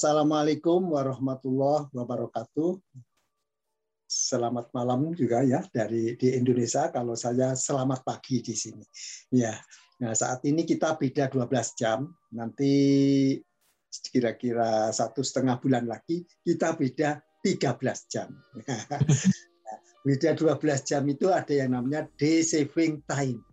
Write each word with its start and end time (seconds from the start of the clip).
Assalamualaikum 0.00 0.96
warahmatullahi 0.96 1.92
wabarakatuh. 1.92 2.72
Selamat 4.08 4.72
malam 4.72 5.12
juga 5.12 5.44
ya 5.44 5.60
dari 5.68 6.16
di 6.16 6.40
Indonesia. 6.40 6.88
Kalau 6.88 7.12
saya 7.12 7.52
selamat 7.52 8.00
pagi 8.00 8.40
di 8.40 8.56
sini. 8.56 8.80
Ya, 9.28 9.52
nah 10.00 10.16
saat 10.16 10.40
ini 10.48 10.64
kita 10.64 10.96
beda 10.96 11.28
12 11.28 11.76
jam. 11.76 12.08
Nanti 12.32 12.72
kira-kira 14.08 14.88
satu 14.88 15.20
setengah 15.20 15.60
bulan 15.60 15.84
lagi 15.84 16.24
kita 16.48 16.80
beda 16.80 17.20
13 17.44 17.60
jam. 18.08 18.32
beda 20.08 20.32
12 20.32 20.80
jam 20.80 21.04
itu 21.12 21.28
ada 21.28 21.52
yang 21.52 21.76
namanya 21.76 22.08
day 22.16 22.40
saving 22.40 23.04
time. 23.04 23.44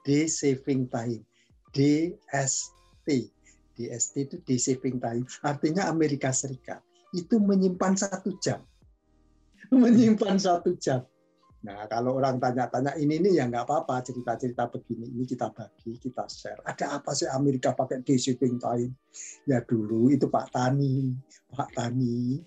Day 0.00 0.32
saving 0.32 0.88
time. 0.88 1.28
DST. 1.76 3.36
DST 3.78 4.14
itu 4.26 4.36
day 4.42 4.58
saving 4.58 4.98
time. 4.98 5.22
Artinya 5.46 5.86
Amerika 5.86 6.34
Serikat 6.34 6.82
itu 7.14 7.38
menyimpan 7.38 7.94
satu 7.94 8.34
jam. 8.42 8.60
Menyimpan 9.72 10.36
satu 10.36 10.76
jam 10.76 11.06
Nah, 11.58 11.90
kalau 11.90 12.22
orang 12.22 12.38
tanya-tanya 12.38 12.94
ini 13.02 13.18
nih 13.18 13.42
ya 13.42 13.50
nggak 13.50 13.66
apa-apa 13.66 13.98
cerita-cerita 14.06 14.70
begini 14.70 15.10
ini 15.10 15.26
kita 15.26 15.50
bagi, 15.50 15.98
kita 15.98 16.30
share. 16.30 16.62
Ada 16.62 17.02
apa 17.02 17.10
sih 17.18 17.26
Amerika 17.26 17.74
pakai 17.74 18.06
day 18.06 18.14
shipping 18.14 18.62
time? 18.62 18.94
Ya 19.42 19.58
dulu 19.66 20.06
itu 20.06 20.30
Pak 20.30 20.54
Tani, 20.54 21.18
Pak 21.50 21.74
Tani. 21.74 22.38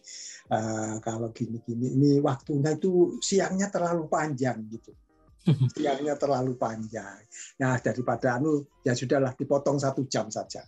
Uh, 0.48 0.96
kalau 1.04 1.28
gini-gini 1.36 1.92
ini 1.92 2.12
waktunya 2.24 2.72
itu 2.72 3.20
siangnya 3.20 3.68
terlalu 3.68 4.08
panjang 4.08 4.64
gitu. 4.72 4.96
Siangnya 5.74 6.16
terlalu 6.22 6.54
panjang. 6.54 7.18
Nah 7.58 7.74
daripada 7.82 8.38
anu 8.38 8.62
ya 8.86 8.94
sudahlah 8.94 9.34
dipotong 9.34 9.82
satu 9.82 10.06
jam 10.06 10.30
saja. 10.30 10.62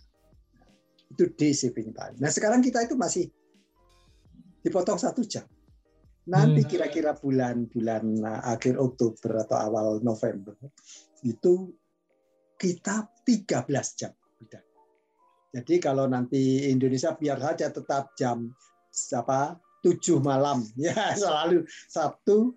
Itu 1.12 1.30
shipping 1.36 1.92
time. 1.92 2.16
Nah 2.22 2.30
sekarang 2.32 2.64
kita 2.64 2.84
itu 2.86 2.96
masih 2.96 3.28
dipotong 4.64 4.96
satu 4.96 5.20
jam 5.28 5.44
Nanti 6.24 6.64
hmm. 6.64 6.70
kira-kira 6.72 7.12
bulan-bulan 7.12 8.04
nah, 8.16 8.40
akhir 8.48 8.80
Oktober 8.80 9.44
atau 9.44 9.56
awal 9.60 9.86
November 10.00 10.56
itu 11.20 11.68
kita 12.56 13.04
13 13.28 14.00
jam. 14.00 14.12
Jadi 15.54 15.78
kalau 15.78 16.10
nanti 16.10 16.66
Indonesia 16.66 17.14
biar 17.14 17.38
saja 17.38 17.70
tetap 17.70 18.16
jam 18.18 18.50
apa 19.14 19.54
7 19.86 20.18
malam 20.18 20.66
ya 20.80 21.14
selalu 21.14 21.62
Sabtu 21.86 22.56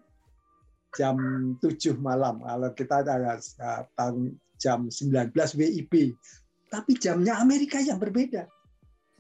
jam 0.96 1.20
7 1.60 2.00
malam. 2.00 2.42
Kalau 2.42 2.70
kita 2.74 3.04
ada 3.04 3.36
tahun 4.00 4.34
jam 4.58 4.88
19 4.90 5.36
WIB. 5.36 6.16
Tapi 6.68 7.00
jamnya 7.00 7.40
Amerika 7.40 7.80
yang 7.80 7.98
berbeda. 7.98 8.48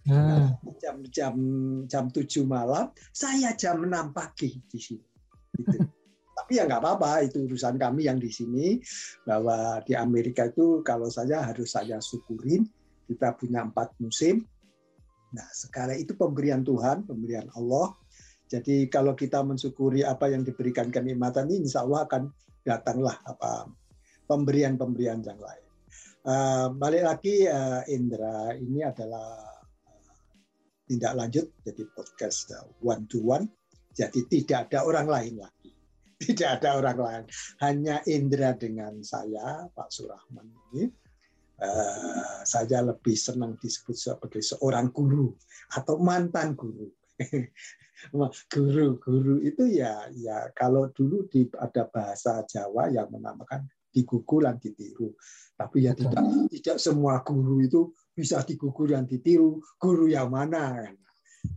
Nah, 0.07 0.55
jam 0.79 1.03
jam 1.11 1.35
jam 1.83 2.07
tujuh 2.07 2.47
malam, 2.47 2.95
saya 3.11 3.51
jam 3.59 3.83
enam 3.83 4.15
pagi 4.15 4.55
di 4.71 4.79
sini. 4.79 5.07
Gitu. 5.51 5.77
Tapi 6.37 6.51
ya 6.53 6.63
nggak 6.63 6.79
apa-apa, 6.79 7.27
itu 7.27 7.43
urusan 7.43 7.75
kami 7.75 8.07
yang 8.07 8.15
di 8.15 8.31
sini. 8.31 8.79
Bahwa 9.27 9.83
di 9.83 9.99
Amerika 9.99 10.47
itu 10.47 10.79
kalau 10.87 11.11
saya 11.11 11.43
harus 11.43 11.75
saya 11.75 11.99
syukurin, 11.99 12.63
kita 13.09 13.35
punya 13.35 13.67
empat 13.67 13.91
musim. 13.99 14.47
Nah, 15.35 15.47
sekarang 15.51 15.99
itu 15.99 16.15
pemberian 16.15 16.63
Tuhan, 16.63 17.03
pemberian 17.03 17.51
Allah. 17.59 17.91
Jadi 18.47 18.87
kalau 18.87 19.11
kita 19.11 19.43
mensyukuri 19.43 20.07
apa 20.07 20.31
yang 20.31 20.47
diberikan 20.47 20.87
kenikmatan 20.87 21.51
ini, 21.51 21.67
insya 21.67 21.83
Allah 21.83 22.07
akan 22.07 22.31
datanglah 22.63 23.19
apa 23.27 23.67
pemberian-pemberian 24.31 25.19
yang 25.19 25.35
lain. 25.35 25.66
Uh, 26.27 26.67
balik 26.75 27.07
lagi 27.07 27.47
uh, 27.47 27.87
Indra, 27.87 28.51
ini 28.59 28.83
adalah 28.83 29.47
tindak 30.83 31.15
lanjut 31.15 31.55
jadi 31.63 31.87
podcast 31.95 32.51
one 32.83 33.07
to 33.07 33.23
one. 33.23 33.47
Jadi 33.95 34.27
tidak 34.27 34.67
ada 34.67 34.83
orang 34.83 35.07
lain 35.07 35.39
lagi. 35.39 35.71
Tidak 36.27 36.49
ada 36.59 36.81
orang 36.81 36.97
lain. 36.99 37.23
Hanya 37.63 38.01
Indra 38.09 38.51
dengan 38.57 38.99
saya, 39.05 39.71
Pak 39.71 39.87
Surahman 39.87 40.51
ini. 40.73 40.89
Uh, 41.63 42.43
saya 42.43 42.83
lebih 42.83 43.15
senang 43.15 43.55
disebut 43.55 43.95
sebagai 43.95 44.43
seorang 44.43 44.91
guru 44.91 45.31
atau 45.79 45.95
mantan 45.95 46.59
guru. 46.59 46.91
Guru-guru 48.53 49.41
itu 49.41 49.63
ya 49.73 50.05
ya 50.13 50.53
kalau 50.53 50.91
dulu 50.93 51.25
di 51.31 51.49
ada 51.57 51.89
bahasa 51.89 52.45
Jawa 52.45 52.93
yang 52.93 53.09
menamakan 53.09 53.65
digugu 53.97 54.45
dan 54.45 54.61
ditiru. 54.61 55.09
Tapi 55.57 55.89
ya 55.89 55.97
tidak 55.97 56.21
tidak 56.53 56.77
semua 56.77 57.25
guru 57.25 57.65
itu 57.65 57.89
bisa 58.13 58.45
digugur 58.45 58.93
dan 58.93 59.09
ditiru. 59.09 59.57
Guru 59.81 60.05
yang 60.05 60.29
mana? 60.29 60.85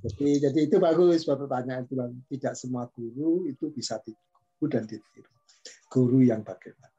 Jadi 0.00 0.40
jadi 0.40 0.60
itu 0.64 0.80
bagus 0.80 1.28
pertanyaan 1.28 1.84
itu 1.84 1.94
tidak 2.32 2.56
semua 2.56 2.88
guru 2.88 3.44
itu 3.44 3.68
bisa 3.68 4.00
digugur 4.00 4.68
dan 4.72 4.88
ditiru. 4.88 5.28
Guru 5.92 6.24
yang 6.24 6.40
bagaimana? 6.40 6.96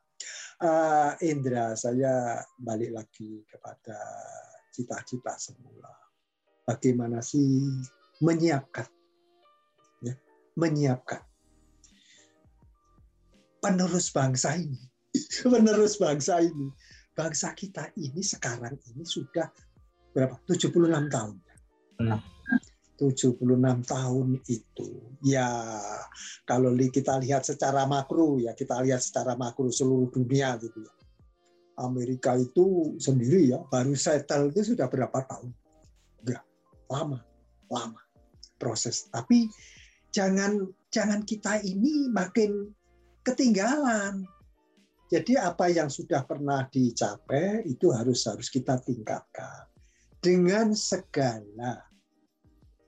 Uh, 0.61 1.17
Indra, 1.25 1.73
saya 1.73 2.37
balik 2.61 2.93
lagi 2.93 3.41
kepada 3.49 3.97
cita-cita 4.69 5.33
semula. 5.41 5.89
Bagaimana 6.61 7.17
sih 7.25 7.65
menyiapkan, 8.21 8.85
ya, 10.05 10.13
menyiapkan 10.53 11.25
penerus 13.57 14.13
bangsa 14.13 14.53
ini 14.53 14.90
penerus 15.51 15.99
bangsa 15.99 16.39
ini. 16.43 16.71
Bangsa 17.11 17.51
kita 17.51 17.91
ini 17.99 18.23
sekarang 18.23 18.79
ini 18.91 19.03
sudah 19.03 19.51
berapa? 20.15 20.39
76 20.47 20.71
tahun. 21.11 21.35
Hmm. 21.99 22.19
76 23.01 23.41
tahun 23.89 24.27
itu 24.45 24.89
ya 25.25 25.49
kalau 26.45 26.69
kita 26.77 27.17
lihat 27.17 27.41
secara 27.41 27.89
makro 27.89 28.37
ya 28.37 28.53
kita 28.53 28.77
lihat 28.85 29.01
secara 29.01 29.33
makro 29.33 29.73
seluruh 29.73 30.13
dunia 30.13 30.53
gitu 30.61 30.85
ya. 30.85 30.93
Amerika 31.81 32.37
itu 32.37 32.93
sendiri 33.01 33.49
ya 33.49 33.65
baru 33.73 33.97
settle 33.97 34.53
itu 34.53 34.77
sudah 34.77 34.85
berapa 34.85 35.17
tahun? 35.25 35.49
Enggak, 36.21 36.45
lama, 36.93 37.25
lama 37.73 38.01
proses. 38.61 39.09
Tapi 39.09 39.49
jangan 40.13 40.69
jangan 40.93 41.25
kita 41.25 41.57
ini 41.65 42.05
makin 42.13 42.69
ketinggalan 43.25 44.29
jadi 45.11 45.43
apa 45.43 45.67
yang 45.67 45.91
sudah 45.91 46.23
pernah 46.23 46.63
dicapai 46.71 47.67
itu 47.67 47.91
harus 47.91 48.23
harus 48.31 48.47
kita 48.47 48.79
tingkatkan 48.79 49.67
dengan 50.23 50.71
segala 50.71 51.83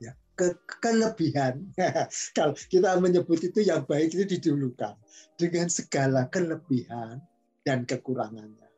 ya, 0.00 0.16
ke, 0.32 0.56
kelebihan. 0.80 1.68
Kalau 2.36 2.56
kita 2.56 2.96
menyebut 2.96 3.44
itu 3.44 3.60
yang 3.60 3.84
baik 3.84 4.16
itu 4.16 4.24
didulukan 4.24 4.96
dengan 5.36 5.68
segala 5.68 6.24
kelebihan 6.32 7.20
dan 7.60 7.84
kekurangannya. 7.84 8.72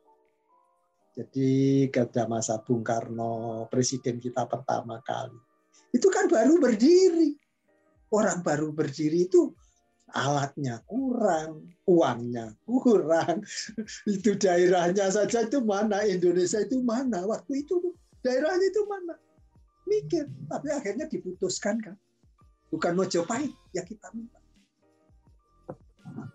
Jadi 1.15 1.87
pada 1.87 2.27
masa 2.27 2.59
Bung 2.59 2.83
Karno, 2.83 3.65
presiden 3.71 4.19
kita 4.19 4.43
pertama 4.43 4.99
kali, 5.07 5.39
itu 5.95 6.11
kan 6.11 6.27
baru 6.27 6.59
berdiri. 6.59 7.39
Orang 8.11 8.43
baru 8.43 8.75
berdiri 8.75 9.31
itu 9.31 9.55
alatnya 10.11 10.83
kurang, 10.83 11.76
uangnya 11.87 12.51
kurang, 12.67 13.47
itu 14.03 14.35
daerahnya 14.35 15.07
saja 15.07 15.47
itu 15.47 15.63
mana, 15.63 16.03
Indonesia 16.03 16.59
itu 16.59 16.83
mana, 16.83 17.23
waktu 17.23 17.63
itu 17.63 17.95
daerahnya 18.19 18.67
itu 18.67 18.83
mana, 18.85 19.15
mikir, 19.87 20.27
tapi 20.51 20.67
akhirnya 20.75 21.07
diputuskan 21.07 21.79
kan, 21.79 21.95
bukan 22.67 22.91
Mojopahit 22.91 23.55
ya 23.71 23.87
kita 23.87 24.11
minta, 24.11 24.37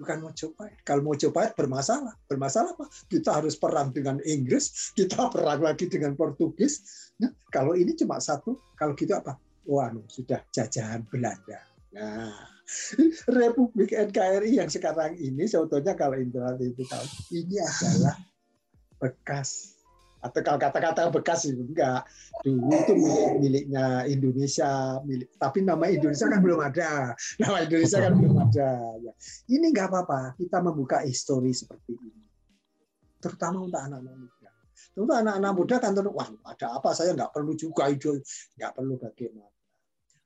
bukan 0.01 0.19
Mojopahit. 0.25 0.81
Kalau 0.89 1.05
Mojopahit 1.05 1.53
bermasalah, 1.53 2.17
bermasalah 2.27 2.73
apa? 2.73 2.89
Kita 3.07 3.37
harus 3.39 3.55
perang 3.55 3.93
dengan 3.93 4.19
Inggris, 4.25 4.93
kita 4.97 5.29
perang 5.31 5.63
lagi 5.63 5.87
dengan 5.87 6.17
Portugis. 6.17 6.81
Nah, 7.21 7.31
kalau 7.53 7.77
ini 7.77 7.95
cuma 7.95 8.19
satu, 8.19 8.57
kalau 8.75 8.97
gitu 8.97 9.15
apa? 9.15 9.37
Wah, 9.69 9.95
sudah 10.11 10.43
jajahan 10.51 11.07
Belanda. 11.07 11.61
Nah, 11.95 12.52
Republik 13.39 13.91
NKRI 13.93 14.59
yang 14.63 14.71
sekarang 14.71 15.17
ini 15.19 15.45
sebetulnya 15.47 15.93
kalau 15.97 16.17
Indra 16.19 16.57
itu 16.59 16.83
tahu 16.87 17.07
ini 17.35 17.57
adalah 17.61 18.17
bekas. 19.01 19.79
Atau 20.23 20.39
kalau 20.47 20.55
kata-kata 20.63 21.11
bekas 21.11 21.51
itu 21.51 21.67
enggak. 21.67 22.07
Dulu 22.47 22.71
itu 22.71 22.95
milik, 22.95 23.33
miliknya 23.43 24.07
Indonesia 24.07 25.03
milik 25.03 25.35
tapi 25.35 25.67
nama 25.67 25.91
Indonesia 25.91 26.31
kan 26.31 26.39
belum 26.39 26.61
ada. 26.63 26.91
Nama 27.43 27.57
Indonesia 27.67 27.99
kan 27.99 28.13
belum 28.15 28.37
ada. 28.39 28.71
Ya. 29.03 29.13
ini 29.51 29.75
enggak 29.75 29.91
apa-apa 29.91 30.39
kita 30.39 30.63
membuka 30.63 31.03
histori 31.03 31.51
seperti 31.51 31.99
ini. 31.99 32.23
Terutama 33.19 33.67
untuk 33.67 33.83
anak-anak 33.83 34.15
muda. 34.15 34.51
Untuk 34.95 35.15
anak-anak 35.19 35.53
muda 35.59 35.75
kan 35.83 35.91
tentu 35.91 36.11
wah 36.15 36.29
ada 36.47 36.67
apa? 36.79 36.91
Saya 36.95 37.19
nggak 37.19 37.35
perlu 37.35 37.59
juga 37.59 37.91
itu 37.91 38.15
nggak 38.55 38.73
perlu 38.79 38.95
bagaimana 39.03 39.52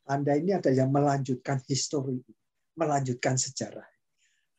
anda 0.06 0.38
ini 0.38 0.54
ada 0.54 0.70
yang 0.70 0.94
melanjutkan 0.94 1.58
histori, 1.66 2.22
melanjutkan 2.78 3.34
sejarah. 3.34 3.86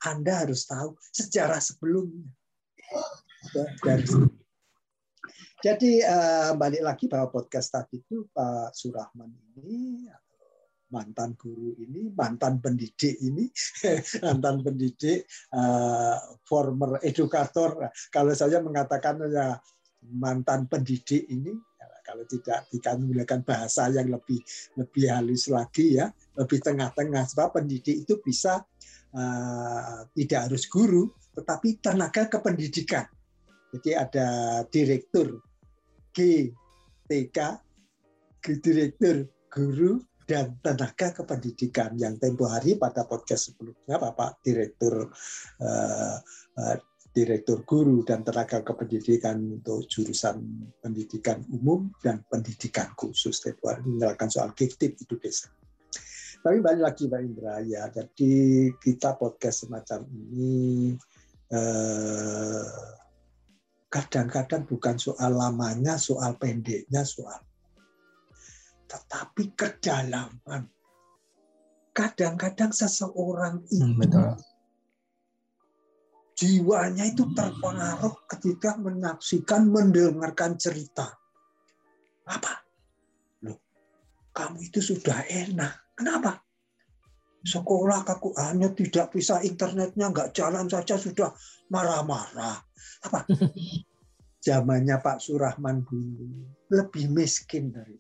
Anda 0.04 0.46
harus 0.46 0.68
tahu 0.68 1.00
sejarah 1.10 1.64
sebelumnya. 1.64 2.28
Jadi 5.58 6.06
uh, 6.06 6.54
balik 6.54 6.84
lagi 6.86 7.06
bahwa 7.10 7.34
podcast 7.34 7.74
tadi 7.74 8.04
itu 8.04 8.30
Pak 8.30 8.78
Surahman 8.78 9.34
ini 9.58 10.06
mantan 10.88 11.36
guru 11.36 11.76
ini, 11.82 12.12
mantan 12.16 12.64
pendidik 12.64 13.20
ini, 13.20 13.52
mantan 14.24 14.64
pendidik, 14.64 15.28
uh, 15.52 16.16
former 16.48 17.02
edukator. 17.04 17.92
Kalau 18.14 18.32
saya 18.32 18.64
mengatakan 18.64 19.20
ya 19.28 19.60
mantan 20.16 20.70
pendidik 20.72 21.28
ini, 21.28 21.52
kalau 22.08 22.24
tidak 22.24 22.72
kita 22.72 22.96
menggunakan 22.96 23.44
bahasa 23.44 23.92
yang 23.92 24.08
lebih 24.08 24.40
lebih 24.80 25.06
halus 25.12 25.52
lagi 25.52 26.00
ya, 26.00 26.08
lebih 26.40 26.64
tengah-tengah. 26.64 27.28
Sebab 27.28 27.60
pendidik 27.60 28.08
itu 28.08 28.24
bisa 28.24 28.64
uh, 29.12 30.08
tidak 30.16 30.48
harus 30.48 30.64
guru, 30.72 31.12
tetapi 31.36 31.84
tenaga 31.84 32.32
kependidikan. 32.32 33.04
Jadi 33.76 33.92
ada 33.92 34.28
direktur 34.72 35.44
GTK, 36.16 37.38
direktur 38.64 39.28
guru 39.52 40.00
dan 40.28 40.60
tenaga 40.60 41.16
kependidikan 41.16 41.96
yang 41.96 42.20
tempo 42.20 42.52
hari 42.52 42.76
pada 42.76 43.08
podcast 43.08 43.52
sebelumnya 43.52 43.96
Bapak 43.96 44.44
Direktur 44.44 45.08
uh, 45.64 46.18
uh, 46.60 46.76
Direktur 47.18 47.66
Guru 47.66 48.06
dan 48.06 48.22
Tenaga 48.22 48.62
Kependidikan 48.62 49.58
untuk 49.58 49.90
jurusan 49.90 50.38
pendidikan 50.86 51.42
umum 51.50 51.90
dan 52.06 52.22
pendidikan 52.30 52.94
khusus 52.94 53.42
menyerahkan 53.66 54.30
soal 54.30 54.54
gifted 54.54 54.94
education. 55.02 55.50
Tapi 56.46 56.62
balik 56.62 56.94
lagi 56.94 57.10
Pak 57.10 57.22
Indra 57.26 57.58
ya, 57.66 57.90
jadi 57.90 58.34
kita 58.78 59.18
podcast 59.18 59.66
semacam 59.66 60.06
ini 60.14 60.94
eh, 61.50 62.70
kadang-kadang 63.90 64.70
bukan 64.70 65.02
soal 65.02 65.34
lamanya, 65.34 65.98
soal 65.98 66.38
pendeknya, 66.38 67.02
soal 67.02 67.42
tetapi 68.88 69.58
kedalaman. 69.58 70.70
Kadang-kadang 71.92 72.72
seseorang 72.72 73.66
hmm, 73.74 74.06
itu 74.06 74.22
jiwanya 76.38 77.10
itu 77.10 77.26
terpengaruh 77.34 78.30
ketika 78.30 78.78
menyaksikan, 78.78 79.74
mendengarkan 79.74 80.54
cerita. 80.62 81.18
Apa? 82.30 82.62
Loh, 83.42 83.58
kamu 84.32 84.70
itu 84.70 84.80
sudah 84.80 85.26
enak. 85.26 85.98
Kenapa? 85.98 86.38
Sekolah 87.42 88.06
aku 88.06 88.38
hanya 88.38 88.70
tidak 88.70 89.10
bisa 89.18 89.42
internetnya 89.42 90.14
nggak 90.14 90.38
jalan 90.38 90.70
saja 90.70 90.94
sudah 91.02 91.34
marah-marah. 91.74 92.62
Apa? 93.10 93.26
Zamannya 94.46 95.02
Pak 95.02 95.18
Surahman 95.18 95.82
dulu 95.90 96.54
lebih 96.70 97.10
miskin 97.10 97.74
dari 97.74 97.98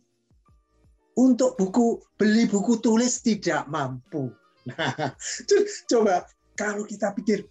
untuk 1.17 1.57
buku 1.57 1.97
beli 2.13 2.45
buku 2.45 2.77
tulis 2.79 3.25
tidak 3.25 3.65
mampu. 3.67 4.29
Nah, 4.67 5.15
coba 5.87 6.27
kalau 6.59 6.83
kita 6.83 7.15
pikir 7.15 7.47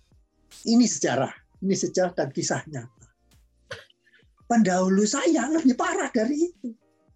ini 0.64 0.88
sejarah, 0.88 1.32
ini 1.60 1.76
sejarah 1.76 2.16
dan 2.16 2.32
kisah 2.32 2.64
nyata. 2.70 3.08
Pendahulu 4.46 5.04
saya 5.04 5.50
lebih 5.50 5.76
parah 5.76 6.08
dari 6.08 6.48
itu. 6.48 6.70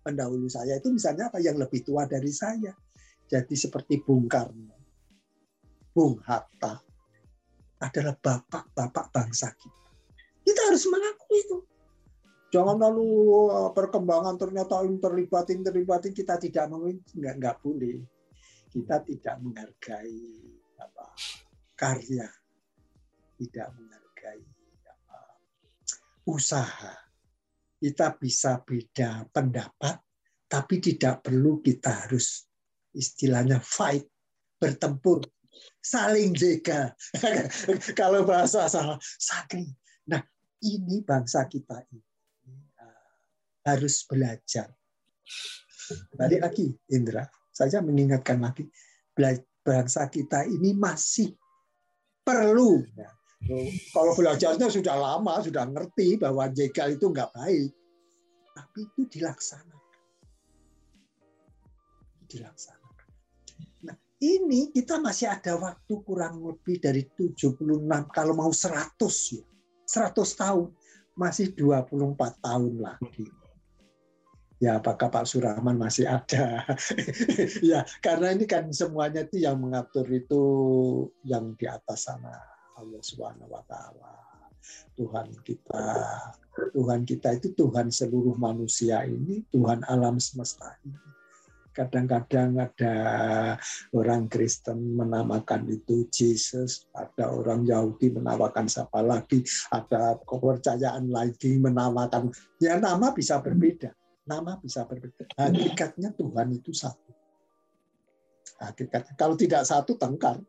Pendahulu 0.05 0.51
saya 0.51 0.77
itu 0.77 0.93
misalnya 0.93 1.33
apa 1.33 1.41
yang 1.41 1.57
lebih 1.57 1.85
tua 1.87 2.05
dari 2.05 2.33
saya 2.33 2.73
jadi 3.31 3.55
seperti 3.55 4.03
Bung 4.03 4.27
Karno, 4.27 4.75
Bung 5.95 6.19
Hatta 6.27 6.83
adalah 7.79 8.19
bapak-bapak 8.19 9.07
bangsa 9.15 9.55
kita. 9.55 9.87
Kita 10.43 10.61
harus 10.67 10.83
mengakui 10.91 11.39
itu. 11.39 11.59
Jangan 12.51 12.83
lalu 12.83 13.07
uh, 13.47 13.71
perkembangan 13.71 14.35
ternyata 14.35 14.83
terlibatin 14.83 15.63
terlibatin 15.63 16.11
kita 16.11 16.35
tidak 16.43 16.67
mau 16.67 16.83
nggak 16.91 17.35
nggak 17.39 17.57
boleh. 17.63 18.03
Kita 18.67 18.99
tidak 19.07 19.39
menghargai 19.39 20.27
apa 20.83 21.07
karya, 21.79 22.27
tidak 23.41 23.73
menghargai 23.73 24.45
usaha. 26.29 26.93
Kita 27.81 28.13
bisa 28.21 28.61
beda 28.61 29.25
pendapat, 29.33 29.97
tapi 30.45 30.77
tidak 30.85 31.25
perlu 31.25 31.65
kita 31.65 32.05
harus 32.05 32.45
istilahnya 32.93 33.57
fight, 33.65 34.05
bertempur, 34.61 35.25
saling 35.81 36.37
jaga. 36.37 36.93
Kalau 38.01 38.29
bahasa 38.29 38.69
salah, 38.69 39.01
saling. 39.17 39.73
Nah, 40.13 40.21
ini 40.61 41.01
bangsa 41.01 41.49
kita 41.49 41.81
ini 41.89 42.05
uh, 42.77 43.09
harus 43.65 44.05
belajar. 44.05 44.69
Balik 46.13 46.45
lagi, 46.45 46.69
Indra. 46.93 47.25
Saya 47.49 47.81
mengingatkan 47.81 48.45
lagi, 48.45 48.69
bangsa 49.65 50.05
kita 50.13 50.45
ini 50.45 50.77
masih 50.77 51.33
perlu. 52.21 52.85
Ya. 52.93 53.09
Kalau 53.91 54.13
belajarnya 54.15 54.69
sudah 54.69 54.95
lama, 54.95 55.43
sudah 55.43 55.65
ngerti 55.67 56.21
bahwa 56.21 56.47
jegal 56.53 56.93
itu 56.93 57.09
nggak 57.09 57.33
baik. 57.35 57.73
Tapi 58.55 58.79
itu 58.85 59.03
dilaksanakan. 59.09 59.81
Dilaksanakan 62.31 62.81
ini 64.21 64.69
kita 64.69 65.01
masih 65.01 65.33
ada 65.33 65.57
waktu 65.57 65.95
kurang 66.05 66.45
lebih 66.45 66.77
dari 66.77 67.09
76 67.17 67.57
kalau 68.13 68.37
mau 68.37 68.53
100 68.53 69.01
ya. 69.33 69.45
100 69.89 70.13
tahun 70.13 70.69
masih 71.17 71.57
24 71.57 72.45
tahun 72.45 72.75
lagi. 72.79 73.27
Ya, 74.61 74.77
apakah 74.77 75.09
Pak 75.09 75.25
Surahman 75.25 75.81
masih 75.81 76.05
ada? 76.05 76.69
ya, 77.65 77.81
karena 78.05 78.37
ini 78.37 78.45
kan 78.45 78.69
semuanya 78.77 79.25
itu 79.25 79.41
yang 79.41 79.57
mengatur 79.57 80.05
itu 80.13 80.45
yang 81.25 81.57
di 81.57 81.65
atas 81.65 82.05
sana 82.05 82.60
Allah 82.81 83.03
Subhanahu 83.05 83.53
wa 83.53 83.63
taala. 83.69 84.13
Tuhan 84.97 85.29
kita. 85.45 85.85
Tuhan 86.77 87.09
kita 87.09 87.37
itu 87.37 87.53
Tuhan 87.57 87.89
seluruh 87.89 88.37
manusia 88.37 89.05
ini, 89.09 89.45
Tuhan 89.49 89.85
alam 89.89 90.21
semesta 90.21 90.77
ini 90.85 91.11
kadang-kadang 91.71 92.59
ada 92.59 92.95
orang 93.95 94.27
Kristen 94.27 94.99
menamakan 94.99 95.71
itu 95.71 96.07
Jesus, 96.11 96.91
ada 96.93 97.31
orang 97.31 97.65
Yahudi 97.65 98.11
menamakan 98.11 98.67
siapa 98.67 99.01
lagi, 99.01 99.47
ada 99.71 100.19
kepercayaan 100.21 101.09
lagi 101.09 101.57
menamakan, 101.57 102.29
ya 102.59 102.77
nama 102.77 103.15
bisa 103.15 103.39
berbeda, 103.39 103.95
nama 104.27 104.59
bisa 104.59 104.85
berbeda. 104.85 105.25
Hakikatnya 105.39 106.13
Tuhan 106.19 106.49
itu 106.53 106.75
satu. 106.75 107.11
Hakikatnya 108.61 109.15
kalau 109.17 109.39
tidak 109.39 109.65
satu 109.65 109.97
tengkar. 109.97 110.43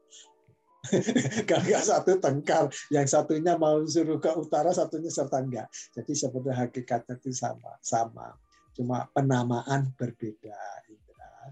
kalau 1.50 1.64
nggak 1.64 1.86
satu 1.86 2.18
tengkar, 2.18 2.66
yang 2.90 3.06
satunya 3.06 3.54
mau 3.56 3.86
suruh 3.86 4.18
ke 4.18 4.34
utara, 4.34 4.74
satunya 4.74 5.14
serta 5.14 5.40
enggak. 5.40 5.70
Jadi 5.94 6.12
sebenarnya 6.18 6.68
hakikatnya 6.68 7.22
itu 7.22 7.30
sama, 7.32 7.78
sama. 7.86 8.34
Cuma 8.74 9.06
penamaan 9.14 9.94
berbeda. 9.94 10.58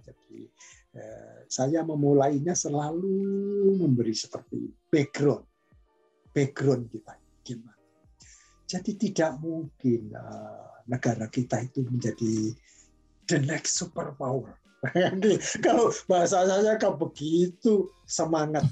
Jadi 0.01 0.49
eh, 0.97 1.39
saya 1.49 1.81
memulainya 1.85 2.53
selalu 2.53 3.13
memberi 3.77 4.13
seperti 4.13 4.69
background, 4.89 5.45
background 6.33 6.89
kita 6.89 7.13
gimana. 7.45 7.77
Jadi 8.69 8.93
tidak 9.01 9.41
mungkin 9.41 10.13
uh, 10.13 10.85
negara 10.85 11.25
kita 11.25 11.65
itu 11.65 11.81
menjadi 11.89 12.53
the 13.25 13.41
next 13.41 13.81
superpower. 13.81 14.53
Kalau 15.65 15.91
bahasa 16.07 16.45
saya 16.47 16.79
kalau 16.79 16.95
begitu 17.09 17.91
semangat, 18.07 18.63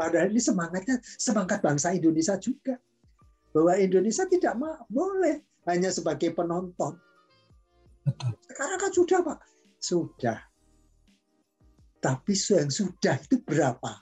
padahal 0.00 0.32
ini 0.32 0.40
semangatnya 0.40 0.96
semangat 1.20 1.60
bangsa 1.60 1.92
Indonesia 1.92 2.40
juga 2.40 2.80
bahwa 3.52 3.76
Indonesia 3.76 4.24
tidak 4.24 4.56
boleh 4.88 5.44
hanya 5.68 5.92
sebagai 5.92 6.32
penonton. 6.32 6.96
Sekarang 8.48 8.80
kan 8.80 8.92
sudah 8.96 9.20
pak, 9.20 9.38
sudah 9.76 10.50
tapi 12.00 12.32
yang 12.32 12.72
sudah 12.72 13.20
itu 13.20 13.36
berapa? 13.44 13.92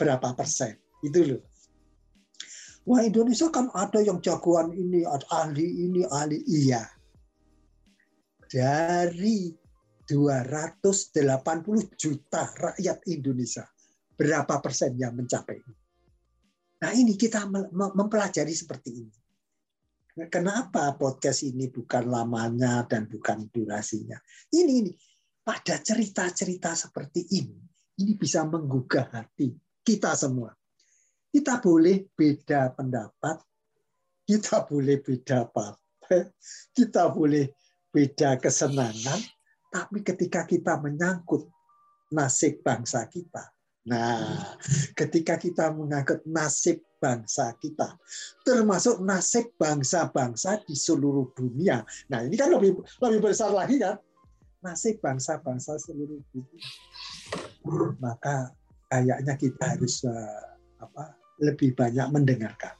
Berapa 0.00 0.32
persen? 0.32 0.80
Itu 1.04 1.20
loh. 1.20 1.44
Wah 2.88 3.04
Indonesia 3.04 3.52
kan 3.52 3.68
ada 3.76 4.00
yang 4.00 4.24
jagoan 4.24 4.72
ini, 4.72 5.04
ada 5.04 5.26
ahli 5.44 5.84
ini, 5.84 6.02
ahli 6.08 6.40
iya. 6.48 6.80
Dari 8.46 9.52
280 10.08 11.12
juta 11.98 12.42
rakyat 12.56 12.98
Indonesia, 13.10 13.66
berapa 14.16 14.58
persen 14.64 14.96
yang 14.96 15.12
mencapai 15.12 15.60
ini? 15.60 15.74
Nah 16.76 16.92
ini 16.92 17.16
kita 17.16 17.48
mempelajari 17.72 18.52
seperti 18.52 18.90
ini. 19.04 19.16
Kenapa 20.32 20.96
podcast 20.96 21.44
ini 21.44 21.68
bukan 21.68 22.08
lamanya 22.08 22.88
dan 22.88 23.04
bukan 23.04 23.52
durasinya? 23.52 24.16
Ini, 24.48 24.72
ini 24.80 24.92
pada 25.44 25.76
cerita-cerita 25.76 26.72
seperti 26.72 27.36
ini, 27.36 27.60
ini 28.00 28.16
bisa 28.16 28.48
menggugah 28.48 29.12
hati 29.12 29.52
kita 29.84 30.16
semua. 30.16 30.56
Kita 31.28 31.60
boleh 31.60 32.08
beda 32.16 32.72
pendapat, 32.72 33.44
kita 34.24 34.64
boleh 34.64 34.96
beda 35.04 35.52
partai, 35.52 36.32
kita 36.72 37.12
boleh 37.12 37.52
beda 37.92 38.40
kesenangan, 38.40 39.20
tapi 39.68 40.00
ketika 40.00 40.48
kita 40.48 40.80
menyangkut 40.80 41.44
nasib 42.08 42.64
bangsa 42.64 43.04
kita, 43.06 43.52
nah, 43.86 44.52
ketika 44.92 45.38
kita 45.38 45.70
mengangkut 45.72 46.26
nasib 46.26 46.82
bangsa 46.98 47.54
kita, 47.62 47.94
termasuk 48.42 48.98
nasib 49.04 49.54
bangsa-bangsa 49.56 50.60
di 50.66 50.74
seluruh 50.74 51.30
dunia. 51.38 51.86
Nah, 52.10 52.26
ini 52.26 52.34
kan 52.34 52.50
lebih 52.50 52.76
lebih 53.00 53.20
besar 53.30 53.54
lagi 53.54 53.78
kan, 53.78 53.96
nasib 54.64 54.98
bangsa-bangsa 54.98 55.78
seluruh 55.78 56.18
dunia. 56.34 56.66
Maka 58.02 58.50
kayaknya 58.90 59.34
kita 59.38 59.78
harus 59.78 60.02
uh, 60.06 60.42
apa 60.82 61.14
lebih 61.42 61.76
banyak 61.76 62.06
mendengarkan. 62.10 62.74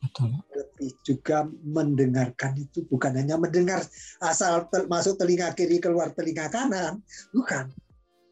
Betul. 0.00 0.32
Lebih 0.56 0.90
juga 1.04 1.44
mendengarkan 1.60 2.56
itu 2.56 2.88
bukan 2.88 3.12
hanya 3.20 3.36
mendengar 3.36 3.84
asal 4.24 4.64
masuk 4.88 5.20
telinga 5.20 5.52
kiri 5.52 5.76
keluar 5.76 6.12
telinga 6.16 6.48
kanan, 6.48 7.04
bukan. 7.36 7.68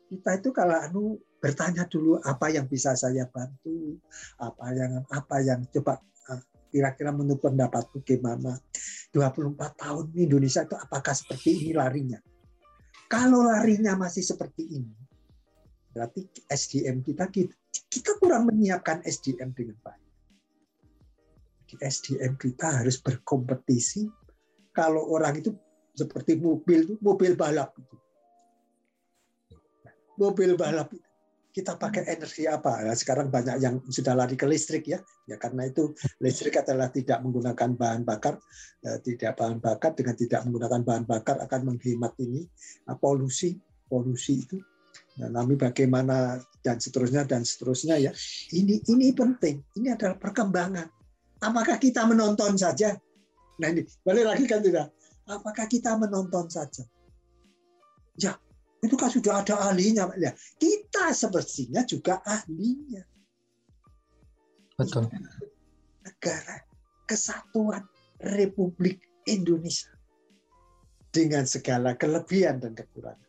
Kita 0.08 0.40
itu 0.40 0.48
kalau 0.56 0.76
anu 0.80 1.04
bertanya 1.38 1.86
dulu 1.86 2.18
apa 2.22 2.50
yang 2.50 2.66
bisa 2.66 2.94
saya 2.98 3.26
bantu, 3.30 3.98
apa 4.42 4.66
yang 4.74 4.92
apa 5.08 5.36
yang 5.42 5.60
coba 5.70 6.02
ah, 6.30 6.42
kira-kira 6.70 7.14
menurut 7.14 7.42
pendapat 7.42 7.86
gimana? 8.02 8.58
24 9.14 9.56
tahun 9.78 10.04
Indonesia 10.18 10.66
itu 10.66 10.76
apakah 10.76 11.14
seperti 11.14 11.48
ini 11.62 11.70
larinya? 11.72 12.20
Kalau 13.08 13.46
larinya 13.46 13.96
masih 13.96 14.20
seperti 14.20 14.68
ini 14.68 15.08
berarti 15.98 16.30
SDM 16.46 17.02
kita 17.02 17.26
kita 17.90 18.10
kurang 18.22 18.46
menyiapkan 18.46 19.02
SDM 19.02 19.50
dengan 19.50 19.74
baik. 19.82 20.06
SDM 21.82 22.38
kita 22.38 22.80
harus 22.80 23.02
berkompetisi. 23.02 24.06
Kalau 24.70 25.10
orang 25.10 25.42
itu 25.42 25.50
seperti 25.98 26.38
mobil, 26.38 26.96
mobil 27.02 27.34
balap 27.34 27.74
itu. 27.74 27.96
Mobil 30.22 30.54
balap 30.54 30.94
kita 31.58 31.74
pakai 31.74 32.06
energi 32.06 32.46
apa? 32.46 32.86
Nah, 32.86 32.94
sekarang 32.94 33.34
banyak 33.34 33.58
yang 33.58 33.82
sudah 33.90 34.14
lari 34.14 34.38
ke 34.38 34.46
listrik 34.46 34.86
ya, 34.86 35.02
ya 35.26 35.34
karena 35.42 35.66
itu 35.66 35.90
listrik 36.22 36.62
adalah 36.62 36.86
tidak 36.94 37.18
menggunakan 37.18 37.74
bahan 37.74 38.06
bakar, 38.06 38.38
eh, 38.86 39.02
tidak 39.02 39.34
bahan 39.34 39.58
bakar 39.58 39.98
dengan 39.98 40.14
tidak 40.14 40.46
menggunakan 40.46 40.86
bahan 40.86 41.04
bakar 41.10 41.42
akan 41.42 41.74
menghemat 41.74 42.14
ini 42.22 42.46
nah, 42.86 42.94
polusi, 42.94 43.58
polusi 43.90 44.46
itu. 44.46 44.62
Nah, 45.18 45.34
kami 45.42 45.58
bagaimana 45.58 46.38
dan 46.62 46.78
seterusnya 46.78 47.26
dan 47.26 47.42
seterusnya 47.42 47.98
ya. 47.98 48.14
Ini 48.54 48.86
ini 48.86 49.10
penting. 49.10 49.58
Ini 49.74 49.98
adalah 49.98 50.14
perkembangan. 50.14 50.86
Apakah 51.42 51.82
kita 51.82 52.06
menonton 52.06 52.54
saja? 52.54 52.94
Nah 53.58 53.68
ini, 53.74 53.82
balik 54.06 54.30
lagi 54.30 54.44
kan 54.46 54.62
tidak. 54.62 54.94
Apakah 55.26 55.66
kita 55.66 55.98
menonton 55.98 56.46
saja? 56.46 56.86
Ya, 58.14 58.38
itu 58.78 58.94
kan 58.94 59.10
sudah 59.10 59.42
ada 59.42 59.58
ahlinya. 59.70 60.10
Ya, 60.18 60.34
kita 60.58 61.10
sepertinya 61.10 61.82
juga 61.82 62.22
ahlinya. 62.22 63.02
Betul. 64.78 65.10
Negara 66.06 66.62
Kesatuan 67.08 67.82
Republik 68.22 69.02
Indonesia. 69.26 69.90
Dengan 71.08 71.48
segala 71.48 71.96
kelebihan 71.98 72.60
dan 72.62 72.76
kekurangan. 72.76 73.26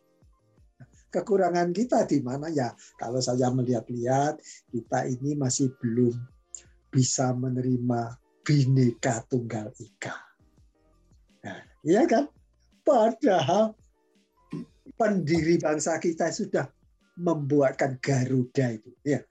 Kekurangan 1.09 1.73
kita 1.73 2.05
di 2.05 2.21
mana 2.21 2.51
ya? 2.53 2.69
Kalau 3.01 3.17
saya 3.17 3.49
melihat-lihat, 3.49 4.37
kita 4.69 5.09
ini 5.09 5.33
masih 5.33 5.73
belum 5.81 6.13
bisa 6.93 7.33
menerima 7.33 8.13
bineka 8.45 9.25
tunggal 9.25 9.73
ika. 9.79 10.13
Nah, 11.41 11.65
iya 11.81 12.05
kan? 12.05 12.29
Padahal 12.85 13.73
pendiri 14.99 15.55
bangsa 15.55 15.95
kita 15.95 16.27
sudah 16.27 16.67
membuatkan 17.23 17.95
Garuda 18.03 18.75
itu, 18.75 18.91
ya. 19.07 19.23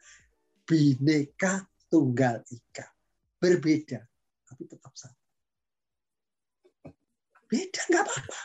Bineka 0.65 1.69
tunggal 1.93 2.41
ika. 2.49 2.89
Berbeda, 3.37 4.01
tapi 4.49 4.65
tetap 4.65 4.93
sama. 4.97 5.15
Beda 7.49 7.81
nggak 7.87 8.05
apa-apa. 8.05 8.41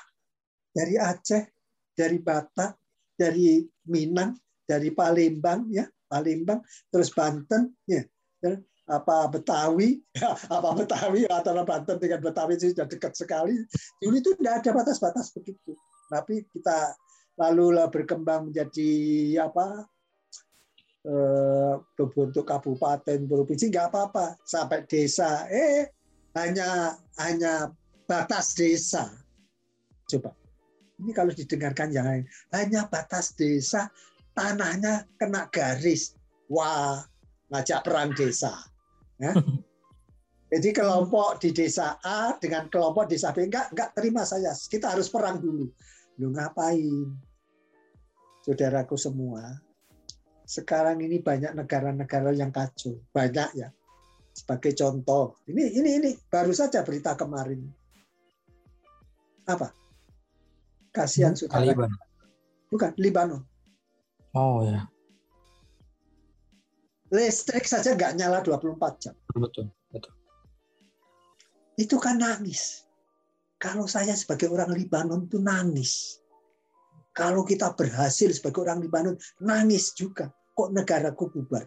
Dari 0.73 0.95
Aceh, 0.99 1.43
dari 1.91 2.17
Batak, 2.19 2.71
dari 3.15 3.63
Minang, 3.89 4.35
dari 4.63 4.91
Palembang, 4.95 5.67
ya 5.71 5.83
Palembang, 6.07 6.63
terus 6.87 7.11
Banten, 7.11 7.73
ya 7.87 8.03
apa 8.83 9.31
Betawi, 9.31 9.99
apa 10.51 10.69
Betawi 10.75 11.23
antara 11.27 11.63
Banten 11.63 11.99
dengan 11.99 12.19
Betawi 12.19 12.59
itu 12.59 12.71
sudah 12.75 12.87
dekat 12.87 13.15
sekali. 13.15 13.55
Dulu 13.99 14.15
itu 14.15 14.31
tidak 14.39 14.63
ada 14.63 14.69
batas-batas 14.75 15.31
begitu. 15.35 15.75
Tapi 16.11 16.43
kita 16.51 16.93
lalu 17.39 17.79
berkembang 17.89 18.49
menjadi 18.49 18.91
apa 19.41 19.87
eh, 21.05 21.73
berbentuk 21.97 22.45
kabupaten 22.45 23.19
provinsi 23.25 23.73
nggak 23.73 23.87
apa-apa 23.89 24.37
sampai 24.45 24.85
desa 24.85 25.49
eh 25.49 25.89
hanya 26.37 26.97
hanya 27.21 27.73
batas 28.05 28.53
desa 28.53 29.09
coba 30.09 30.33
ini 31.01 31.11
kalau 31.11 31.33
didengarkan 31.33 31.89
yang 31.89 32.05
lain 32.05 32.25
hanya 32.53 32.85
batas 32.87 33.33
desa 33.33 33.89
tanahnya 34.37 35.09
kena 35.17 35.49
garis 35.49 36.13
wah 36.49 37.01
ngajak 37.49 37.81
perang 37.85 38.13
desa 38.13 38.53
Ya. 39.21 39.31
Jadi 40.53 40.69
kelompok 40.69 41.41
di 41.41 41.49
desa 41.49 41.97
A 42.05 42.37
dengan 42.37 42.69
kelompok 42.69 43.09
desa 43.09 43.33
B 43.33 43.49
enggak 43.49 43.73
enggak 43.73 43.89
terima 43.97 44.21
saya. 44.21 44.53
Kita 44.53 44.93
harus 44.93 45.09
perang 45.09 45.41
dulu. 45.41 45.65
Lu 46.21 46.33
ngapain? 46.33 47.09
Saudaraku 48.43 48.99
semua, 48.99 49.55
sekarang 50.43 50.99
ini 50.99 51.23
banyak 51.23 51.55
negara-negara 51.55 52.35
yang 52.35 52.51
kacau, 52.51 52.99
banyak 53.15 53.49
ya. 53.55 53.71
Sebagai 54.35 54.75
contoh, 54.75 55.39
ini 55.47 55.71
ini 55.79 55.89
ini 56.01 56.09
baru 56.27 56.51
saja 56.51 56.83
berita 56.83 57.15
kemarin. 57.15 57.63
Apa? 59.47 59.71
Kasihan 60.91 61.31
hmm, 61.31 61.47
saudara. 61.47 61.63
Taliban. 61.63 61.91
Bukan, 62.67 62.91
Libanon. 62.99 63.41
Oh 64.33 64.65
ya 64.65 64.89
listrik 67.13 67.69
saja 67.69 67.93
nggak 67.93 68.17
nyala 68.17 68.41
24 68.41 68.73
jam. 68.97 69.13
Betul, 69.37 69.69
betul. 69.93 70.13
Itu 71.77 72.01
kan 72.01 72.17
nangis. 72.17 72.89
Kalau 73.63 73.87
saya 73.87 74.11
sebagai 74.11 74.51
orang 74.51 74.75
Libanon 74.75 75.31
itu 75.31 75.39
nangis. 75.39 76.19
Kalau 77.15 77.47
kita 77.47 77.71
berhasil 77.79 78.27
sebagai 78.35 78.67
orang 78.67 78.83
Libanon, 78.83 79.15
nangis 79.39 79.95
juga. 79.95 80.27
Kok 80.51 80.75
negaraku 80.75 81.31
bubar? 81.31 81.63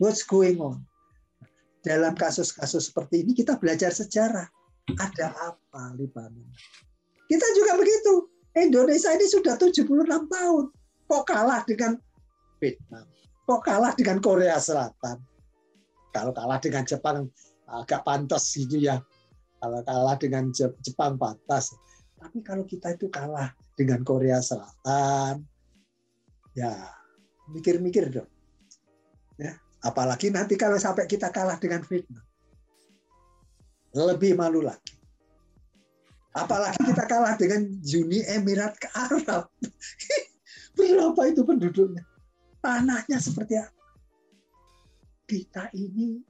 What's 0.00 0.24
going 0.24 0.56
on? 0.56 0.80
Dalam 1.84 2.16
kasus-kasus 2.16 2.88
seperti 2.88 3.28
ini 3.28 3.36
kita 3.36 3.60
belajar 3.60 3.92
sejarah. 3.92 4.48
Ada 4.96 5.36
apa 5.52 5.92
Libanon? 6.00 6.48
Kita 7.28 7.46
juga 7.52 7.76
begitu. 7.76 8.32
Indonesia 8.56 9.12
ini 9.12 9.28
sudah 9.28 9.60
76 9.60 9.84
tahun. 10.08 10.64
Kok 11.04 11.24
kalah 11.28 11.60
dengan 11.68 12.00
Vietnam? 12.56 13.04
kok 13.50 13.66
kalah 13.66 13.92
dengan 13.98 14.22
Korea 14.22 14.62
Selatan? 14.62 15.18
Kalau 16.14 16.30
kalah 16.30 16.62
dengan 16.62 16.86
Jepang 16.86 17.26
agak 17.66 18.06
pantas 18.06 18.46
gitu 18.54 18.78
ya. 18.78 19.02
Kalau 19.60 19.80
kalah 19.84 20.16
dengan 20.16 20.48
Jepang 20.56 21.20
pantas. 21.20 21.76
Tapi 22.16 22.40
kalau 22.40 22.64
kita 22.64 22.96
itu 22.96 23.12
kalah 23.12 23.52
dengan 23.76 24.04
Korea 24.04 24.40
Selatan, 24.40 25.44
ya 26.52 26.72
mikir-mikir 27.48 28.12
dong. 28.12 28.28
Ya, 29.40 29.56
apalagi 29.80 30.28
nanti 30.28 30.56
kalau 30.56 30.76
sampai 30.76 31.08
kita 31.08 31.32
kalah 31.32 31.56
dengan 31.56 31.80
Vietnam. 31.84 32.24
Lebih 33.96 34.36
malu 34.36 34.64
lagi. 34.64 34.96
Apalagi 36.36 36.80
kita 36.84 37.04
kalah 37.08 37.36
dengan 37.40 37.68
Uni 37.80 38.20
Emirat 38.28 38.76
Arab. 38.92 39.48
Berapa 40.76 41.20
itu 41.28 41.42
penduduknya? 41.44 42.04
tanahnya 42.60 43.18
seperti 43.18 43.58
apa. 43.58 43.84
Kita 45.24 45.72
ini, 45.74 46.20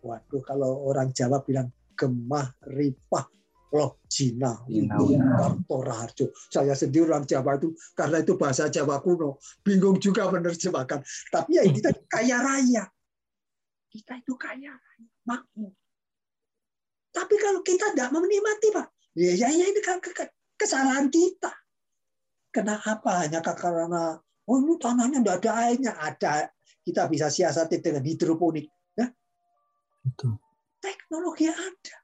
waduh 0.00 0.42
kalau 0.46 0.86
orang 0.86 1.10
Jawa 1.10 1.42
bilang 1.42 1.68
gemah 2.00 2.48
ripah 2.64 3.28
loh 3.70 4.02
Cina, 4.08 4.66
Harjo. 5.94 6.34
Saya 6.50 6.74
sendiri 6.74 7.06
orang 7.06 7.22
Jawa 7.28 7.54
itu 7.60 7.70
karena 7.94 8.18
itu 8.18 8.34
bahasa 8.34 8.66
Jawa 8.66 8.98
kuno, 8.98 9.38
bingung 9.62 10.00
juga 10.00 10.26
menerjemahkan. 10.26 11.04
Tapi 11.30 11.54
ya 11.54 11.62
kita 11.68 11.94
kaya 12.10 12.42
raya, 12.42 12.88
kita 13.92 14.18
itu 14.18 14.34
kaya 14.34 14.74
raya, 14.74 15.10
makmur. 15.22 15.70
Tapi 17.14 17.34
kalau 17.38 17.62
kita 17.62 17.94
tidak 17.94 18.10
menikmati 18.10 18.74
pak, 18.74 18.90
ya 19.14 19.38
ya, 19.38 19.48
ya 19.54 19.66
ini 19.70 19.80
kesalahan 20.58 21.06
kita. 21.06 21.54
Kenapa? 22.50 23.22
Hanya 23.22 23.38
karena 23.38 24.18
Oh 24.50 24.58
ini 24.58 24.74
tanahnya 24.82 25.22
tidak 25.22 25.36
ada 25.46 25.50
airnya. 25.62 25.92
Ada. 25.94 26.50
Kita 26.82 27.06
bisa 27.06 27.30
siasati 27.30 27.78
dengan 27.78 28.02
hidroponik. 28.02 28.66
Ya? 28.98 29.06
Betul. 30.02 30.42
Teknologi 30.80 31.46
ada. 31.46 31.96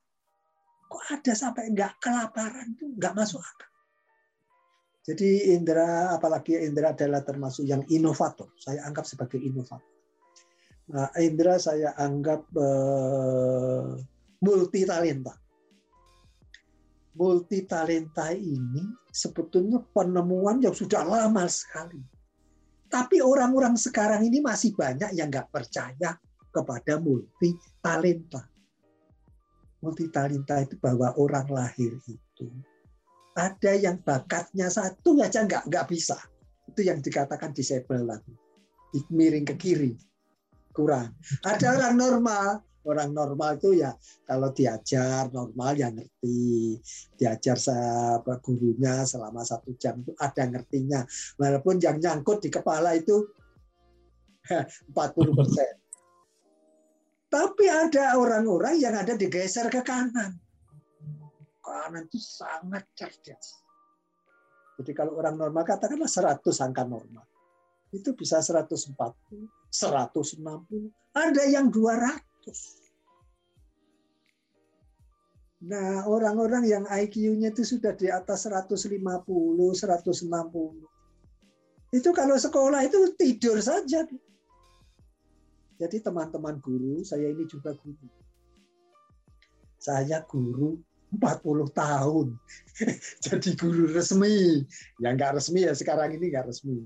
Kok 0.86 1.04
ada 1.10 1.32
sampai 1.34 1.72
nggak 1.72 1.98
kelaparan 1.98 2.76
itu 2.76 2.92
nggak 2.94 3.16
masuk 3.16 3.42
akal. 3.42 3.70
Jadi 5.06 5.54
Indra, 5.54 6.18
apalagi 6.18 6.58
Indra 6.66 6.90
adalah 6.90 7.22
termasuk 7.22 7.62
yang 7.62 7.86
inovator. 7.86 8.50
Saya 8.58 8.82
anggap 8.84 9.06
sebagai 9.06 9.38
inovator. 9.38 9.94
Nah, 10.90 11.10
Indra 11.18 11.58
saya 11.62 11.94
anggap 11.94 12.46
uh, 12.54 13.94
multi 14.42 14.82
talenta. 14.82 15.34
Multi 17.16 17.64
talenta 17.64 18.34
ini 18.34 18.82
sebetulnya 19.08 19.78
penemuan 19.94 20.58
yang 20.58 20.74
sudah 20.74 21.06
lama 21.06 21.46
sekali. 21.46 22.02
Tapi 22.86 23.18
orang-orang 23.22 23.78
sekarang 23.78 24.26
ini 24.26 24.38
masih 24.42 24.74
banyak 24.74 25.14
yang 25.14 25.30
nggak 25.30 25.50
percaya 25.54 26.18
kepada 26.50 26.98
multi 26.98 27.54
talenta. 27.78 28.55
Multi 29.86 30.10
talenta 30.10 30.58
itu 30.58 30.74
bahwa 30.82 31.14
orang 31.14 31.46
lahir 31.46 31.94
itu 32.10 32.50
ada 33.36 33.72
yang 33.76 34.00
bakatnya 34.00 34.72
satu 34.72 35.20
aja 35.20 35.44
nggak 35.44 35.68
nggak 35.68 35.86
bisa. 35.92 36.16
Itu 36.66 36.82
yang 36.82 37.04
dikatakan 37.04 37.52
disable 37.52 38.02
lagi. 38.02 38.32
Miring 39.12 39.44
ke 39.44 39.54
kiri. 39.60 39.92
Kurang. 40.72 41.12
Ada 41.44 41.76
orang 41.76 41.94
normal. 42.00 42.64
Orang 42.86 43.12
normal 43.12 43.60
itu 43.60 43.76
ya 43.82 43.92
kalau 44.24 44.56
diajar 44.56 45.28
normal 45.28 45.76
ya 45.76 45.92
ngerti. 45.92 46.80
Diajar 47.12 47.60
sama 47.60 48.40
gurunya 48.40 49.04
selama 49.04 49.44
satu 49.44 49.76
jam 49.76 50.00
itu 50.00 50.16
ada 50.16 50.48
ngertinya. 50.48 51.04
Walaupun 51.36 51.76
yang 51.76 52.00
nyangkut 52.00 52.40
di 52.40 52.48
kepala 52.48 52.96
itu 52.96 53.20
40 54.96 54.96
persen. 55.36 55.76
Tapi 57.36 57.68
ada 57.68 58.16
orang-orang 58.16 58.80
yang 58.80 58.96
ada 58.96 59.12
digeser 59.12 59.68
ke 59.68 59.84
kanan 59.84 60.32
kanan 61.86 62.10
itu 62.10 62.18
sangat 62.18 62.82
cerdas. 62.98 63.62
Jadi 64.82 64.90
kalau 64.90 65.14
orang 65.14 65.38
normal 65.38 65.62
katakanlah 65.62 66.10
100 66.10 66.42
angka 66.66 66.82
normal. 66.82 67.22
Itu 67.94 68.18
bisa 68.18 68.42
140, 68.42 68.98
160, 69.70 70.90
ada 71.14 71.42
yang 71.46 71.70
200. 71.70 72.84
Nah, 75.66 76.04
orang-orang 76.04 76.68
yang 76.68 76.84
IQ-nya 76.84 77.54
itu 77.54 77.64
sudah 77.64 77.96
di 77.96 78.12
atas 78.12 78.44
150, 78.50 79.00
160. 79.00 80.26
Itu 81.94 82.10
kalau 82.12 82.36
sekolah 82.36 82.84
itu 82.84 83.14
tidur 83.16 83.62
saja. 83.62 84.04
Jadi 85.76 86.00
teman-teman 86.00 86.56
guru, 86.64 87.04
saya 87.04 87.28
ini 87.28 87.44
juga 87.44 87.76
guru. 87.76 88.08
Saya 89.76 90.24
guru 90.24 90.80
40 91.14 91.70
tahun 91.70 92.34
jadi 93.28 93.50
guru 93.54 93.92
resmi. 93.92 94.64
Yang 94.98 95.12
nggak 95.20 95.32
resmi 95.38 95.60
ya 95.68 95.72
sekarang 95.76 96.16
ini 96.16 96.32
nggak 96.32 96.48
resmi. 96.48 96.82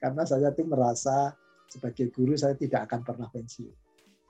Karena 0.00 0.24
saya 0.24 0.50
tuh 0.56 0.66
merasa 0.66 1.36
sebagai 1.68 2.08
guru 2.10 2.34
saya 2.34 2.56
tidak 2.56 2.88
akan 2.90 3.00
pernah 3.04 3.28
pensiun. 3.30 3.76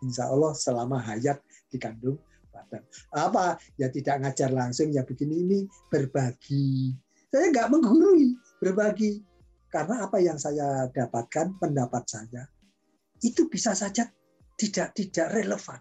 Insya 0.04 0.28
Allah 0.28 0.52
selama 0.52 0.98
hayat 1.00 1.40
dikandung 1.70 2.18
badan. 2.50 2.82
Apa? 3.14 3.56
Ya 3.78 3.88
tidak 3.88 4.20
ngajar 4.26 4.50
langsung, 4.50 4.90
ya 4.90 5.06
begini 5.06 5.46
ini 5.46 5.58
berbagi. 5.88 6.92
Saya 7.30 7.48
nggak 7.54 7.70
menggurui, 7.70 8.34
berbagi. 8.58 9.22
Karena 9.70 10.02
apa 10.02 10.18
yang 10.18 10.34
saya 10.34 10.90
dapatkan, 10.90 11.62
pendapat 11.62 12.02
saya, 12.10 12.42
itu 13.20 13.48
bisa 13.48 13.76
saja 13.76 14.08
tidak 14.56 14.92
tidak 14.96 15.28
relevan 15.32 15.80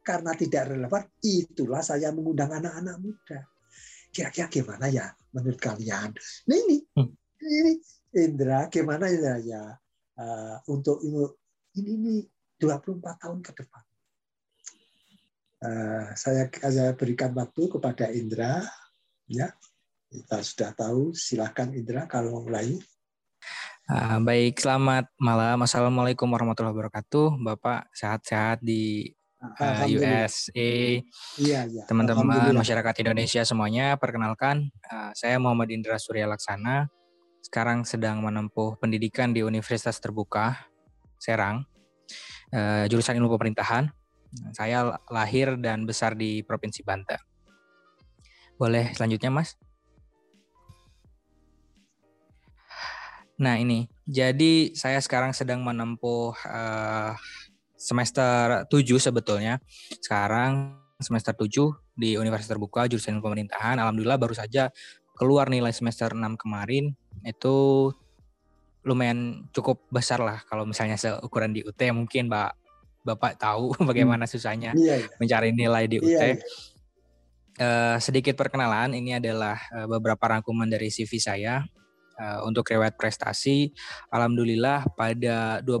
karena 0.00 0.32
tidak 0.32 0.72
relevan, 0.72 1.04
itulah 1.20 1.84
saya 1.84 2.08
mengundang 2.10 2.50
anak-anak 2.50 2.96
muda. 2.98 3.40
Kira-kira 4.10 4.48
gimana 4.50 4.88
ya 4.88 5.06
menurut 5.36 5.60
kalian? 5.60 6.10
Nah 6.48 6.56
ini, 6.56 6.82
hmm. 6.82 7.10
ini 7.38 7.72
Indra, 8.16 8.66
gimana 8.66 9.06
ya, 9.06 9.38
ya 9.38 9.62
uh, 10.18 10.56
untuk 10.72 10.98
ini, 11.04 11.30
ini 11.78 12.14
24 12.58 13.22
tahun 13.22 13.38
ke 13.44 13.52
depan. 13.54 13.84
Uh, 15.60 16.08
saya, 16.16 16.48
saya 16.48 16.96
berikan 16.96 17.36
waktu 17.36 17.68
kepada 17.68 18.08
Indra, 18.10 18.64
ya 19.28 19.52
kita 20.10 20.40
sudah 20.42 20.70
tahu. 20.74 21.14
Silahkan 21.14 21.70
Indra 21.76 22.08
kalau 22.10 22.42
mulai. 22.42 22.74
Uh, 23.90 24.22
baik, 24.22 24.62
selamat 24.62 25.10
malam. 25.18 25.66
Assalamualaikum 25.66 26.30
warahmatullahi 26.30 26.78
wabarakatuh. 26.78 27.42
Bapak 27.42 27.90
sehat-sehat 27.90 28.62
di 28.62 29.10
uh, 29.42 29.82
eh, 29.82 29.98
USA, 29.98 30.70
iya, 31.42 31.66
iya. 31.66 31.82
teman-teman 31.90 32.54
masyarakat 32.54 32.94
Indonesia 33.02 33.42
semuanya, 33.42 33.98
perkenalkan, 33.98 34.70
uh, 34.86 35.10
saya 35.18 35.42
Muhammad 35.42 35.74
Indra 35.74 35.98
Surya 35.98 36.30
Laksana, 36.30 36.86
sekarang 37.42 37.82
sedang 37.82 38.22
menempuh 38.22 38.78
pendidikan 38.78 39.34
di 39.34 39.42
Universitas 39.42 39.98
Terbuka 39.98 40.70
Serang, 41.18 41.66
uh, 42.54 42.86
jurusan 42.86 43.18
Ilmu 43.18 43.34
Pemerintahan. 43.34 43.90
Saya 44.54 45.02
lahir 45.10 45.58
dan 45.58 45.82
besar 45.82 46.14
di 46.14 46.46
Provinsi 46.46 46.86
Banten. 46.86 47.18
Boleh 48.54 48.94
selanjutnya, 48.94 49.34
Mas? 49.34 49.58
Nah 53.40 53.56
ini, 53.56 53.88
jadi 54.04 54.76
saya 54.76 55.00
sekarang 55.00 55.32
sedang 55.32 55.64
menempuh 55.64 56.36
uh, 56.44 57.16
semester 57.72 58.68
7 58.68 58.84
sebetulnya. 59.00 59.56
Sekarang 60.04 60.76
semester 61.00 61.32
7 61.32 61.48
di 61.96 62.20
Universitas 62.20 62.52
Terbuka 62.52 62.84
jurusan 62.84 63.24
pemerintahan. 63.24 63.80
Alhamdulillah 63.80 64.20
baru 64.20 64.36
saja 64.36 64.68
keluar 65.16 65.48
nilai 65.48 65.72
semester 65.72 66.12
6 66.12 66.20
kemarin 66.36 66.92
itu 67.24 67.88
lumayan 68.80 69.44
cukup 69.52 69.84
besar 69.92 70.24
lah 70.24 70.40
kalau 70.48 70.64
misalnya 70.64 70.96
seukuran 70.96 71.52
di 71.52 71.60
UT 71.60 71.76
mungkin 71.92 72.32
Mbak 72.32 72.52
Bapak 73.04 73.36
tahu 73.36 73.76
bagaimana 73.88 74.24
hmm. 74.24 74.32
susahnya 74.32 74.70
iya, 74.76 75.04
iya. 75.04 75.08
mencari 75.16 75.48
nilai 75.56 75.84
di 75.88 75.96
UT. 76.00 76.08
Iya, 76.08 76.36
iya. 76.36 76.38
Uh, 77.60 77.96
sedikit 78.00 78.40
perkenalan, 78.40 78.96
ini 78.96 79.20
adalah 79.20 79.60
uh, 79.72 79.84
beberapa 79.84 80.24
rangkuman 80.24 80.64
dari 80.64 80.88
CV 80.88 81.20
saya. 81.20 81.60
Uh, 82.20 82.44
untuk 82.44 82.68
riwayat 82.68 83.00
prestasi, 83.00 83.72
Alhamdulillah 84.12 84.84
pada 84.92 85.64
20 85.64 85.80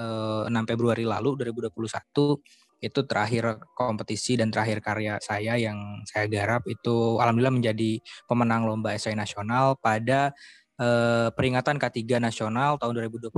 6 0.00 0.48
eh, 0.48 0.64
Februari 0.64 1.04
lalu 1.04 1.36
2021 1.36 2.80
itu 2.80 3.00
terakhir 3.04 3.60
kompetisi 3.76 4.40
dan 4.40 4.48
terakhir 4.48 4.80
karya 4.80 5.20
saya 5.20 5.60
yang 5.60 6.00
saya 6.08 6.24
garap 6.32 6.64
itu 6.64 7.20
alhamdulillah 7.20 7.60
menjadi 7.60 8.00
pemenang 8.24 8.64
lomba 8.64 8.96
esai 8.96 9.12
nasional 9.12 9.76
pada 9.76 10.32
eh, 10.80 11.28
peringatan 11.30 11.76
K3 11.76 12.18
nasional 12.18 12.80
tahun 12.80 13.12
2021 13.12 13.36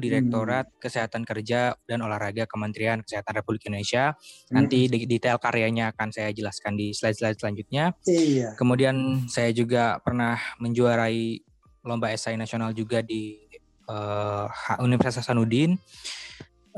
Direktorat 0.00 0.66
hmm. 0.72 0.76
Kesehatan 0.80 1.22
Kerja 1.28 1.76
dan 1.84 2.00
Olahraga 2.00 2.48
Kementerian 2.48 3.04
Kesehatan 3.04 3.36
Republik 3.36 3.68
Indonesia. 3.68 4.16
Hmm. 4.48 4.64
Nanti 4.64 4.88
detail 4.88 5.36
karyanya 5.36 5.92
akan 5.92 6.08
saya 6.10 6.32
jelaskan 6.32 6.80
di 6.80 6.96
slide-slide 6.96 7.36
selanjutnya. 7.36 7.92
Iya. 8.08 8.56
Kemudian 8.56 9.28
saya 9.28 9.52
juga 9.52 10.00
pernah 10.00 10.40
menjuarai 10.58 11.44
lomba 11.84 12.10
esai 12.10 12.34
nasional 12.40 12.72
juga 12.72 13.04
di 13.04 13.36
uh, 13.88 14.48
Universitas 14.80 15.24
Hasanuddin. 15.24 15.76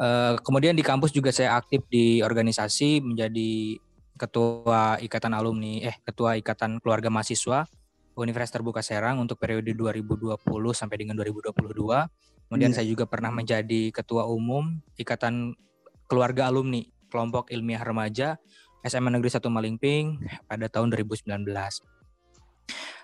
Uh, 0.01 0.39
kemudian 0.41 0.73
di 0.73 0.81
kampus 0.81 1.13
juga 1.13 1.29
saya 1.29 1.59
aktif 1.61 1.85
di 1.93 2.25
organisasi 2.25 3.05
menjadi 3.05 3.77
ketua 4.17 5.01
ikatan 5.01 5.33
alumni 5.33 5.81
eh 5.81 5.97
ketua 6.05 6.37
ikatan 6.37 6.77
keluarga 6.85 7.09
mahasiswa 7.09 7.65
Universitas 8.19 8.59
Terbuka 8.59 8.83
Serang 8.83 9.23
untuk 9.23 9.39
periode 9.39 9.71
2020 9.75 10.39
sampai 10.75 10.97
dengan 10.99 11.15
2022. 11.19 11.55
Kemudian 12.51 12.71
yeah. 12.75 12.77
saya 12.83 12.87
juga 12.87 13.07
pernah 13.07 13.31
menjadi 13.31 13.95
ketua 13.95 14.27
umum 14.27 14.83
ikatan 14.99 15.55
keluarga 16.11 16.51
alumni 16.51 16.83
kelompok 17.11 17.55
ilmiah 17.55 17.83
remaja 17.83 18.39
SMA 18.83 19.13
Negeri 19.13 19.31
1 19.31 19.45
Malingping 19.47 20.05
pada 20.49 20.67
tahun 20.67 20.91
2019. 20.91 21.31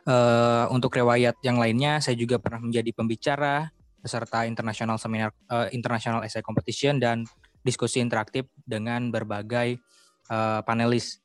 Uh, 0.07 0.71
untuk 0.71 0.95
riwayat 0.95 1.35
yang 1.43 1.59
lainnya, 1.59 1.99
saya 1.99 2.15
juga 2.15 2.39
pernah 2.39 2.63
menjadi 2.63 2.95
pembicara 2.95 3.75
peserta 3.99 4.47
internasional 4.47 5.03
seminar 5.03 5.35
uh, 5.51 5.67
international 5.75 6.23
essay 6.23 6.41
competition 6.47 7.03
dan 7.03 7.27
diskusi 7.67 7.99
interaktif 7.99 8.47
dengan 8.63 9.11
berbagai 9.11 9.83
uh, 10.31 10.63
panelis. 10.63 11.19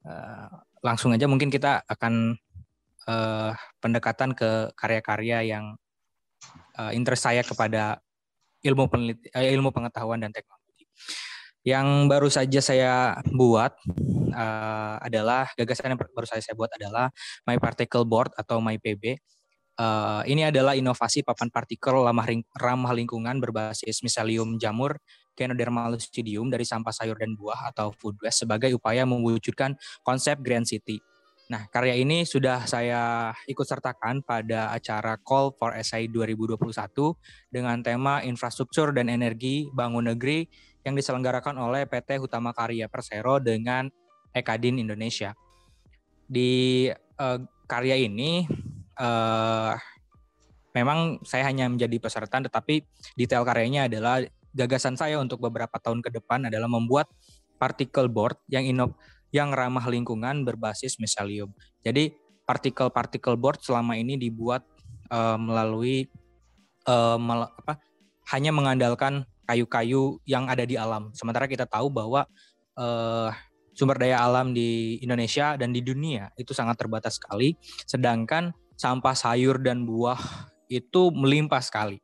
Uh, 0.00 0.48
langsung 0.80 1.12
aja 1.12 1.28
mungkin 1.28 1.52
kita 1.52 1.84
akan 1.84 2.36
uh, 3.08 3.52
pendekatan 3.78 4.32
ke 4.32 4.72
karya-karya 4.76 5.44
yang 5.56 5.64
uh, 6.78 6.92
interest 6.92 7.28
saya 7.28 7.40
kepada 7.44 8.00
ilmu 8.64 8.88
peneliti, 8.88 9.28
uh, 9.32 9.44
ilmu 9.44 9.70
pengetahuan 9.72 10.20
dan 10.20 10.32
teknologi. 10.32 10.84
Yang 11.64 11.88
baru 12.12 12.28
saja 12.28 12.60
saya 12.60 12.92
buat 13.32 13.72
uh, 14.36 14.96
adalah 15.00 15.48
gagasan 15.56 15.96
yang 15.96 16.00
baru 16.00 16.28
saja 16.28 16.42
saya 16.44 16.56
buat 16.56 16.68
adalah 16.76 17.08
My 17.48 17.56
Particle 17.56 18.04
Board 18.04 18.32
atau 18.36 18.60
MyPB 18.60 19.20
Uh, 19.74 20.22
ini 20.30 20.46
adalah 20.46 20.78
inovasi 20.78 21.26
papan 21.26 21.50
partikel 21.50 21.98
ramah, 21.98 22.22
ramah 22.54 22.94
lingkungan 22.94 23.42
berbasis 23.42 24.06
miselium 24.06 24.54
jamur 24.54 25.02
Ganoderma 25.34 25.90
lucidium 25.90 26.46
dari 26.46 26.62
sampah 26.62 26.94
sayur 26.94 27.18
dan 27.18 27.34
buah 27.34 27.74
atau 27.74 27.90
food 27.90 28.14
waste 28.22 28.46
sebagai 28.46 28.70
upaya 28.70 29.02
mewujudkan 29.02 29.74
konsep 30.06 30.38
Grand 30.38 30.62
City. 30.62 31.02
Nah, 31.44 31.68
karya 31.68 32.00
ini 32.00 32.24
sudah 32.24 32.64
saya 32.64 33.28
ikut 33.44 33.68
sertakan 33.68 34.24
pada 34.24 34.72
acara 34.72 35.20
Call 35.20 35.52
for 35.52 35.76
Essay 35.76 36.08
2021 36.08 36.56
dengan 37.52 37.84
tema 37.84 38.24
Infrastruktur 38.24 38.96
dan 38.96 39.12
Energi 39.12 39.68
Bangun 39.68 40.08
Negeri 40.08 40.48
yang 40.88 40.96
diselenggarakan 40.96 41.60
oleh 41.60 41.84
PT 41.84 42.16
Hutama 42.16 42.56
Karya 42.56 42.88
Persero 42.88 43.44
dengan 43.44 43.92
Ekadin 44.32 44.80
Indonesia. 44.80 45.36
Di 46.24 46.88
uh, 47.20 47.38
karya 47.68 48.00
ini 48.00 48.48
uh, 48.96 49.76
memang 50.72 51.20
saya 51.28 51.44
hanya 51.44 51.68
menjadi 51.68 52.00
peserta, 52.00 52.40
tetapi 52.40 52.88
detail 53.20 53.44
karyanya 53.44 53.84
adalah 53.92 54.24
gagasan 54.56 54.96
saya 54.96 55.20
untuk 55.20 55.44
beberapa 55.44 55.76
tahun 55.76 56.00
ke 56.00 56.08
depan 56.08 56.48
adalah 56.48 56.72
membuat 56.72 57.12
particle 57.60 58.08
board 58.08 58.40
yang 58.48 58.64
inov 58.64 58.96
yang 59.34 59.50
ramah 59.50 59.82
lingkungan 59.90 60.46
berbasis 60.46 61.02
miselium. 61.02 61.50
Jadi 61.82 62.14
particle-particle 62.46 63.34
board 63.34 63.58
selama 63.58 63.98
ini 63.98 64.14
dibuat 64.14 64.62
uh, 65.10 65.34
melalui 65.34 66.06
uh, 66.86 67.18
mel 67.18 67.50
apa 67.50 67.82
hanya 68.30 68.54
mengandalkan 68.54 69.26
kayu-kayu 69.42 70.22
yang 70.22 70.46
ada 70.46 70.62
di 70.62 70.78
alam. 70.78 71.10
Sementara 71.18 71.50
kita 71.50 71.66
tahu 71.66 71.90
bahwa 71.90 72.30
uh, 72.78 73.34
sumber 73.74 73.98
daya 73.98 74.22
alam 74.22 74.54
di 74.54 75.02
Indonesia 75.02 75.58
dan 75.58 75.74
di 75.74 75.82
dunia 75.82 76.30
itu 76.38 76.54
sangat 76.54 76.78
terbatas 76.78 77.18
sekali. 77.18 77.58
Sedangkan 77.90 78.54
sampah 78.78 79.18
sayur 79.18 79.58
dan 79.58 79.82
buah 79.82 80.16
itu 80.70 81.10
melimpah 81.10 81.60
sekali. 81.60 82.03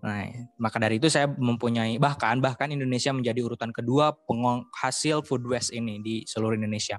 Nah, 0.00 0.24
maka 0.56 0.80
dari 0.80 0.96
itu 0.96 1.12
saya 1.12 1.28
mempunyai 1.28 2.00
bahkan 2.00 2.40
bahkan 2.40 2.72
Indonesia 2.72 3.12
menjadi 3.12 3.44
urutan 3.44 3.68
kedua 3.68 4.16
penghasil 4.24 5.20
food 5.24 5.44
waste 5.44 5.76
ini 5.76 6.00
di 6.00 6.24
seluruh 6.24 6.56
Indonesia, 6.56 6.96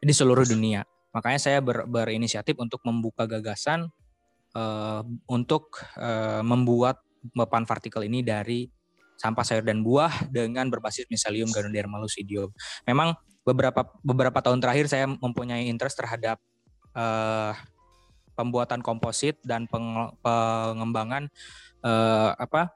di 0.00 0.12
seluruh 0.12 0.48
dunia. 0.48 0.80
Makanya 1.12 1.40
saya 1.40 1.58
ber, 1.60 1.84
berinisiatif 1.84 2.56
untuk 2.56 2.80
membuka 2.86 3.28
gagasan 3.28 3.92
uh, 4.56 5.02
untuk 5.28 5.84
uh, 6.00 6.40
membuat 6.40 7.02
papan 7.36 7.68
partikel 7.68 8.08
ini 8.08 8.24
dari 8.24 8.72
sampah 9.20 9.44
sayur 9.44 9.64
dan 9.66 9.84
buah 9.84 10.32
dengan 10.32 10.72
berbasis 10.72 11.04
miselium 11.12 11.52
Ganoderma 11.52 12.00
lucidium. 12.00 12.48
Memang 12.88 13.12
beberapa 13.44 13.84
beberapa 14.00 14.40
tahun 14.40 14.64
terakhir 14.64 14.88
saya 14.88 15.04
mempunyai 15.04 15.68
interest 15.68 16.00
terhadap 16.00 16.40
uh, 16.96 17.52
pembuatan 18.32 18.80
komposit 18.80 19.36
dan 19.44 19.68
pengembangan 19.68 21.28
uh, 21.84 22.36
apa 22.36 22.74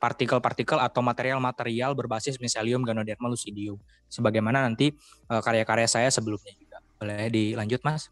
partikel-partikel 0.00 0.80
atau 0.80 1.04
material-material 1.04 1.92
berbasis 1.92 2.40
miselium 2.40 2.80
ganoderma 2.80 3.28
lucidium 3.28 3.76
sebagaimana 4.08 4.64
nanti 4.64 4.96
uh, 5.28 5.44
karya-karya 5.44 5.86
saya 5.86 6.08
sebelumnya 6.08 6.56
juga. 6.56 6.80
Boleh 6.96 7.28
dilanjut, 7.28 7.80
Mas? 7.84 8.08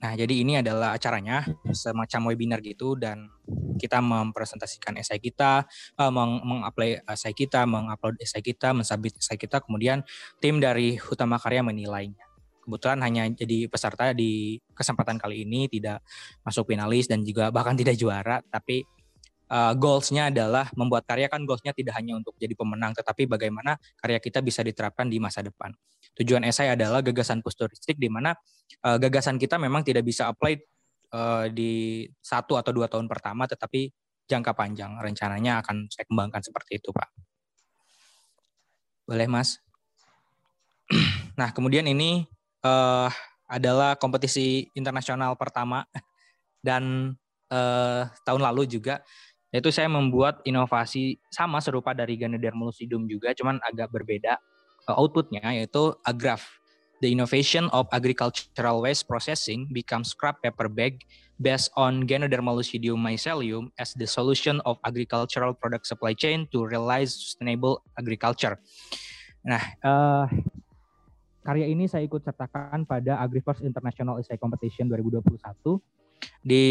Nah, 0.00 0.16
jadi 0.16 0.32
ini 0.32 0.56
adalah 0.64 0.96
acaranya 0.96 1.44
semacam 1.76 2.32
webinar 2.32 2.64
gitu 2.64 2.96
dan 2.96 3.28
kita 3.76 4.00
mempresentasikan 4.00 4.96
esai 4.96 5.20
kita, 5.20 5.68
uh, 6.00 6.08
meng-apply 6.08 7.04
esai 7.04 7.36
kita, 7.36 7.68
mengupload 7.68 8.16
esai 8.16 8.40
kita, 8.40 8.72
mensubmit 8.72 9.12
esai 9.20 9.36
kita, 9.36 9.60
kemudian 9.60 10.00
tim 10.40 10.56
dari 10.56 10.96
Utama 10.96 11.36
Karya 11.36 11.60
menilainya 11.60 12.29
kebetulan 12.60 13.00
hanya 13.02 13.26
jadi 13.32 13.66
peserta 13.66 14.12
di 14.12 14.60
kesempatan 14.76 15.16
kali 15.16 15.48
ini 15.48 15.66
tidak 15.66 16.04
masuk 16.44 16.70
finalis 16.70 17.08
dan 17.08 17.24
juga 17.24 17.48
bahkan 17.48 17.74
tidak 17.74 17.96
juara 17.96 18.44
tapi 18.52 18.84
uh, 19.50 19.72
goalsnya 19.74 20.30
adalah 20.30 20.70
membuat 20.78 21.04
karya. 21.04 21.26
Kan 21.26 21.44
goalsnya 21.44 21.74
tidak 21.74 21.98
hanya 21.98 22.16
untuk 22.16 22.38
jadi 22.38 22.54
pemenang 22.54 22.94
tetapi 22.94 23.26
bagaimana 23.26 23.76
karya 23.98 24.22
kita 24.22 24.40
bisa 24.40 24.62
diterapkan 24.62 25.10
di 25.10 25.18
masa 25.18 25.42
depan. 25.42 25.74
Tujuan 26.16 26.46
esai 26.46 26.72
adalah 26.72 27.02
gagasan 27.02 27.42
futuristik 27.42 27.98
di 27.98 28.08
mana 28.08 28.32
uh, 28.86 28.96
gagasan 28.96 29.36
kita 29.36 29.58
memang 29.58 29.82
tidak 29.82 30.06
bisa 30.06 30.30
apply 30.30 30.56
uh, 31.12 31.50
di 31.50 32.06
satu 32.22 32.56
atau 32.56 32.70
dua 32.70 32.86
tahun 32.86 33.10
pertama 33.10 33.44
tetapi 33.50 33.90
jangka 34.30 34.54
panjang. 34.54 34.94
Rencananya 35.02 35.60
akan 35.66 35.90
saya 35.90 36.06
kembangkan 36.06 36.40
seperti 36.40 36.78
itu 36.78 36.94
pak. 36.94 37.10
Boleh 39.04 39.26
mas? 39.26 39.58
Nah 41.40 41.56
kemudian 41.56 41.88
ini 41.88 42.28
uh, 42.64 43.08
adalah 43.50 43.98
kompetisi 43.98 44.70
internasional 44.76 45.34
pertama. 45.34 45.84
Dan 46.60 47.14
uh, 47.50 48.06
tahun 48.24 48.40
lalu 48.40 48.68
juga. 48.70 49.02
Yaitu 49.50 49.74
saya 49.74 49.90
membuat 49.90 50.38
inovasi 50.46 51.18
sama 51.26 51.58
serupa 51.58 51.90
dari 51.90 52.14
Ganoderma 52.14 52.70
lucidum 52.70 53.10
juga 53.10 53.34
cuman 53.34 53.58
agak 53.66 53.90
berbeda 53.90 54.38
uh, 54.86 54.94
outputnya 54.94 55.42
yaitu 55.50 55.90
agraf. 56.06 56.46
The 57.00 57.08
innovation 57.08 57.72
of 57.72 57.88
agricultural 57.96 58.84
waste 58.84 59.08
processing 59.08 59.72
becomes 59.72 60.12
scrap 60.12 60.44
paper 60.44 60.68
bag 60.68 61.00
based 61.40 61.72
on 61.72 62.04
Ganoderma 62.04 62.52
lucidium 62.52 63.00
mycelium 63.00 63.72
as 63.80 63.96
the 63.96 64.04
solution 64.04 64.60
of 64.68 64.76
agricultural 64.84 65.56
product 65.56 65.88
supply 65.88 66.12
chain 66.12 66.44
to 66.52 66.62
realize 66.62 67.16
sustainable 67.16 67.80
agriculture. 67.96 68.60
Nah, 69.40 69.64
uh, 69.80 70.28
karya 71.40 71.66
ini 71.68 71.88
saya 71.88 72.04
ikut 72.04 72.20
sertakan 72.20 72.84
pada 72.84 73.20
AgriFirst 73.24 73.64
International 73.64 74.20
Essay 74.20 74.36
Competition 74.36 74.88
2021 74.92 75.40
di 76.44 76.64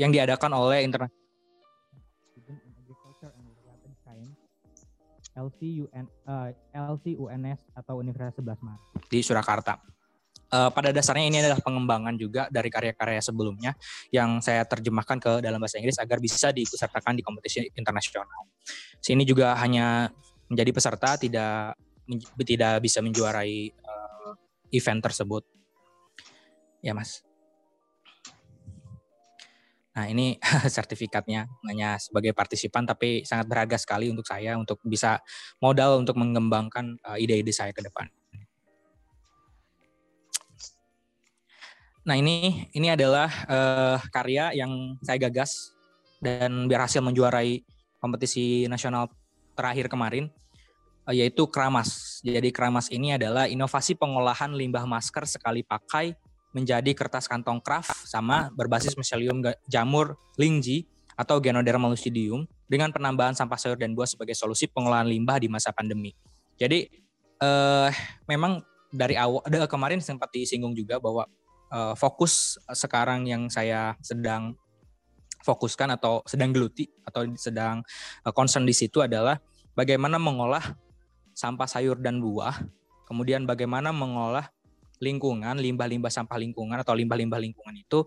yang 0.00 0.08
diadakan 0.08 0.52
oleh 0.56 0.80
International 0.84 1.18
LCUN, 5.38 6.06
uh, 6.26 6.50
LCUNS 6.74 7.60
atau 7.78 8.02
Universitas 8.02 8.42
11 8.42 8.58
Maret 8.58 8.82
di 9.06 9.18
Surakarta. 9.22 9.78
Uh, 10.48 10.72
pada 10.72 10.90
dasarnya 10.96 11.28
ini 11.28 11.38
adalah 11.44 11.60
pengembangan 11.60 12.16
juga 12.16 12.48
dari 12.48 12.72
karya-karya 12.72 13.20
sebelumnya 13.20 13.76
yang 14.08 14.40
saya 14.40 14.64
terjemahkan 14.64 15.20
ke 15.20 15.32
dalam 15.44 15.60
bahasa 15.60 15.76
Inggris 15.76 16.00
agar 16.00 16.18
bisa 16.24 16.48
diikutsertakan 16.50 17.20
di 17.20 17.22
kompetisi 17.22 17.68
internasional. 17.76 18.48
Sini 18.98 19.28
juga 19.28 19.52
hanya 19.60 20.08
menjadi 20.48 20.70
peserta, 20.72 21.20
tidak 21.20 21.76
tidak 22.40 22.80
bisa 22.80 23.04
menjuarai 23.04 23.68
event 24.72 25.00
tersebut. 25.00 25.42
Ya, 26.84 26.94
Mas. 26.94 27.22
Nah, 29.98 30.06
ini 30.06 30.38
sertifikatnya 30.76 31.50
hanya 31.66 31.98
sebagai 31.98 32.30
partisipan 32.30 32.86
tapi 32.86 33.26
sangat 33.26 33.50
berharga 33.50 33.74
sekali 33.74 34.06
untuk 34.06 34.22
saya 34.22 34.54
untuk 34.54 34.78
bisa 34.86 35.18
modal 35.58 35.98
untuk 35.98 36.14
mengembangkan 36.14 36.94
uh, 37.02 37.18
ide-ide 37.18 37.50
saya 37.50 37.74
ke 37.74 37.82
depan. 37.82 38.06
Nah, 42.06 42.16
ini 42.16 42.70
ini 42.72 42.88
adalah 42.88 43.28
uh, 43.50 43.98
karya 44.14 44.54
yang 44.54 44.96
saya 45.02 45.18
gagas 45.18 45.74
dan 46.22 46.70
berhasil 46.70 47.02
menjuarai 47.02 47.60
kompetisi 47.98 48.70
nasional 48.70 49.10
terakhir 49.58 49.90
kemarin 49.90 50.30
Eh, 50.30 50.47
yaitu 51.12 51.48
keramas. 51.48 52.20
Jadi 52.20 52.52
keramas 52.52 52.92
ini 52.92 53.16
adalah 53.16 53.48
inovasi 53.48 53.96
pengolahan 53.96 54.52
limbah 54.52 54.84
masker 54.84 55.24
sekali 55.24 55.64
pakai 55.64 56.12
menjadi 56.52 56.90
kertas 56.96 57.28
kantong 57.28 57.60
craft 57.60 57.92
sama 58.08 58.48
berbasis 58.56 58.96
miselium 58.96 59.44
jamur 59.68 60.16
lingji 60.40 60.88
atau 61.18 61.42
Ganoderma 61.42 61.90
lucidium 61.90 62.46
dengan 62.70 62.94
penambahan 62.94 63.34
sampah 63.34 63.58
sayur 63.58 63.76
dan 63.76 63.92
buah 63.92 64.06
sebagai 64.06 64.36
solusi 64.38 64.70
pengolahan 64.70 65.08
limbah 65.08 65.40
di 65.42 65.48
masa 65.50 65.74
pandemi. 65.74 66.14
Jadi 66.56 66.88
eh, 67.42 67.90
memang 68.28 68.62
dari 68.88 69.18
awal 69.18 69.44
kemarin 69.68 70.00
sempat 70.00 70.32
disinggung 70.32 70.72
juga 70.72 71.02
bahwa 71.02 71.26
eh, 71.72 71.94
fokus 71.98 72.56
sekarang 72.70 73.26
yang 73.26 73.50
saya 73.50 73.98
sedang 74.00 74.54
fokuskan 75.42 75.94
atau 75.96 76.20
sedang 76.26 76.50
geluti 76.52 76.86
atau 77.02 77.26
sedang 77.34 77.82
eh, 78.24 78.32
concern 78.32 78.64
di 78.64 78.76
situ 78.76 79.02
adalah 79.02 79.40
bagaimana 79.74 80.22
mengolah 80.22 80.87
sampah 81.38 81.70
sayur 81.70 82.02
dan 82.02 82.18
buah, 82.18 82.58
kemudian 83.06 83.46
bagaimana 83.46 83.94
mengolah 83.94 84.50
lingkungan, 84.98 85.54
limbah-limbah 85.54 86.10
sampah 86.10 86.34
lingkungan 86.34 86.82
atau 86.82 86.98
limbah-limbah 86.98 87.38
lingkungan 87.38 87.78
itu 87.78 88.02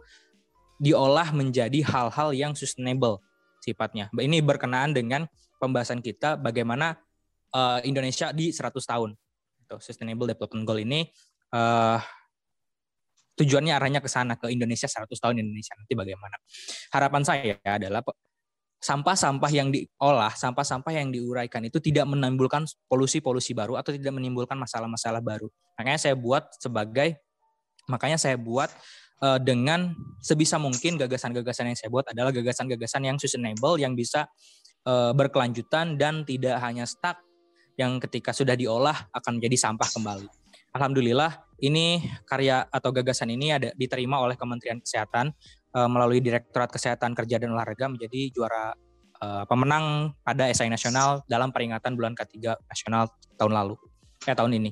diolah 0.76 1.32
menjadi 1.32 1.80
hal-hal 1.88 2.36
yang 2.36 2.52
sustainable 2.52 3.24
sifatnya. 3.64 4.12
Ini 4.12 4.44
berkenaan 4.44 4.92
dengan 4.92 5.24
pembahasan 5.64 6.04
kita 6.04 6.36
bagaimana 6.36 7.00
uh, 7.56 7.80
Indonesia 7.88 8.36
di 8.36 8.52
100 8.52 8.76
tahun. 8.84 9.16
Itu 9.64 9.80
Sustainable 9.80 10.28
Development 10.36 10.68
Goal 10.68 10.84
ini 10.84 11.08
uh, 11.56 12.02
tujuannya 13.40 13.72
arahnya 13.72 14.04
ke 14.04 14.10
sana 14.12 14.36
ke 14.36 14.52
Indonesia 14.52 14.92
100 14.92 15.08
tahun 15.08 15.40
Indonesia 15.40 15.72
nanti 15.80 15.94
bagaimana. 15.96 16.36
Harapan 16.92 17.22
saya 17.24 17.56
adalah 17.64 18.04
sampah-sampah 18.82 19.52
yang 19.54 19.70
diolah, 19.70 20.34
sampah-sampah 20.34 20.90
yang 20.90 21.14
diuraikan 21.14 21.62
itu 21.62 21.78
tidak 21.78 22.10
menimbulkan 22.10 22.66
polusi-polusi 22.90 23.54
baru 23.54 23.78
atau 23.78 23.94
tidak 23.94 24.10
menimbulkan 24.10 24.58
masalah-masalah 24.58 25.22
baru. 25.22 25.46
Makanya 25.78 26.02
saya 26.02 26.16
buat 26.18 26.50
sebagai 26.58 27.22
makanya 27.86 28.18
saya 28.18 28.42
buat 28.42 28.74
uh, 29.22 29.38
dengan 29.38 29.94
sebisa 30.18 30.58
mungkin 30.58 30.98
gagasan-gagasan 30.98 31.70
yang 31.70 31.78
saya 31.78 31.94
buat 31.94 32.10
adalah 32.10 32.34
gagasan-gagasan 32.34 33.06
yang 33.06 33.22
sustainable 33.22 33.78
yang 33.78 33.94
bisa 33.94 34.26
uh, 34.90 35.14
berkelanjutan 35.14 35.96
dan 36.02 36.26
tidak 36.26 36.58
hanya 36.66 36.90
stuck 36.90 37.22
yang 37.78 38.02
ketika 38.02 38.34
sudah 38.34 38.58
diolah 38.58 38.98
akan 39.14 39.38
menjadi 39.38 39.70
sampah 39.70 39.90
kembali. 39.94 40.28
Alhamdulillah 40.74 41.46
ini 41.62 42.02
karya 42.26 42.66
atau 42.66 42.90
gagasan 42.90 43.30
ini 43.30 43.54
ada 43.54 43.70
diterima 43.78 44.18
oleh 44.18 44.34
Kementerian 44.34 44.82
Kesehatan 44.82 45.30
uh, 45.76 45.90
melalui 45.90 46.20
Direktorat 46.24 46.72
Kesehatan 46.72 47.16
Kerja 47.16 47.40
dan 47.42 47.56
Olahraga 47.56 47.88
menjadi 47.92 48.32
juara 48.32 48.76
uh, 49.22 49.44
pemenang 49.48 50.16
pada 50.24 50.48
esai 50.48 50.68
nasional 50.68 51.24
dalam 51.28 51.52
peringatan 51.52 51.96
bulan 51.96 52.14
ketiga 52.16 52.58
nasional 52.68 53.12
tahun 53.36 53.54
lalu. 53.56 53.76
Eh 54.28 54.36
tahun 54.36 54.58
ini. 54.58 54.72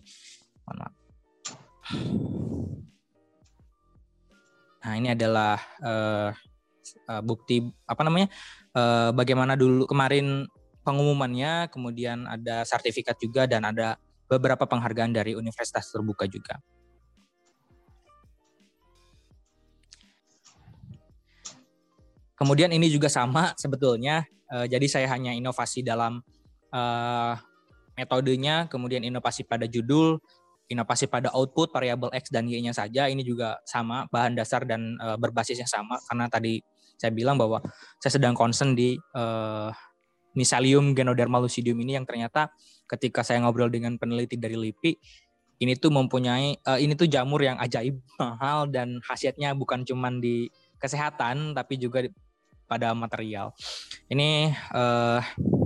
Nah, 4.80 4.94
ini 4.96 5.12
adalah 5.12 5.58
uh, 5.84 6.32
bukti 7.26 7.66
apa 7.90 8.02
namanya? 8.06 8.30
Uh, 8.72 9.10
bagaimana 9.12 9.58
dulu 9.58 9.90
kemarin 9.90 10.46
pengumumannya, 10.86 11.68
kemudian 11.74 12.26
ada 12.30 12.64
sertifikat 12.64 13.18
juga 13.20 13.50
dan 13.50 13.66
ada 13.66 13.98
beberapa 14.30 14.70
penghargaan 14.70 15.14
dari 15.14 15.34
universitas 15.34 15.90
terbuka 15.90 16.30
juga. 16.30 16.62
Kemudian 22.40 22.72
ini 22.72 22.88
juga 22.88 23.12
sama 23.12 23.52
sebetulnya. 23.60 24.24
Uh, 24.50 24.66
jadi 24.66 24.88
saya 24.88 25.08
hanya 25.12 25.36
inovasi 25.36 25.84
dalam 25.84 26.24
uh, 26.72 27.36
metodenya, 28.00 28.72
kemudian 28.72 29.04
inovasi 29.04 29.44
pada 29.44 29.68
judul, 29.68 30.18
inovasi 30.72 31.12
pada 31.12 31.30
output 31.36 31.70
variabel 31.76 32.10
x 32.16 32.32
dan 32.32 32.48
y-nya 32.48 32.72
saja. 32.72 33.12
Ini 33.12 33.22
juga 33.28 33.60
sama 33.68 34.08
bahan 34.08 34.40
dasar 34.40 34.64
dan 34.64 34.96
uh, 35.04 35.20
berbasisnya 35.20 35.68
sama 35.68 36.00
karena 36.08 36.32
tadi 36.32 36.64
saya 36.96 37.12
bilang 37.12 37.36
bahwa 37.36 37.60
saya 38.00 38.16
sedang 38.16 38.36
concern 38.36 38.76
di 38.76 38.96
uh, 39.16 39.72
Misalium 40.38 40.94
genoderma 40.94 41.42
lucidium 41.42 41.76
ini 41.82 41.98
yang 41.98 42.06
ternyata 42.06 42.54
ketika 42.86 43.26
saya 43.26 43.42
ngobrol 43.42 43.68
dengan 43.68 43.98
peneliti 43.98 44.38
dari 44.38 44.54
LIPI 44.56 44.92
ini 45.60 45.74
tuh 45.76 45.92
mempunyai 45.92 46.56
uh, 46.64 46.80
ini 46.80 46.94
tuh 46.96 47.10
jamur 47.10 47.42
yang 47.42 47.58
ajaib 47.60 48.00
mahal 48.22 48.70
dan 48.70 49.02
khasiatnya 49.04 49.52
bukan 49.58 49.84
cuma 49.84 50.14
di 50.14 50.48
kesehatan 50.80 51.58
tapi 51.58 51.76
juga 51.76 52.08
pada 52.70 52.94
material. 52.94 53.50
Ini 54.06 54.54
uh, 54.70 55.20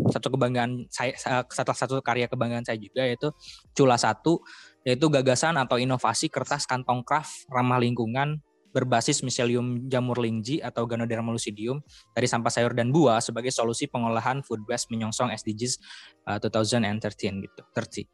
satu 0.07 0.31
kebanggaan 0.31 0.87
saya 0.87 1.11
salah 1.19 1.75
satu 1.75 1.99
karya 1.99 2.31
kebanggaan 2.31 2.63
saya 2.63 2.79
juga 2.79 3.03
yaitu 3.03 3.35
Cula 3.75 3.99
satu 3.99 4.39
yaitu 4.87 5.11
gagasan 5.11 5.59
atau 5.59 5.75
inovasi 5.75 6.31
kertas 6.31 6.63
kantong 6.63 7.03
craft 7.03 7.47
ramah 7.51 7.79
lingkungan 7.83 8.39
berbasis 8.73 9.21
Mycelium 9.21 9.85
jamur 9.85 10.17
lingji 10.17 10.57
atau 10.57 10.89
Ganoderma 10.89 11.29
lucidium 11.29 11.79
dari 12.17 12.25
sampah 12.25 12.49
sayur 12.49 12.73
dan 12.73 12.89
buah 12.89 13.21
sebagai 13.21 13.53
solusi 13.53 13.85
pengolahan 13.85 14.41
food 14.41 14.65
waste 14.65 14.89
menyongsong 14.89 15.29
SDGs 15.29 15.77
uh, 16.25 16.41
2013 16.41 17.45
gitu. 17.45 17.61
30. 17.77 18.09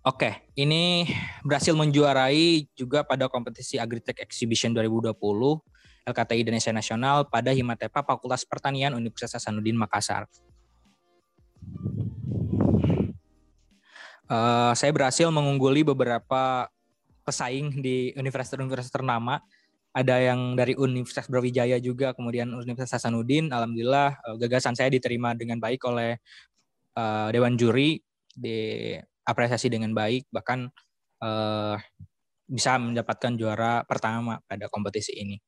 Oke, 0.00 0.48
ini 0.56 1.04
berhasil 1.44 1.76
menjuarai 1.76 2.64
juga 2.72 3.04
pada 3.04 3.28
kompetisi 3.28 3.76
Agritech 3.76 4.16
Exhibition 4.16 4.72
2020 4.72 5.12
LKTI 6.10 6.42
Indonesia 6.42 6.74
Nasional 6.74 7.30
pada 7.30 7.54
Himatepa 7.54 8.02
Fakultas 8.02 8.42
Pertanian 8.42 8.98
Universitas 8.98 9.38
Hasanuddin 9.38 9.78
Makassar. 9.78 10.26
Uh, 14.30 14.70
saya 14.78 14.94
berhasil 14.94 15.26
mengungguli 15.34 15.82
beberapa 15.82 16.70
pesaing 17.26 17.82
di 17.82 18.14
universitas-universitas 18.14 18.94
ternama. 18.94 19.42
Ada 19.90 20.22
yang 20.22 20.54
dari 20.54 20.78
Universitas 20.78 21.26
Brawijaya 21.26 21.82
juga, 21.82 22.14
kemudian 22.14 22.46
Universitas 22.54 23.02
Hasanuddin. 23.02 23.50
Alhamdulillah 23.50 24.22
uh, 24.22 24.36
gagasan 24.38 24.78
saya 24.78 24.86
diterima 24.86 25.34
dengan 25.34 25.58
baik 25.58 25.82
oleh 25.82 26.22
uh, 26.94 27.26
Dewan 27.34 27.58
Juri, 27.58 27.98
diapresiasi 28.30 29.66
dengan 29.66 29.90
baik, 29.98 30.30
bahkan 30.30 30.70
uh, 31.26 31.74
bisa 32.46 32.78
mendapatkan 32.78 33.34
juara 33.34 33.82
pertama 33.82 34.38
pada 34.46 34.70
kompetisi 34.70 35.18
ini. 35.18 35.38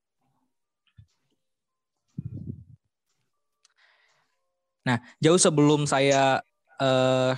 Nah, 4.83 4.99
jauh 5.23 5.39
sebelum 5.39 5.87
saya 5.87 6.43
uh, 6.83 7.33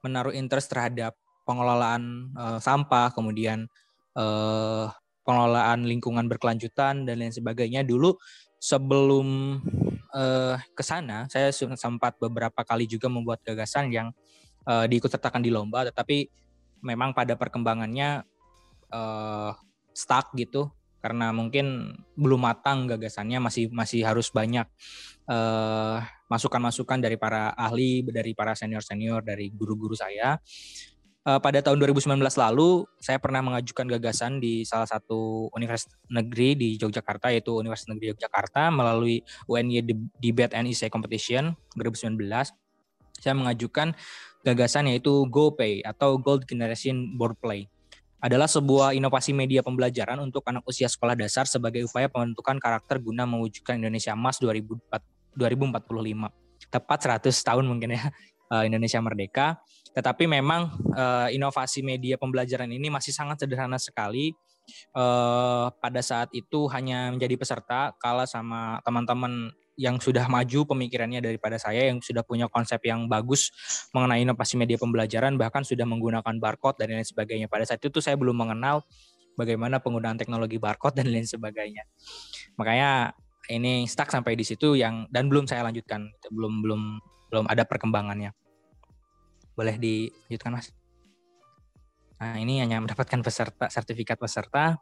menaruh 0.00 0.32
interest 0.32 0.72
terhadap 0.72 1.12
pengelolaan 1.44 2.32
uh, 2.36 2.58
sampah, 2.60 3.12
kemudian 3.12 3.68
uh, 4.16 4.88
pengelolaan 5.24 5.84
lingkungan 5.84 6.24
berkelanjutan 6.28 7.04
dan 7.04 7.14
lain 7.20 7.32
sebagainya. 7.32 7.84
Dulu 7.84 8.16
sebelum 8.56 9.60
uh, 10.16 10.56
ke 10.72 10.82
sana, 10.84 11.28
saya 11.28 11.52
sempat 11.52 12.16
beberapa 12.16 12.64
kali 12.64 12.88
juga 12.88 13.12
membuat 13.12 13.44
gagasan 13.44 13.92
yang 13.92 14.08
uh, 14.64 14.88
diikut 14.88 15.12
sertakan 15.12 15.44
di 15.44 15.52
lomba, 15.52 15.84
tetapi 15.92 16.28
memang 16.80 17.12
pada 17.12 17.36
perkembangannya 17.36 18.24
uh, 18.94 19.52
stuck 19.92 20.32
gitu 20.38 20.70
karena 21.08 21.32
mungkin 21.32 21.96
belum 22.20 22.44
matang 22.44 22.84
gagasannya 22.84 23.40
masih 23.40 23.72
masih 23.72 24.04
harus 24.04 24.28
banyak 24.28 24.68
masukan 25.24 26.04
masukan-masukan 26.28 27.00
dari 27.00 27.16
para 27.16 27.56
ahli 27.56 28.04
dari 28.04 28.36
para 28.36 28.52
senior 28.52 28.84
senior 28.84 29.24
dari 29.24 29.48
guru-guru 29.48 29.96
saya. 29.96 30.36
Uh, 31.24 31.40
pada 31.40 31.64
tahun 31.64 31.80
2019 31.80 32.20
lalu 32.20 32.84
saya 33.00 33.16
pernah 33.20 33.40
mengajukan 33.40 33.88
gagasan 33.96 34.40
di 34.40 34.64
salah 34.68 34.88
satu 34.88 35.48
universitas 35.56 35.96
negeri 36.08 36.56
di 36.56 36.68
Yogyakarta 36.80 37.32
yaitu 37.32 37.52
Universitas 37.52 37.92
Negeri 37.92 38.16
Yogyakarta 38.16 38.72
melalui 38.72 39.20
UNY 39.48 39.84
Debate 40.20 40.56
and 40.56 40.68
Essay 40.72 40.88
Competition 40.88 41.52
2019 41.76 42.16
saya 43.20 43.34
mengajukan 43.36 43.92
gagasan 44.46 44.88
yaitu 44.88 45.28
GoPay 45.28 45.84
atau 45.84 46.16
Gold 46.16 46.48
Generation 46.48 47.16
Board 47.20 47.36
Play 47.40 47.68
adalah 48.18 48.50
sebuah 48.50 48.98
inovasi 48.98 49.30
media 49.30 49.62
pembelajaran 49.62 50.18
untuk 50.18 50.42
anak 50.50 50.66
usia 50.66 50.90
sekolah 50.90 51.14
dasar 51.14 51.46
sebagai 51.46 51.86
upaya 51.86 52.10
pembentukan 52.10 52.58
karakter 52.58 52.98
guna 52.98 53.22
mewujudkan 53.24 53.78
Indonesia 53.78 54.14
Emas 54.14 54.42
2045. 54.42 54.90
Tepat 56.68 56.98
100 56.98 57.30
tahun 57.30 57.64
mungkin 57.70 57.94
ya 57.94 58.02
eh, 58.58 58.62
Indonesia 58.66 58.98
merdeka. 58.98 59.62
Tetapi 59.94 60.26
memang 60.26 60.74
eh, 60.94 61.38
inovasi 61.38 61.86
media 61.86 62.18
pembelajaran 62.18 62.68
ini 62.68 62.90
masih 62.90 63.14
sangat 63.14 63.46
sederhana 63.46 63.78
sekali. 63.78 64.34
Eh, 64.92 65.66
pada 65.78 66.00
saat 66.02 66.28
itu 66.34 66.66
hanya 66.74 67.14
menjadi 67.14 67.38
peserta 67.38 67.94
kalah 68.02 68.26
sama 68.26 68.82
teman-teman 68.82 69.54
yang 69.78 70.02
sudah 70.02 70.26
maju 70.26 70.66
pemikirannya 70.74 71.22
daripada 71.22 71.54
saya 71.54 71.86
yang 71.86 72.02
sudah 72.02 72.26
punya 72.26 72.50
konsep 72.50 72.82
yang 72.82 73.06
bagus 73.06 73.54
mengenai 73.94 74.26
inovasi 74.26 74.58
media 74.58 74.74
pembelajaran 74.74 75.38
bahkan 75.38 75.62
sudah 75.62 75.86
menggunakan 75.86 76.34
barcode 76.42 76.82
dan 76.82 76.98
lain 76.98 77.06
sebagainya. 77.06 77.46
Pada 77.46 77.62
saat 77.62 77.78
itu 77.78 78.02
saya 78.02 78.18
belum 78.18 78.34
mengenal 78.34 78.82
bagaimana 79.38 79.78
penggunaan 79.78 80.18
teknologi 80.18 80.58
barcode 80.58 80.98
dan 80.98 81.06
lain 81.14 81.22
sebagainya. 81.24 81.86
Makanya 82.58 83.14
ini 83.54 83.86
stuck 83.86 84.10
sampai 84.10 84.34
di 84.34 84.42
situ 84.42 84.74
yang 84.74 85.06
dan 85.14 85.30
belum 85.30 85.46
saya 85.46 85.62
lanjutkan, 85.62 86.10
belum 86.34 86.66
belum 86.66 86.82
belum 87.30 87.44
ada 87.46 87.62
perkembangannya. 87.62 88.34
Boleh 89.54 89.78
dilanjutkan 89.78 90.58
Mas? 90.58 90.74
Nah, 92.18 92.34
ini 92.34 92.58
hanya 92.58 92.82
mendapatkan 92.82 93.22
peserta 93.22 93.70
sertifikat 93.70 94.18
peserta 94.18 94.74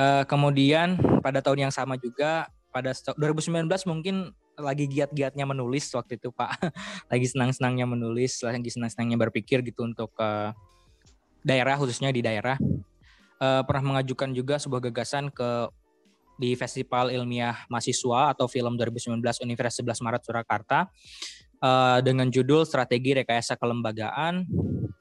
Uh, 0.00 0.24
kemudian 0.24 0.96
pada 1.20 1.44
tahun 1.44 1.68
yang 1.68 1.72
sama 1.74 2.00
juga 2.00 2.48
pada 2.72 2.96
2019 3.20 3.68
mungkin 3.84 4.32
lagi 4.56 4.88
giat-giatnya 4.88 5.44
menulis 5.44 5.92
waktu 5.92 6.16
itu 6.16 6.32
Pak, 6.32 6.56
lagi 7.12 7.26
senang-senangnya 7.28 7.84
menulis, 7.84 8.40
lagi 8.40 8.72
senang-senangnya 8.72 9.20
berpikir 9.28 9.60
gitu 9.60 9.84
untuk 9.84 10.08
uh, 10.16 10.56
daerah 11.44 11.76
khususnya 11.76 12.08
di 12.12 12.24
daerah. 12.24 12.56
Uh, 13.40 13.60
pernah 13.64 13.96
mengajukan 13.96 14.32
juga 14.32 14.56
sebuah 14.60 14.88
gagasan 14.88 15.28
ke 15.32 15.68
di 16.40 16.56
Festival 16.56 17.12
Ilmiah 17.12 17.68
Mahasiswa 17.68 18.32
atau 18.32 18.48
Film 18.48 18.80
2019 18.80 19.20
Universitas 19.44 19.84
11 19.84 20.00
Maret 20.00 20.22
Surakarta 20.24 20.88
uh, 21.60 21.98
dengan 22.04 22.28
judul 22.28 22.64
Strategi 22.66 23.16
Rekayasa 23.16 23.56
Kelembagaan 23.56 24.44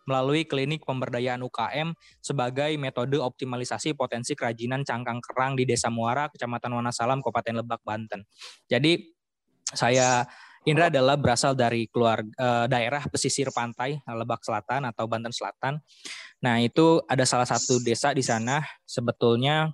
melalui 0.09 0.45
klinik 0.49 0.83
pemberdayaan 0.89 1.45
UKM 1.45 1.93
sebagai 2.17 2.73
metode 2.81 3.21
optimalisasi 3.21 3.93
potensi 3.93 4.33
kerajinan 4.33 4.81
cangkang 4.81 5.21
kerang 5.21 5.53
di 5.53 5.69
Desa 5.69 5.93
Muara, 5.93 6.33
Kecamatan 6.33 6.81
Wonosalam, 6.81 7.21
Kabupaten 7.21 7.61
Lebak, 7.61 7.85
Banten. 7.85 8.25
Jadi 8.65 9.13
saya 9.69 10.25
Indra 10.67 10.91
adalah 10.91 11.15
berasal 11.15 11.55
dari 11.55 11.87
keluarga 11.87 12.27
uh, 12.35 12.65
daerah 12.67 12.99
pesisir 13.07 13.47
pantai 13.49 13.95
Lebak 14.03 14.43
Selatan 14.43 14.83
atau 14.91 15.07
Banten 15.07 15.31
Selatan. 15.31 15.79
Nah, 16.43 16.59
itu 16.59 16.99
ada 17.07 17.23
salah 17.23 17.47
satu 17.47 17.79
desa 17.79 18.11
di 18.11 18.19
sana 18.19 18.59
sebetulnya 18.83 19.71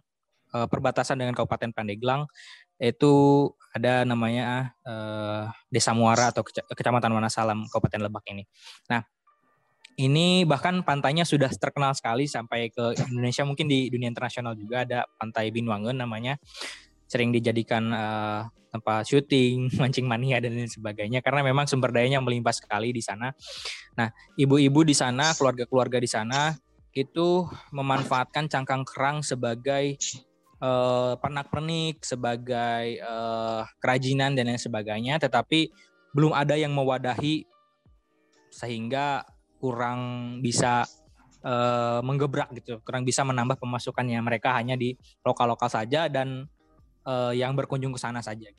uh, 0.54 0.68
perbatasan 0.70 1.18
dengan 1.18 1.34
Kabupaten 1.34 1.74
Pandeglang 1.74 2.30
itu 2.80 3.14
ada 3.76 4.08
namanya 4.08 4.72
uh, 4.88 5.52
Desa 5.68 5.92
Muara 5.92 6.32
atau 6.32 6.44
Kecamatan 6.48 7.12
Wonosalam 7.12 7.68
Kabupaten 7.68 8.08
Lebak 8.08 8.24
ini. 8.32 8.48
Nah, 8.88 9.04
ini 10.00 10.44
bahkan 10.44 10.84
pantainya 10.84 11.24
sudah 11.24 11.52
terkenal 11.56 11.96
sekali 11.96 12.28
sampai 12.28 12.72
ke 12.72 12.96
Indonesia 13.12 13.44
mungkin 13.48 13.68
di 13.68 13.88
dunia 13.88 14.12
internasional 14.12 14.56
juga 14.56 14.84
ada 14.84 15.08
pantai 15.20 15.52
Binwangun 15.52 15.96
namanya 15.96 16.36
sering 17.08 17.32
dijadikan 17.32 17.92
uh, 17.96 18.48
tempat 18.76 19.08
syuting, 19.08 19.72
mancing 19.80 20.04
mania 20.04 20.44
dan 20.44 20.52
lain 20.52 20.68
sebagainya 20.68 21.24
karena 21.24 21.48
memang 21.48 21.64
sumber 21.64 21.96
dayanya 21.96 22.20
melimpah 22.20 22.52
sekali 22.52 22.92
di 22.92 23.00
sana. 23.00 23.32
Nah, 23.96 24.12
ibu-ibu 24.36 24.84
di 24.84 24.92
sana, 24.92 25.32
keluarga-keluarga 25.32 26.04
di 26.04 26.10
sana 26.12 26.52
itu 26.96 27.44
memanfaatkan 27.76 28.48
cangkang 28.48 28.88
kerang 28.88 29.20
sebagai 29.20 30.00
uh, 30.66 31.14
pernak-pernik, 31.22 32.02
sebagai 32.02 32.98
uh, 33.06 33.62
kerajinan 33.78 34.34
dan 34.34 34.50
lain 34.50 34.58
sebagainya, 34.58 35.22
tetapi 35.22 35.70
belum 36.18 36.34
ada 36.34 36.58
yang 36.58 36.74
mewadahi 36.74 37.46
sehingga 38.50 39.28
kurang 39.62 40.00
bisa 40.42 40.88
uh, 41.46 42.02
menggebrak 42.02 42.50
gitu, 42.58 42.82
kurang 42.82 43.06
bisa 43.06 43.22
menambah 43.22 43.62
pemasukannya. 43.62 44.18
Mereka 44.24 44.50
hanya 44.56 44.74
di 44.74 44.98
lokal-lokal 45.22 45.70
saja 45.70 46.10
dan 46.10 46.50
uh, 47.06 47.36
yang 47.36 47.54
berkunjung 47.54 47.94
ke 47.94 48.00
sana 48.02 48.26
saja. 48.26 48.50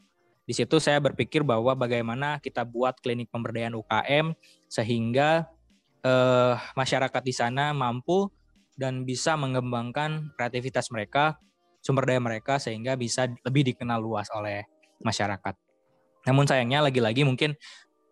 Di 0.47 0.55
situ 0.55 0.79
saya 0.79 1.03
berpikir 1.03 1.43
bahwa 1.43 1.75
bagaimana 1.75 2.39
kita 2.39 2.63
buat 2.63 3.03
klinik 3.03 3.27
pemberdayaan 3.35 3.75
UKM 3.75 4.27
sehingga 4.71 5.51
uh, 6.07 6.55
masyarakat 6.79 7.23
di 7.27 7.35
sana 7.35 7.75
mampu 7.75 8.31
dan 8.79 9.03
bisa 9.03 9.35
mengembangkan 9.35 10.31
kreativitas 10.39 10.93
mereka, 10.95 11.41
sumber 11.87 12.03
daya 12.03 12.19
mereka 12.19 12.59
sehingga 12.59 12.99
bisa 12.99 13.31
lebih 13.47 13.71
dikenal 13.71 14.03
luas 14.03 14.27
oleh 14.35 14.67
masyarakat. 15.07 15.55
Namun 16.27 16.51
sayangnya 16.51 16.83
lagi-lagi 16.83 17.23
mungkin 17.23 17.55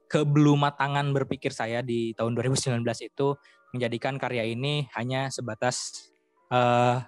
kebelumatangan 0.06 1.10
berpikir 1.10 1.50
saya 1.50 1.82
di 1.82 2.14
tahun 2.14 2.38
2019 2.38 2.86
itu 3.02 3.34
menjadikan 3.74 4.14
karya 4.14 4.46
ini 4.46 4.86
hanya 4.94 5.26
sebatas 5.34 6.06
uh, 6.54 7.02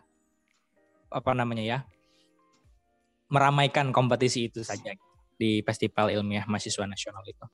apa 1.07 1.31
namanya 1.39 1.63
ya 1.63 1.79
meramaikan 3.31 3.95
kompetisi 3.95 4.51
itu 4.51 4.67
saja 4.67 4.99
di 5.39 5.63
Festival 5.63 6.11
Ilmiah 6.11 6.47
Mahasiswa 6.51 6.87
Nasional 6.91 7.23
itu. 7.27 7.47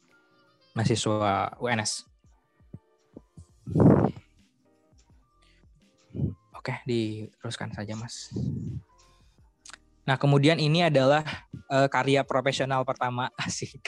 Mahasiswa 0.73 1.53
UNS. 1.61 2.09
Oke, 6.57 6.79
diteruskan 6.87 7.75
saja, 7.75 7.99
Mas. 7.99 8.31
Nah, 10.03 10.19
kemudian 10.19 10.59
ini 10.59 10.83
adalah 10.83 11.23
uh, 11.71 11.87
karya 11.87 12.27
profesional 12.27 12.83
pertama 12.83 13.31
asik. 13.47 13.79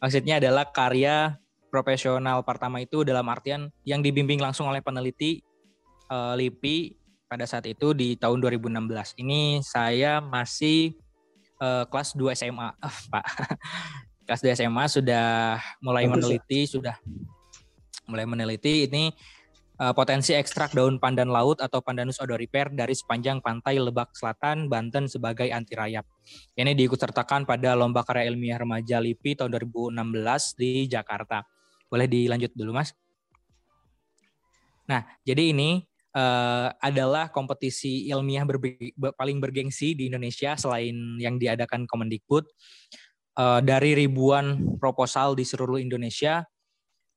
Maksudnya 0.00 0.36
adalah 0.40 0.68
karya 0.68 1.40
profesional 1.72 2.44
pertama 2.44 2.80
itu 2.80 3.02
dalam 3.02 3.26
artian 3.28 3.72
yang 3.84 4.00
dibimbing 4.00 4.40
langsung 4.40 4.68
oleh 4.68 4.80
peneliti 4.80 5.40
uh, 6.12 6.36
LIPI 6.36 6.96
pada 7.26 7.44
saat 7.48 7.66
itu 7.66 7.92
di 7.96 8.14
tahun 8.14 8.38
2016. 8.38 9.18
Ini 9.18 9.60
saya 9.64 10.22
masih 10.22 10.94
uh, 11.58 11.84
kelas 11.88 12.14
2 12.14 12.36
SMA, 12.36 12.68
uh, 12.70 12.98
Pak. 13.10 13.24
kelas 14.26 14.40
2 14.42 14.58
SMA 14.58 14.84
sudah 14.90 15.58
mulai 15.80 16.04
Bagus, 16.06 16.26
meneliti, 16.26 16.60
ya? 16.66 16.70
sudah 16.70 16.96
mulai 18.06 18.26
meneliti 18.26 18.86
ini 18.86 19.10
uh, 19.80 19.92
potensi 19.92 20.32
ekstrak 20.32 20.72
daun 20.72 20.96
pandan 20.96 21.28
laut 21.28 21.60
atau 21.60 21.80
Pandanus 21.84 22.20
odorifer 22.20 22.72
dari 22.72 22.96
sepanjang 22.96 23.44
pantai 23.44 23.80
Lebak 23.80 24.16
Selatan, 24.16 24.68
Banten 24.72 25.08
sebagai 25.08 25.48
anti 25.52 25.76
rayap. 25.76 26.04
Ini 26.56 26.72
diikutsertakan 26.72 27.44
pada 27.44 27.76
Lomba 27.76 28.02
Karya 28.02 28.32
Ilmiah 28.32 28.60
Remaja 28.60 29.00
LIPI 29.00 29.44
tahun 29.44 29.50
2016 29.52 30.60
di 30.60 30.88
Jakarta. 30.88 31.44
Boleh 31.86 32.08
dilanjut 32.10 32.52
dulu, 32.56 32.74
Mas? 32.74 32.90
Nah, 34.86 35.02
jadi 35.26 35.50
ini 35.50 35.82
uh, 36.14 36.70
adalah 36.78 37.30
kompetisi 37.30 38.06
ilmiah 38.06 38.46
berbe 38.46 38.94
paling 39.18 39.42
bergengsi 39.42 39.98
di 39.98 40.06
Indonesia 40.06 40.54
selain 40.54 40.94
yang 41.18 41.36
diadakan 41.36 41.84
Kemendikbud. 41.84 42.46
Uh, 43.36 43.60
dari 43.60 43.92
ribuan 43.92 44.80
proposal 44.80 45.36
di 45.36 45.44
seluruh 45.44 45.76
Indonesia, 45.76 46.40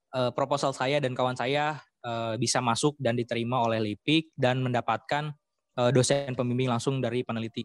proposal 0.09 0.73
saya 0.73 0.97
dan 0.97 1.13
kawan 1.13 1.37
saya 1.37 1.79
uh, 2.03 2.35
bisa 2.39 2.59
masuk 2.59 2.95
dan 2.99 3.15
diterima 3.15 3.63
oleh 3.63 3.79
LIPIK 3.79 4.35
dan 4.35 4.59
mendapatkan 4.63 5.31
uh, 5.79 5.89
dosen 5.91 6.35
pembimbing 6.35 6.71
langsung 6.71 6.99
dari 6.99 7.23
peneliti 7.23 7.63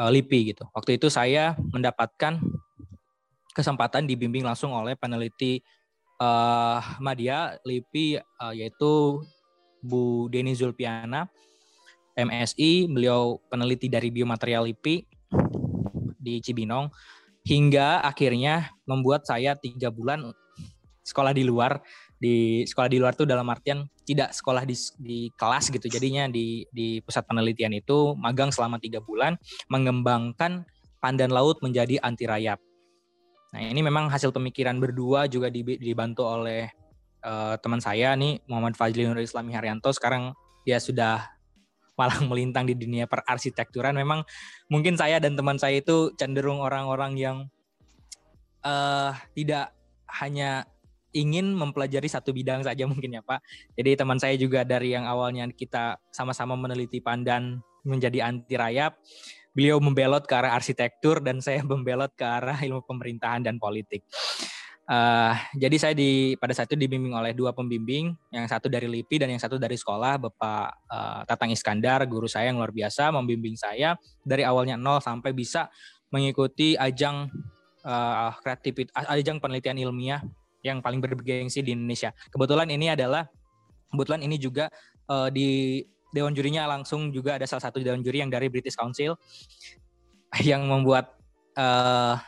uh, 0.00 0.10
LIPI 0.12 0.54
gitu. 0.54 0.64
Waktu 0.72 1.00
itu 1.00 1.08
saya 1.12 1.56
mendapatkan 1.72 2.40
kesempatan 3.52 4.08
dibimbing 4.08 4.44
langsung 4.44 4.72
oleh 4.72 4.96
peneliti 4.96 5.60
uh, 6.20 6.80
media 7.00 7.56
LIPI 7.64 8.20
uh, 8.20 8.52
yaitu 8.56 9.20
Bu 9.82 10.30
Deni 10.30 10.54
Zulpiana, 10.54 11.26
MSI, 12.14 12.86
beliau 12.86 13.42
peneliti 13.50 13.90
dari 13.90 14.14
biomaterial 14.14 14.62
LIPI 14.70 14.96
di 16.22 16.38
Cibinong, 16.38 16.86
hingga 17.42 17.98
akhirnya 18.06 18.70
membuat 18.86 19.26
saya 19.26 19.58
tiga 19.58 19.90
bulan 19.90 20.30
sekolah 21.02 21.34
di 21.34 21.42
luar. 21.42 21.82
Di 22.22 22.62
sekolah 22.62 22.86
di 22.86 23.02
luar 23.02 23.18
itu 23.18 23.26
dalam 23.26 23.50
artian 23.50 23.82
tidak 24.06 24.30
sekolah 24.30 24.62
di, 24.62 24.78
di 25.02 25.26
kelas 25.34 25.74
gitu, 25.74 25.90
jadinya 25.90 26.30
di, 26.30 26.62
di 26.70 27.02
pusat 27.02 27.26
penelitian 27.26 27.74
itu 27.74 28.14
magang 28.14 28.54
selama 28.54 28.78
tiga 28.78 29.02
bulan, 29.02 29.34
mengembangkan 29.66 30.62
pandan 31.02 31.34
laut 31.34 31.58
menjadi 31.66 31.98
anti 31.98 32.30
rayap. 32.30 32.62
Nah 33.52 33.60
ini 33.66 33.82
memang 33.82 34.06
hasil 34.06 34.30
pemikiran 34.30 34.78
berdua 34.78 35.26
juga 35.26 35.50
dibantu 35.52 36.24
oleh 36.24 36.70
uh, 37.26 37.58
teman 37.58 37.82
saya 37.82 38.14
nih 38.14 38.40
Muhammad 38.48 38.78
Fajli 38.78 39.04
Nur 39.04 39.20
Islami 39.20 39.52
Haryanto 39.52 39.90
sekarang 39.92 40.32
dia 40.62 40.78
sudah 40.78 41.26
malang 41.98 42.30
melintang 42.30 42.64
di 42.64 42.74
dunia 42.78 43.04
perarsitekturan. 43.04 43.92
Memang 43.92 44.24
mungkin 44.72 44.96
saya 44.96 45.20
dan 45.20 45.36
teman 45.36 45.60
saya 45.60 45.84
itu 45.84 46.14
cenderung 46.16 46.64
orang-orang 46.64 47.12
yang 47.20 47.36
uh, 48.64 49.12
tidak 49.36 49.76
hanya 50.08 50.64
ingin 51.12 51.52
mempelajari 51.52 52.08
satu 52.08 52.32
bidang 52.32 52.64
saja 52.64 52.84
mungkin 52.88 53.16
ya 53.16 53.22
Pak. 53.22 53.40
Jadi 53.76 53.90
teman 53.96 54.18
saya 54.18 54.34
juga 54.36 54.64
dari 54.64 54.96
yang 54.96 55.04
awalnya 55.04 55.48
kita 55.52 56.00
sama-sama 56.10 56.56
meneliti 56.56 56.98
pandan 56.98 57.60
menjadi 57.84 58.26
anti 58.26 58.54
rayap, 58.56 58.96
beliau 59.52 59.78
membelot 59.78 60.24
ke 60.24 60.34
arah 60.34 60.56
arsitektur 60.56 61.20
dan 61.20 61.38
saya 61.44 61.60
membelot 61.70 62.10
ke 62.16 62.24
arah 62.24 62.58
ilmu 62.58 62.82
pemerintahan 62.84 63.44
dan 63.44 63.60
politik. 63.60 64.02
Uh, 64.82 65.32
jadi 65.54 65.76
saya 65.78 65.94
di 65.94 66.34
pada 66.36 66.50
saat 66.52 66.66
itu 66.66 66.74
dibimbing 66.74 67.14
oleh 67.14 67.30
dua 67.32 67.54
pembimbing, 67.54 68.12
yang 68.34 68.44
satu 68.50 68.66
dari 68.66 68.90
LIPI 68.90 69.24
dan 69.24 69.28
yang 69.30 69.38
satu 69.38 69.56
dari 69.56 69.78
sekolah, 69.78 70.18
Bapak 70.18 70.66
uh, 70.90 71.20
Tatang 71.22 71.54
Iskandar, 71.54 72.02
guru 72.10 72.26
saya 72.26 72.50
yang 72.50 72.58
luar 72.58 72.74
biasa, 72.74 73.14
membimbing 73.14 73.54
saya 73.54 73.94
dari 74.26 74.42
awalnya 74.42 74.74
nol 74.74 74.98
sampai 74.98 75.30
bisa 75.30 75.70
mengikuti 76.10 76.74
ajang 76.76 77.30
uh, 77.86 78.34
ajang 79.14 79.38
penelitian 79.38 79.78
ilmiah 79.78 80.20
yang 80.62 80.78
paling 80.80 81.02
bergengsi 81.02 81.60
di 81.60 81.74
Indonesia. 81.74 82.14
Kebetulan 82.30 82.70
ini 82.70 82.90
adalah, 82.94 83.26
kebetulan 83.90 84.22
ini 84.22 84.38
juga 84.38 84.70
uh, 85.10 85.28
di 85.28 85.82
dewan 86.14 86.32
jurinya 86.36 86.68
langsung 86.68 87.10
juga 87.10 87.40
ada 87.40 87.46
salah 87.48 87.66
satu 87.66 87.80
dewan 87.80 88.04
juri 88.04 88.20
yang 88.22 88.30
dari 88.30 88.46
British 88.52 88.76
Council 88.76 89.16
yang 90.40 90.64
membuat 90.68 91.16
uh, 91.56 92.20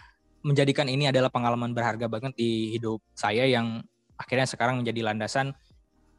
menjadikan 0.45 0.89
ini 0.89 1.09
adalah 1.09 1.33
pengalaman 1.33 1.73
berharga 1.73 2.05
banget 2.05 2.37
di 2.37 2.77
hidup 2.77 3.01
saya 3.17 3.49
yang 3.49 3.81
akhirnya 4.21 4.45
sekarang 4.45 4.85
menjadi 4.85 5.01
landasan 5.09 5.57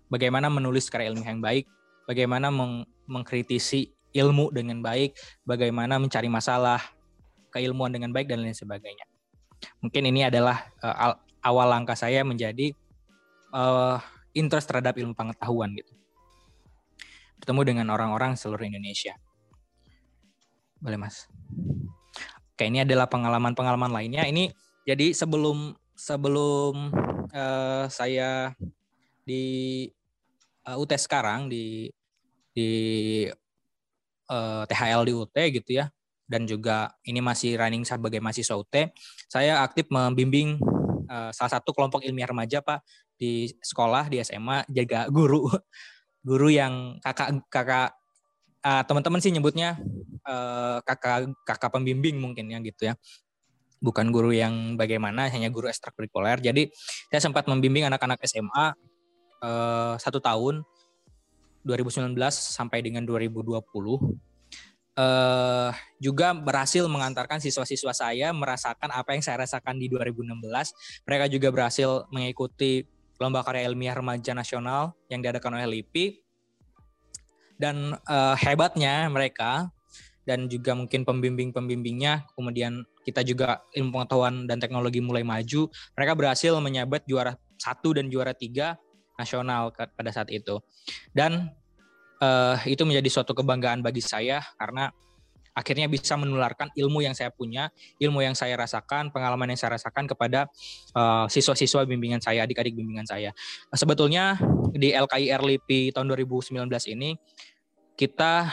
bagaimana 0.10 0.50
menulis 0.50 0.90
karya 0.90 1.14
ilmiah 1.14 1.30
yang 1.34 1.42
baik, 1.42 1.66
bagaimana 2.10 2.50
meng 2.50 2.86
mengkritisi 3.06 3.94
ilmu 4.18 4.50
dengan 4.50 4.82
baik, 4.82 5.14
bagaimana 5.46 6.02
mencari 6.02 6.26
masalah 6.26 6.82
keilmuan 7.54 7.94
dengan 7.94 8.10
baik 8.10 8.26
dan 8.26 8.42
lain 8.42 8.58
sebagainya. 8.58 9.06
Mungkin 9.82 10.10
ini 10.10 10.26
adalah 10.26 10.66
uh, 10.82 11.14
awal 11.46 11.70
langkah 11.70 11.94
saya 11.94 12.26
menjadi 12.26 12.74
uh, 13.54 14.02
interest 14.34 14.66
terhadap 14.66 14.98
ilmu 14.98 15.14
pengetahuan 15.14 15.78
gitu. 15.78 15.94
Bertemu 17.38 17.62
dengan 17.62 17.88
orang-orang 17.94 18.34
seluruh 18.34 18.66
Indonesia. 18.66 19.14
Boleh 20.82 20.98
Mas? 20.98 21.30
Oke, 22.56 22.66
ini 22.66 22.82
adalah 22.82 23.06
pengalaman-pengalaman 23.06 23.94
lainnya. 23.94 24.26
Ini 24.26 24.50
jadi 24.90 25.14
sebelum 25.14 25.78
sebelum 25.94 26.90
uh, 27.30 27.86
saya 27.88 28.58
di 29.22 29.86
uh, 30.66 30.74
eh, 30.74 30.82
UT 30.82 30.92
sekarang 30.98 31.48
di 31.48 31.90
di 32.56 32.72
uh, 34.32 34.64
THL 34.66 35.02
di 35.06 35.14
UT 35.14 35.36
gitu 35.36 35.72
ya 35.84 35.86
dan 36.26 36.50
juga 36.50 36.94
ini 37.06 37.22
masih 37.22 37.54
running 37.58 37.86
sebagai 37.86 38.18
mahasiswa 38.18 38.58
UT. 38.58 38.76
Saya 39.30 39.62
aktif 39.62 39.90
membimbing 39.94 40.58
uh, 41.08 41.32
salah 41.32 41.52
satu 41.60 41.72
kelompok 41.72 42.04
ilmiah 42.04 42.30
remaja 42.30 42.62
Pak 42.62 42.84
di 43.16 43.50
sekolah 43.62 44.12
di 44.12 44.22
SMA 44.22 44.68
jaga 44.70 45.08
guru. 45.10 45.48
Guru 46.26 46.50
yang 46.50 46.98
kakak 47.06 47.38
kakak 47.54 47.94
uh, 48.66 48.82
teman-teman 48.90 49.22
sih 49.22 49.30
nyebutnya 49.30 49.78
uh, 50.26 50.82
kakak 50.82 51.30
kakak 51.46 51.70
pembimbing 51.70 52.18
mungkin 52.18 52.50
ya 52.50 52.58
gitu 52.66 52.90
ya. 52.90 52.98
Bukan 53.78 54.10
guru 54.10 54.34
yang 54.34 54.74
bagaimana 54.74 55.30
hanya 55.30 55.54
guru 55.54 55.70
ekstrakurikuler. 55.70 56.42
Jadi 56.42 56.74
saya 57.14 57.22
sempat 57.22 57.46
membimbing 57.46 57.86
anak-anak 57.86 58.26
SMA 58.26 58.74
uh, 59.46 59.94
satu 60.02 60.18
tahun 60.18 60.66
2019 61.62 62.18
sampai 62.34 62.82
dengan 62.82 63.06
2020 63.06 63.62
uh, 64.96 65.72
juga 66.00 66.34
berhasil 66.36 66.84
mengantarkan 66.88 67.40
siswa-siswa 67.40 67.94
saya 67.96 68.32
merasakan 68.32 68.92
apa 68.92 69.16
yang 69.16 69.24
saya 69.24 69.44
rasakan 69.44 69.80
di 69.80 69.92
2016. 69.92 70.42
Mereka 71.08 71.26
juga 71.32 71.48
berhasil 71.52 72.08
mengikuti 72.12 72.88
lomba 73.20 73.44
karya 73.44 73.68
ilmiah 73.72 73.96
remaja 73.96 74.36
nasional 74.36 74.96
yang 75.08 75.24
diadakan 75.24 75.60
oleh 75.62 75.80
LIPI. 75.80 76.24
Dan 77.56 77.96
uh, 77.96 78.36
hebatnya 78.36 79.08
mereka 79.08 79.72
dan 80.28 80.52
juga 80.52 80.76
mungkin 80.76 81.06
pembimbing-pembimbingnya, 81.08 82.28
kemudian 82.36 82.84
kita 83.06 83.22
juga 83.22 83.64
ilmu 83.78 83.94
pengetahuan 83.94 84.50
dan 84.50 84.58
teknologi 84.58 85.00
mulai 85.00 85.22
maju, 85.22 85.70
mereka 85.96 86.14
berhasil 86.18 86.52
menyabet 86.58 87.06
juara 87.06 87.38
satu 87.62 87.96
dan 87.96 88.10
juara 88.10 88.34
tiga 88.34 88.76
nasional 89.16 89.72
pada 89.72 90.12
saat 90.12 90.28
itu. 90.34 90.60
Dan 91.16 91.54
uh, 92.22 92.58
itu 92.68 92.84
menjadi 92.88 93.10
suatu 93.10 93.36
kebanggaan 93.36 93.82
bagi 93.84 94.04
saya 94.04 94.44
karena 94.60 94.92
akhirnya 95.56 95.88
bisa 95.88 96.20
menularkan 96.20 96.68
ilmu 96.76 97.00
yang 97.00 97.16
saya 97.16 97.32
punya, 97.32 97.72
ilmu 97.98 98.20
yang 98.20 98.36
saya 98.36 98.60
rasakan, 98.60 99.10
pengalaman 99.16 99.56
yang 99.56 99.60
saya 99.60 99.80
rasakan 99.80 100.04
kepada 100.04 100.52
uh, 100.92 101.26
siswa-siswa 101.32 101.88
bimbingan 101.88 102.20
saya, 102.20 102.44
adik-adik 102.44 102.76
bimbingan 102.76 103.08
saya. 103.08 103.32
Sebetulnya 103.72 104.36
di 104.76 104.92
LKI 104.92 105.32
RLIPI 105.32 105.96
tahun 105.96 106.12
2019 106.12 106.60
ini 106.92 107.16
kita 107.96 108.52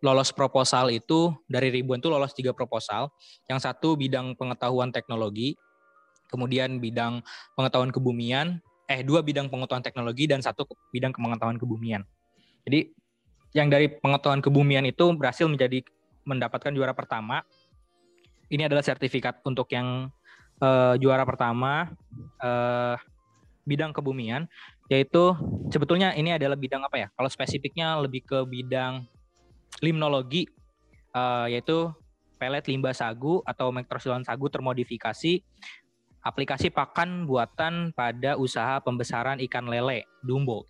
lolos 0.00 0.32
proposal 0.32 0.88
itu 0.88 1.36
dari 1.44 1.68
ribuan 1.68 2.00
itu 2.00 2.08
lolos 2.08 2.32
tiga 2.32 2.56
proposal. 2.56 3.12
Yang 3.44 3.68
satu 3.68 4.00
bidang 4.00 4.32
pengetahuan 4.40 4.88
teknologi, 4.88 5.52
kemudian 6.32 6.80
bidang 6.80 7.20
pengetahuan 7.52 7.92
kebumian, 7.92 8.64
eh 8.88 9.04
dua 9.04 9.20
bidang 9.20 9.52
pengetahuan 9.52 9.84
teknologi 9.84 10.24
dan 10.24 10.40
satu 10.40 10.64
bidang 10.96 11.12
pengetahuan 11.12 11.60
kebumian. 11.60 12.08
Jadi 12.64 12.88
yang 13.56 13.72
dari 13.72 13.88
pengetahuan 13.88 14.44
kebumian 14.44 14.84
itu 14.84 15.12
berhasil 15.16 15.48
menjadi 15.48 15.84
mendapatkan 16.28 16.72
juara 16.72 16.92
pertama. 16.92 17.44
Ini 18.48 18.68
adalah 18.68 18.84
sertifikat 18.84 19.44
untuk 19.44 19.68
yang 19.72 20.08
uh, 20.60 20.94
juara 20.96 21.24
pertama 21.28 21.92
uh, 22.40 22.96
bidang 23.68 23.92
kebumian, 23.92 24.48
yaitu 24.88 25.36
sebetulnya 25.68 26.16
ini 26.16 26.32
adalah 26.32 26.56
bidang 26.56 26.80
apa 26.84 26.96
ya? 26.96 27.08
Kalau 27.12 27.28
spesifiknya 27.28 28.00
lebih 28.00 28.24
ke 28.24 28.38
bidang 28.48 29.04
limnologi, 29.84 30.48
uh, 31.12 31.44
yaitu 31.44 31.92
pelet 32.40 32.64
limbah 32.70 32.96
sagu 32.96 33.44
atau 33.44 33.68
metrosilan 33.68 34.24
sagu 34.24 34.48
termodifikasi 34.48 35.44
aplikasi 36.22 36.70
pakan 36.70 37.26
buatan 37.26 37.90
pada 37.94 38.38
usaha 38.38 38.78
pembesaran 38.82 39.42
ikan 39.48 39.66
lele 39.66 40.06
Dumbo. 40.22 40.66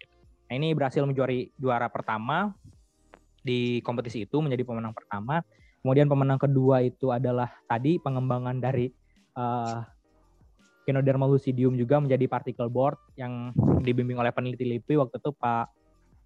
Nah, 0.49 0.55
ini 0.57 0.73
berhasil 0.73 1.05
menjuari 1.05 1.53
juara 1.61 1.93
pertama 1.93 2.57
di 3.45 3.85
kompetisi 3.85 4.25
itu 4.25 4.41
menjadi 4.41 4.65
pemenang 4.65 4.97
pertama. 4.97 5.45
Kemudian 5.85 6.09
pemenang 6.09 6.41
kedua 6.41 6.83
itu 6.83 7.13
adalah 7.13 7.53
tadi 7.69 8.01
pengembangan 8.01 8.57
dari 8.59 8.89
uh, 9.37 9.85
Kinoderma 10.89 11.29
lucidium 11.29 11.77
juga 11.77 12.01
menjadi 12.01 12.25
particle 12.25 12.73
board 12.73 12.97
yang 13.21 13.53
dibimbing 13.85 14.17
oleh 14.17 14.33
peneliti 14.33 14.65
LIPI 14.65 14.97
waktu 14.97 15.21
itu 15.21 15.31
Pak 15.37 15.67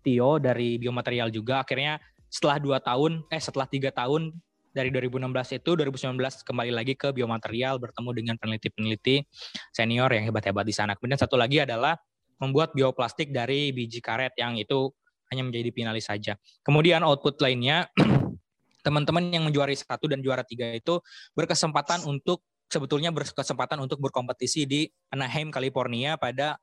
Tio 0.06 0.38
dari 0.38 0.78
biomaterial 0.78 1.34
juga. 1.34 1.66
Akhirnya 1.66 1.98
setelah 2.30 2.62
dua 2.62 2.78
tahun, 2.78 3.26
eh 3.26 3.42
setelah 3.42 3.66
tiga 3.66 3.90
tahun 3.90 4.30
dari 4.70 4.88
2016 4.94 5.58
itu 5.58 5.70
2019 5.74 6.48
kembali 6.48 6.72
lagi 6.72 6.94
ke 6.94 7.10
biomaterial 7.10 7.76
bertemu 7.82 8.10
dengan 8.14 8.34
peneliti-peneliti 8.38 9.26
senior 9.74 10.08
yang 10.14 10.30
hebat-hebat 10.30 10.64
di 10.64 10.74
sana. 10.74 10.94
Kemudian 10.94 11.20
satu 11.20 11.34
lagi 11.34 11.60
adalah 11.60 11.98
membuat 12.40 12.72
bioplastik 12.76 13.34
dari 13.34 13.74
biji 13.74 14.00
karet 14.00 14.32
yang 14.38 14.56
itu 14.56 14.92
hanya 15.32 15.48
menjadi 15.48 15.72
finalis 15.72 16.06
saja. 16.08 16.36
Kemudian 16.60 17.00
output 17.00 17.40
lainnya 17.40 17.88
teman-teman 18.86 19.32
yang 19.32 19.48
menjuari 19.48 19.72
satu 19.72 20.08
dan 20.08 20.20
juara 20.20 20.44
tiga 20.44 20.68
itu 20.72 21.00
berkesempatan 21.32 22.04
untuk 22.04 22.44
sebetulnya 22.68 23.12
berkesempatan 23.12 23.80
untuk 23.80 24.00
berkompetisi 24.00 24.64
di 24.64 24.88
Anaheim, 25.12 25.52
California 25.52 26.16
pada 26.16 26.56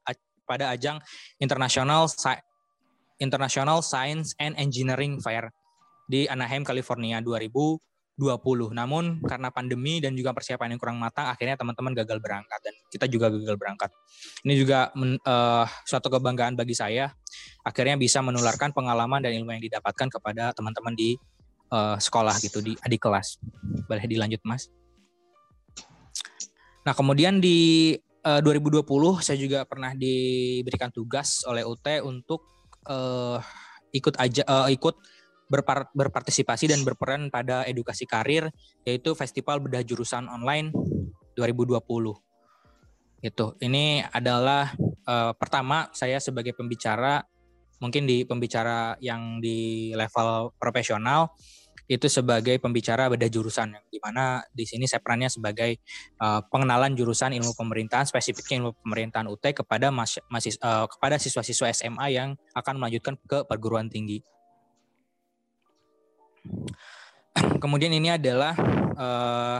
pada 0.45 0.73
ajang 0.73 0.97
internasional 1.37 2.09
International 3.21 3.85
Science 3.85 4.33
and 4.41 4.57
Engineering 4.57 5.21
Fair 5.21 5.53
di 6.09 6.25
Anaheim, 6.25 6.65
California 6.65 7.21
2000 7.21 7.77
20. 8.19 8.75
Namun 8.75 9.23
karena 9.23 9.47
pandemi 9.47 10.03
dan 10.03 10.11
juga 10.11 10.35
persiapan 10.35 10.75
yang 10.75 10.79
kurang 10.83 10.99
matang, 10.99 11.31
akhirnya 11.31 11.55
teman-teman 11.55 11.95
gagal 12.03 12.19
berangkat 12.19 12.59
dan 12.59 12.75
kita 12.91 13.07
juga 13.07 13.31
gagal 13.31 13.55
berangkat. 13.55 13.89
Ini 14.43 14.53
juga 14.59 14.91
men, 14.99 15.15
uh, 15.23 15.63
suatu 15.87 16.11
kebanggaan 16.11 16.59
bagi 16.59 16.75
saya. 16.75 17.15
Akhirnya 17.63 17.95
bisa 17.95 18.19
menularkan 18.19 18.75
pengalaman 18.75 19.23
dan 19.23 19.31
ilmu 19.39 19.55
yang 19.55 19.63
didapatkan 19.63 20.11
kepada 20.11 20.51
teman-teman 20.51 20.91
di 20.99 21.15
uh, 21.71 21.95
sekolah 21.95 22.35
gitu 22.43 22.59
di 22.59 22.75
adik 22.83 23.07
kelas. 23.07 23.39
Boleh 23.87 24.03
dilanjut, 24.03 24.43
Mas? 24.43 24.67
Nah, 26.83 26.91
kemudian 26.91 27.39
di 27.39 27.95
uh, 28.27 28.41
2020 28.43 28.83
saya 29.23 29.37
juga 29.39 29.63
pernah 29.63 29.95
diberikan 29.95 30.91
tugas 30.91 31.47
oleh 31.47 31.63
UT 31.63 31.85
untuk 32.03 32.43
uh, 32.89 33.39
ikut 33.93 34.15
aja 34.21 34.43
uh, 34.45 34.67
ikut 34.69 34.95
berpart 35.49 35.89
berpartisipasi 35.97 36.69
dan 36.69 36.85
berperan 36.85 37.33
pada 37.33 37.65
edukasi 37.65 38.05
karir 38.05 38.47
yaitu 38.85 39.17
Festival 39.17 39.59
Bedah 39.59 39.81
Jurusan 39.81 40.29
Online 40.29 40.69
2020. 41.33 41.81
Itu. 43.19 43.57
Ini 43.59 44.07
adalah 44.13 44.71
uh, 45.03 45.33
pertama 45.35 45.91
saya 45.91 46.21
sebagai 46.23 46.55
pembicara 46.55 47.25
mungkin 47.83 48.07
di 48.07 48.23
pembicara 48.23 48.95
yang 49.03 49.39
di 49.43 49.91
level 49.95 50.53
profesional 50.59 51.31
itu 51.89 52.05
sebagai 52.05 52.61
pembicara 52.61 53.09
bedah 53.09 53.33
jurusan 53.33 53.73
yang 53.73 53.85
di 53.89 53.97
mana 53.97 54.45
di 54.53 54.61
sini 54.61 54.85
saya 54.85 55.01
perannya 55.01 55.25
sebagai 55.25 55.81
uh, 56.21 56.45
pengenalan 56.45 56.93
jurusan 56.93 57.33
ilmu 57.33 57.57
pemerintahan 57.57 58.05
spesifiknya 58.05 58.61
ilmu 58.61 58.77
pemerintahan 58.85 59.25
UT 59.25 59.41
kepada 59.41 59.89
mas, 59.89 60.21
masis, 60.29 60.61
uh, 60.61 60.85
kepada 60.85 61.17
siswa-siswa 61.17 61.73
SMA 61.73 62.13
yang 62.13 62.37
akan 62.53 62.77
melanjutkan 62.77 63.17
ke 63.25 63.41
perguruan 63.49 63.89
tinggi. 63.89 64.21
Kemudian 67.63 67.93
ini 67.93 68.13
adalah 68.13 68.53
uh, 68.97 69.59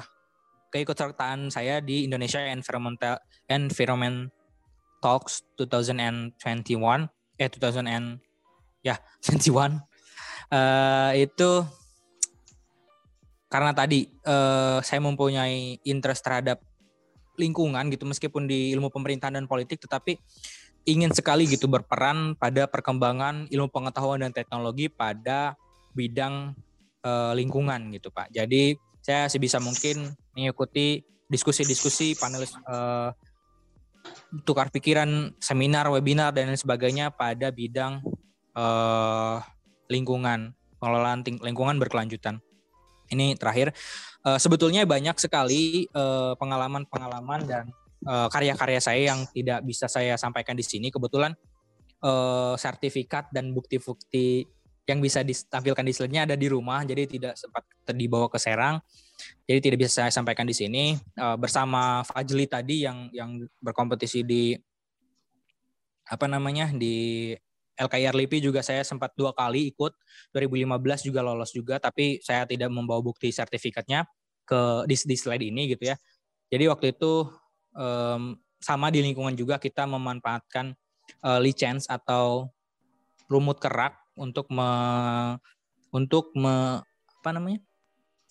keikutsertaan 0.69 1.49
saya 1.49 1.81
di 1.81 2.05
Indonesia 2.05 2.41
Environmental 2.41 3.17
Environment 3.49 4.29
Talks 4.99 5.47
2021 5.55 6.35
eh 7.39 7.47
2000 7.47 7.87
and 7.87 8.19
ya 8.83 8.99
21 9.23 9.79
uh, 10.51 11.11
itu 11.15 11.51
karena 13.49 13.71
tadi 13.73 14.05
uh, 14.27 14.77
saya 14.83 15.01
mempunyai 15.01 15.81
interest 15.87 16.21
terhadap 16.21 16.61
lingkungan 17.39 17.87
gitu 17.89 18.03
meskipun 18.05 18.45
di 18.45 18.75
ilmu 18.75 18.91
pemerintahan 18.91 19.39
dan 19.39 19.47
politik 19.47 19.79
tetapi 19.81 20.19
ingin 20.83 21.09
sekali 21.15 21.47
gitu 21.47 21.71
berperan 21.71 22.35
pada 22.35 22.67
perkembangan 22.67 23.47
ilmu 23.49 23.71
pengetahuan 23.71 24.21
dan 24.21 24.35
teknologi 24.35 24.91
pada 24.91 25.55
bidang 25.95 26.53
uh, 27.03 27.33
lingkungan 27.35 27.91
gitu 27.95 28.09
Pak. 28.09 28.31
Jadi 28.33 28.75
saya 28.99 29.31
sebisa 29.31 29.57
mungkin 29.63 30.11
mengikuti 30.35 31.03
diskusi-diskusi 31.29 32.17
panelis 32.17 32.53
uh, 32.67 33.13
tukar 34.43 34.71
pikiran, 34.73 35.35
seminar, 35.37 35.87
webinar 35.91 36.33
dan 36.33 36.49
lain 36.49 36.59
sebagainya 36.59 37.11
pada 37.13 37.51
bidang 37.51 38.01
uh, 38.55 39.37
lingkungan, 39.91 40.55
pengelolaan 40.79 41.21
lingkungan 41.25 41.77
berkelanjutan. 41.77 42.41
Ini 43.09 43.37
terakhir, 43.41 43.73
uh, 44.25 44.37
sebetulnya 44.37 44.85
banyak 44.85 45.17
sekali 45.17 45.89
pengalaman-pengalaman 46.37 47.41
uh, 47.45 47.47
dan 47.49 47.65
karya-karya 48.05 48.79
saya 48.79 49.01
yang 49.11 49.27
tidak 49.33 49.59
bisa 49.65 49.89
saya 49.91 50.15
sampaikan 50.15 50.55
di 50.55 50.63
sini. 50.63 50.87
Kebetulan 50.87 51.35
uh, 52.03 52.55
sertifikat 52.55 53.27
dan 53.31 53.51
bukti-bukti 53.51 54.47
yang 54.89 54.99
bisa 55.05 55.21
ditampilkan 55.21 55.85
di 55.85 55.93
slide-nya 55.93 56.25
ada 56.25 56.33
di 56.33 56.49
rumah, 56.49 56.81
jadi 56.81 57.05
tidak 57.05 57.37
sempat 57.37 57.61
dibawa 57.93 58.25
ke 58.25 58.41
Serang. 58.41 58.81
Jadi 59.45 59.59
tidak 59.61 59.85
bisa 59.85 60.01
saya 60.01 60.09
sampaikan 60.09 60.49
di 60.49 60.55
sini 60.57 60.97
uh, 61.21 61.37
bersama 61.37 62.01
Fajli 62.07 62.49
tadi 62.49 62.87
yang 62.87 63.11
yang 63.13 63.45
berkompetisi 63.61 64.25
di 64.25 64.57
apa 66.09 66.25
namanya 66.25 66.73
di 66.73 67.29
LKR 67.77 68.15
LIPI 68.15 68.49
juga 68.49 68.65
saya 68.65 68.81
sempat 68.81 69.13
dua 69.13 69.31
kali 69.35 69.71
ikut 69.71 69.93
2015 70.33 71.07
juga 71.11 71.21
lolos 71.21 71.51
juga 71.53 71.77
tapi 71.77 72.19
saya 72.19 72.43
tidak 72.47 72.71
membawa 72.71 72.99
bukti 72.99 73.31
sertifikatnya 73.31 74.07
ke 74.47 74.87
di, 74.89 74.95
di 74.95 75.15
slide 75.19 75.45
ini 75.45 75.75
gitu 75.75 75.93
ya. 75.93 75.95
Jadi 76.49 76.63
waktu 76.65 76.97
itu 76.97 77.29
um, 77.77 78.39
sama 78.57 78.89
di 78.89 79.03
lingkungan 79.03 79.35
juga 79.37 79.61
kita 79.61 79.85
memanfaatkan 79.85 80.73
uh, 81.21 81.39
license 81.43 81.85
atau 81.91 82.49
rumut 83.29 83.61
kerak 83.61 83.98
untuk 84.19 84.51
me, 84.51 84.69
untuk 85.95 86.35
me, 86.35 86.83
apa 87.23 87.29
namanya 87.31 87.63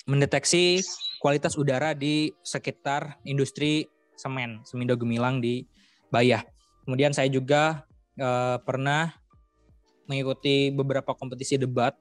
mendeteksi 0.09 0.81
kualitas 1.21 1.57
udara 1.57 1.93
di 1.93 2.33
sekitar 2.41 3.21
industri 3.29 3.85
semen 4.17 4.65
Semindo 4.65 4.97
Gemilang 4.97 5.41
di 5.41 5.69
Bayah. 6.09 6.41
Kemudian 6.89 7.13
saya 7.13 7.29
juga 7.29 7.85
uh, 8.17 8.57
pernah 8.65 9.13
mengikuti 10.09 10.73
beberapa 10.73 11.13
kompetisi 11.13 11.61
debat 11.61 11.93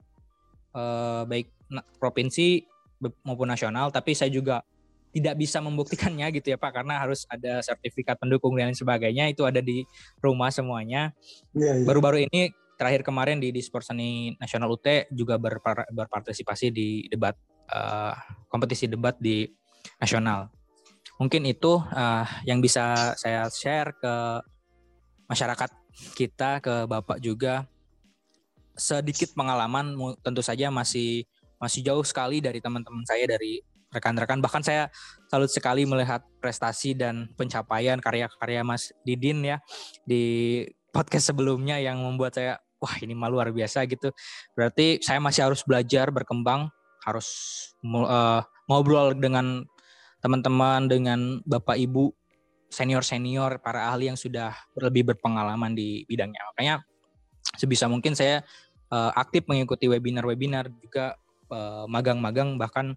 uh, 0.72 1.28
baik 1.28 1.52
provinsi 2.00 2.64
maupun 3.28 3.52
nasional, 3.52 3.92
tapi 3.92 4.16
saya 4.16 4.32
juga 4.32 4.64
tidak 5.12 5.36
bisa 5.36 5.60
membuktikannya 5.60 6.32
gitu 6.40 6.56
ya 6.56 6.58
Pak 6.58 6.72
karena 6.72 7.04
harus 7.04 7.28
ada 7.28 7.60
sertifikat 7.60 8.16
pendukung 8.16 8.56
dan 8.56 8.72
sebagainya 8.72 9.28
itu 9.28 9.44
ada 9.44 9.60
di 9.60 9.84
rumah 10.24 10.48
semuanya. 10.48 11.12
Ya, 11.52 11.76
ya. 11.76 11.84
Baru-baru 11.84 12.24
ini 12.32 12.56
terakhir 12.78 13.02
kemarin 13.02 13.42
di 13.42 13.50
di 13.50 13.60
Sport 13.60 13.90
Seni 13.90 14.38
Nasional 14.38 14.70
UT 14.70 14.86
juga 15.12 15.42
berpar, 15.42 15.90
berpartisipasi 15.90 16.70
di 16.70 17.10
debat 17.10 17.34
uh, 17.74 18.14
kompetisi 18.48 18.86
debat 18.86 19.18
di 19.18 19.50
nasional. 19.98 20.54
Mungkin 21.18 21.50
itu 21.50 21.82
uh, 21.82 22.26
yang 22.46 22.62
bisa 22.62 23.18
saya 23.18 23.50
share 23.50 23.98
ke 23.98 24.14
masyarakat 25.26 25.70
kita 26.14 26.62
ke 26.62 26.86
Bapak 26.86 27.18
juga 27.18 27.66
sedikit 28.78 29.34
pengalaman 29.34 29.98
tentu 30.22 30.46
saja 30.46 30.70
masih 30.70 31.26
masih 31.58 31.82
jauh 31.82 32.06
sekali 32.06 32.38
dari 32.38 32.62
teman-teman 32.62 33.02
saya 33.10 33.26
dari 33.26 33.66
rekan-rekan 33.90 34.38
bahkan 34.38 34.62
saya 34.62 34.94
salut 35.26 35.50
sekali 35.50 35.90
melihat 35.90 36.22
prestasi 36.38 36.94
dan 36.94 37.34
pencapaian 37.34 37.98
karya-karya 37.98 38.62
Mas 38.62 38.94
Didin 39.02 39.42
ya 39.42 39.58
di 40.06 40.62
podcast 40.94 41.34
sebelumnya 41.34 41.82
yang 41.82 41.98
membuat 41.98 42.38
saya 42.38 42.62
wah 42.78 42.96
ini 43.02 43.14
mah 43.14 43.30
luar 43.30 43.50
biasa 43.52 43.86
gitu 43.90 44.14
berarti 44.54 45.02
saya 45.02 45.22
masih 45.22 45.50
harus 45.50 45.62
belajar 45.66 46.10
berkembang 46.14 46.70
harus 47.06 47.28
uh, 47.84 48.42
ngobrol 48.68 49.16
dengan 49.16 49.64
teman-teman 50.20 50.90
dengan 50.90 51.20
bapak 51.46 51.78
ibu 51.78 52.12
senior-senior 52.68 53.64
para 53.64 53.88
ahli 53.88 54.12
yang 54.12 54.20
sudah 54.20 54.52
lebih 54.76 55.08
berpengalaman 55.14 55.72
di 55.72 56.04
bidangnya 56.04 56.44
makanya 56.52 56.76
sebisa 57.56 57.88
mungkin 57.88 58.12
saya 58.12 58.44
uh, 58.92 59.12
aktif 59.16 59.48
mengikuti 59.48 59.88
webinar-webinar 59.88 60.68
juga 60.84 61.16
eh, 61.48 61.86
magang-magang 61.88 62.60
bahkan 62.60 62.92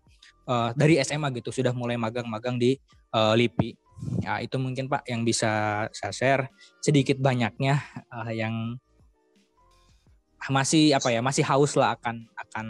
uh, 0.50 0.70
dari 0.74 0.98
SMA 1.02 1.30
gitu 1.38 1.54
sudah 1.54 1.70
mulai 1.70 1.94
magang-magang 1.94 2.58
di 2.58 2.74
uh, 3.14 3.34
LIPI. 3.38 3.70
Ya 4.24 4.40
itu 4.40 4.56
mungkin 4.56 4.88
Pak 4.88 5.06
yang 5.06 5.22
bisa 5.22 5.84
saya 5.92 6.12
share 6.12 6.42
sedikit 6.80 7.20
banyaknya 7.20 7.78
uh, 8.10 8.32
yang 8.32 8.80
masih 10.48 10.96
apa 10.96 11.12
ya 11.12 11.20
masih 11.20 11.44
haus 11.44 11.76
lah 11.76 12.00
akan 12.00 12.24
akan 12.32 12.66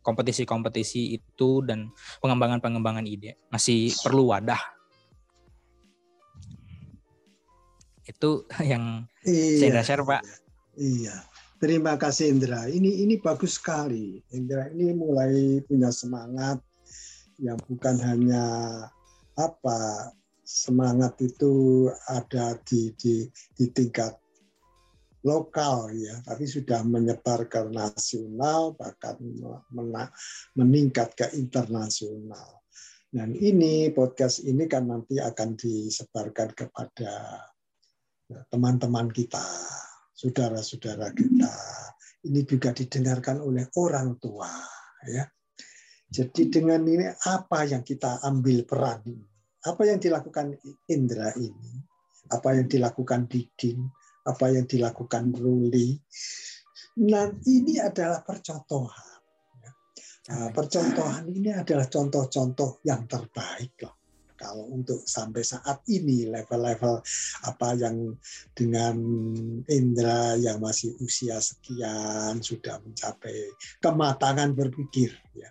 kompetisi-kompetisi 0.00 1.20
itu 1.20 1.60
dan 1.68 1.92
pengembangan-pengembangan 2.24 3.04
ide 3.04 3.36
masih 3.52 3.92
perlu 4.00 4.32
wadah 4.32 4.78
itu 8.08 8.30
yang 8.72 9.04
iya, 9.28 9.78
saya 9.78 9.84
share 9.84 10.04
Pak. 10.04 10.22
Iya. 10.80 11.16
Terima 11.58 11.98
kasih 11.98 12.30
Indra. 12.30 12.70
Ini 12.70 13.02
ini 13.02 13.18
bagus 13.18 13.58
sekali. 13.58 14.22
Indra 14.30 14.70
ini 14.70 14.94
mulai 14.94 15.58
punya 15.66 15.90
semangat 15.90 16.62
yang 17.42 17.58
bukan 17.66 17.98
hanya 17.98 18.46
apa 19.34 20.10
semangat 20.46 21.18
itu 21.18 21.86
ada 22.06 22.54
di 22.62 22.94
di, 22.94 23.26
di 23.58 23.66
tingkat 23.74 24.14
lokal 25.26 25.90
ya, 25.94 26.22
tapi 26.22 26.46
sudah 26.46 26.86
menyebar 26.86 27.50
ke 27.50 27.66
nasional 27.70 28.78
bahkan 28.78 29.18
meningkat 30.54 31.14
ke 31.18 31.26
internasional. 31.34 32.62
Dan 33.08 33.32
ini 33.34 33.88
podcast 33.90 34.44
ini 34.44 34.68
kan 34.68 34.86
nanti 34.86 35.16
akan 35.16 35.56
disebarkan 35.56 36.52
kepada 36.52 37.40
teman-teman 38.52 39.08
kita 39.08 39.42
saudara-saudara 40.12 41.10
kita. 41.16 41.54
Ini 42.28 42.44
juga 42.44 42.74
didengarkan 42.74 43.40
oleh 43.40 43.64
orang 43.78 44.20
tua, 44.20 44.50
ya. 45.08 45.24
Jadi 46.08 46.48
dengan 46.48 46.84
ini 46.88 47.04
apa 47.04 47.68
yang 47.68 47.84
kita 47.84 48.20
ambil 48.24 48.64
peran? 48.64 49.04
Apa 49.64 49.88
yang 49.88 50.00
dilakukan 50.00 50.56
Indra 50.88 51.32
ini? 51.36 51.80
Apa 52.32 52.56
yang 52.56 52.68
dilakukan 52.68 53.28
Didin? 53.28 53.88
Apa 54.28 54.52
yang 54.52 54.68
dilakukan 54.68 55.32
Ruli? 55.32 55.96
Nah, 57.08 57.32
ini 57.48 57.80
adalah 57.80 58.20
percontohan. 58.20 59.08
Nah, 60.28 60.52
percontohan 60.52 61.24
ini 61.32 61.56
adalah 61.56 61.88
contoh-contoh 61.88 62.84
yang 62.84 63.08
terbaik 63.08 63.80
loh 63.80 63.98
kalau 64.38 64.70
untuk 64.70 65.02
sampai 65.02 65.42
saat 65.42 65.82
ini 65.90 66.30
level-level 66.30 67.02
apa 67.50 67.68
yang 67.74 68.14
dengan 68.54 68.94
indera 69.66 70.38
yang 70.38 70.62
masih 70.62 70.94
usia 71.02 71.42
sekian 71.42 72.38
sudah 72.38 72.78
mencapai 72.78 73.50
kematangan 73.82 74.54
berpikir 74.54 75.10
ya 75.34 75.50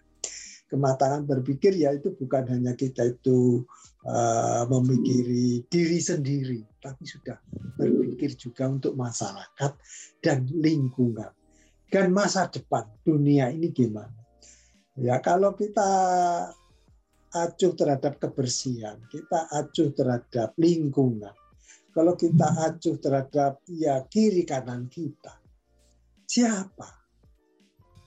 kematangan 0.71 1.27
berpikir 1.27 1.75
ya 1.75 1.91
itu 1.91 2.15
bukan 2.15 2.47
hanya 2.47 2.73
kita 2.79 3.11
itu 3.11 3.67
uh, 4.07 4.63
memikiri 4.71 5.67
diri 5.67 5.99
sendiri 5.99 6.63
tapi 6.87 7.03
sudah 7.03 7.35
berpikir 7.75 8.39
juga 8.39 8.71
untuk 8.71 8.95
masyarakat 8.95 9.71
dan 10.23 10.47
lingkungan 10.47 11.35
dan 11.91 12.15
masa 12.15 12.47
depan 12.47 12.87
dunia 13.03 13.51
ini 13.51 13.67
gimana 13.75 14.15
ya 14.95 15.19
kalau 15.19 15.51
kita 15.51 15.91
acuh 17.35 17.73
terhadap 17.75 18.17
kebersihan, 18.17 18.97
kita 19.11 19.51
acuh 19.51 19.91
terhadap 19.91 20.55
lingkungan. 20.55 21.33
Kalau 21.91 22.13
kita 22.13 22.45
acuh 22.69 22.95
terhadap 23.01 23.57
ya 23.65 24.05
kiri 24.05 24.45
kanan 24.45 24.85
kita, 24.85 25.33
siapa 26.29 26.93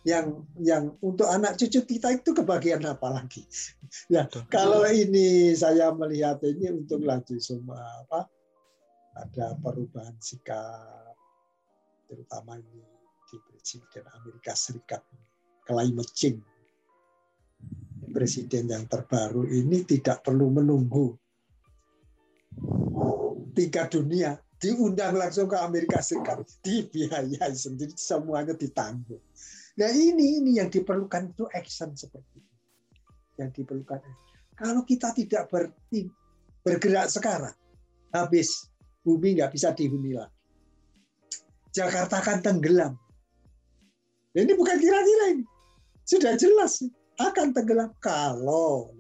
yang 0.07 0.47
yang 0.63 0.95
untuk 1.05 1.29
anak 1.29 1.59
cucu 1.61 1.85
kita 1.85 2.15
itu 2.15 2.31
kebagian 2.31 2.87
apa 2.87 3.11
lagi? 3.11 3.43
Ya, 4.07 4.31
kalau 4.49 4.87
ini 4.87 5.53
saya 5.59 5.91
melihat 5.91 6.39
ini 6.47 6.71
untuk 6.87 7.03
lagi 7.03 7.37
semua 7.43 7.83
apa 8.07 8.31
ada 9.21 9.57
perubahan 9.61 10.17
sikap 10.21 11.17
terutama 12.09 12.57
ini 12.57 12.83
di 13.29 13.37
Presiden 13.45 14.05
Amerika 14.17 14.57
Serikat 14.57 15.05
climate 15.63 16.13
change 16.17 16.43
presiden 18.11 18.67
yang 18.67 18.85
terbaru 18.91 19.47
ini 19.47 19.87
tidak 19.87 20.27
perlu 20.27 20.51
menunggu 20.51 21.15
tiga 23.55 23.87
dunia 23.87 24.35
diundang 24.61 25.17
langsung 25.17 25.49
ke 25.49 25.57
Amerika 25.57 26.05
Serikat 26.05 26.45
dibiayai 26.61 27.55
sendiri 27.57 27.97
semuanya 27.97 28.53
ditanggung. 28.53 29.23
Nah 29.81 29.89
ini 29.89 30.43
ini 30.43 30.61
yang 30.61 30.69
diperlukan 30.69 31.33
itu 31.33 31.49
action 31.57 31.97
seperti 31.97 32.45
itu. 32.45 32.55
Yang 33.41 33.51
diperlukan. 33.63 34.05
Kalau 34.53 34.85
kita 34.85 35.17
tidak 35.17 35.49
ber, 35.49 35.73
bergerak 36.61 37.09
sekarang, 37.09 37.57
habis 38.13 38.69
bumi 39.05 39.39
nggak 39.39 39.53
bisa 39.53 39.73
dihuni 39.73 40.17
lagi. 40.17 40.37
Jakarta 41.71 42.19
akan 42.19 42.39
tenggelam. 42.43 42.99
Ini 44.35 44.55
bukan 44.55 44.79
kira-kira 44.79 45.25
ini, 45.35 45.43
sudah 46.07 46.39
jelas 46.39 46.87
akan 47.19 47.51
tenggelam. 47.55 47.91
Kalau 47.99 48.95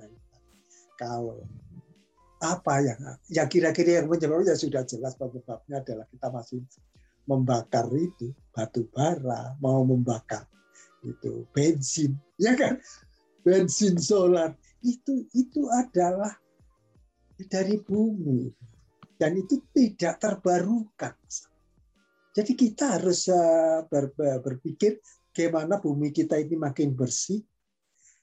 kalau. 1.01 1.40
Apa 2.40 2.80
yang 2.80 2.96
ya 3.28 3.44
kira-kira 3.44 4.01
yang 4.01 4.09
menyebabnya 4.09 4.57
sudah 4.57 4.80
jelas 4.88 5.12
penyebabnya 5.20 5.84
adalah 5.84 6.09
kita 6.09 6.28
masih 6.32 6.64
membakar 7.28 7.84
itu 7.92 8.32
batu 8.57 8.88
bara 8.96 9.53
mau 9.61 9.84
membakar 9.84 10.48
itu 11.05 11.44
bensin 11.53 12.16
ya 12.40 12.57
kan? 12.57 12.80
Bensin 13.44 14.01
solar. 14.01 14.57
Itu 14.80 15.28
itu 15.36 15.68
adalah 15.68 16.32
dari 17.44 17.76
bumi 17.76 18.48
dan 19.21 19.37
itu 19.37 19.61
tidak 19.77 20.16
terbarukan 20.16 21.12
jadi 22.33 22.53
kita 22.57 22.97
harus 22.97 23.29
eh, 23.29 23.85
berpikir 24.41 25.05
bagaimana 25.29 25.77
bumi 25.77 26.09
kita 26.09 26.41
ini 26.41 26.57
makin 26.57 26.97
bersih 26.97 27.45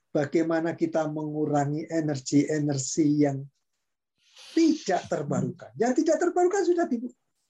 bagaimana 0.10 0.74
kita 0.74 1.06
mengurangi 1.06 1.86
energi-energi 1.86 3.08
yang 3.22 3.38
tidak 4.54 5.06
terbarukan. 5.10 5.72
Yang 5.78 6.04
tidak 6.04 6.18
terbarukan 6.22 6.64
sudah 6.66 6.86
di, 6.90 6.98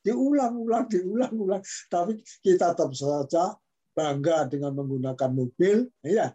diulang-ulang, 0.03 0.87
diulang-ulang. 0.91 1.63
Tapi 1.87 2.19
kita 2.43 2.75
tetap 2.75 2.91
saja 2.91 3.55
bangga 3.95 4.47
dengan 4.51 4.75
menggunakan 4.75 5.31
mobil. 5.31 5.87
Ya, 6.03 6.31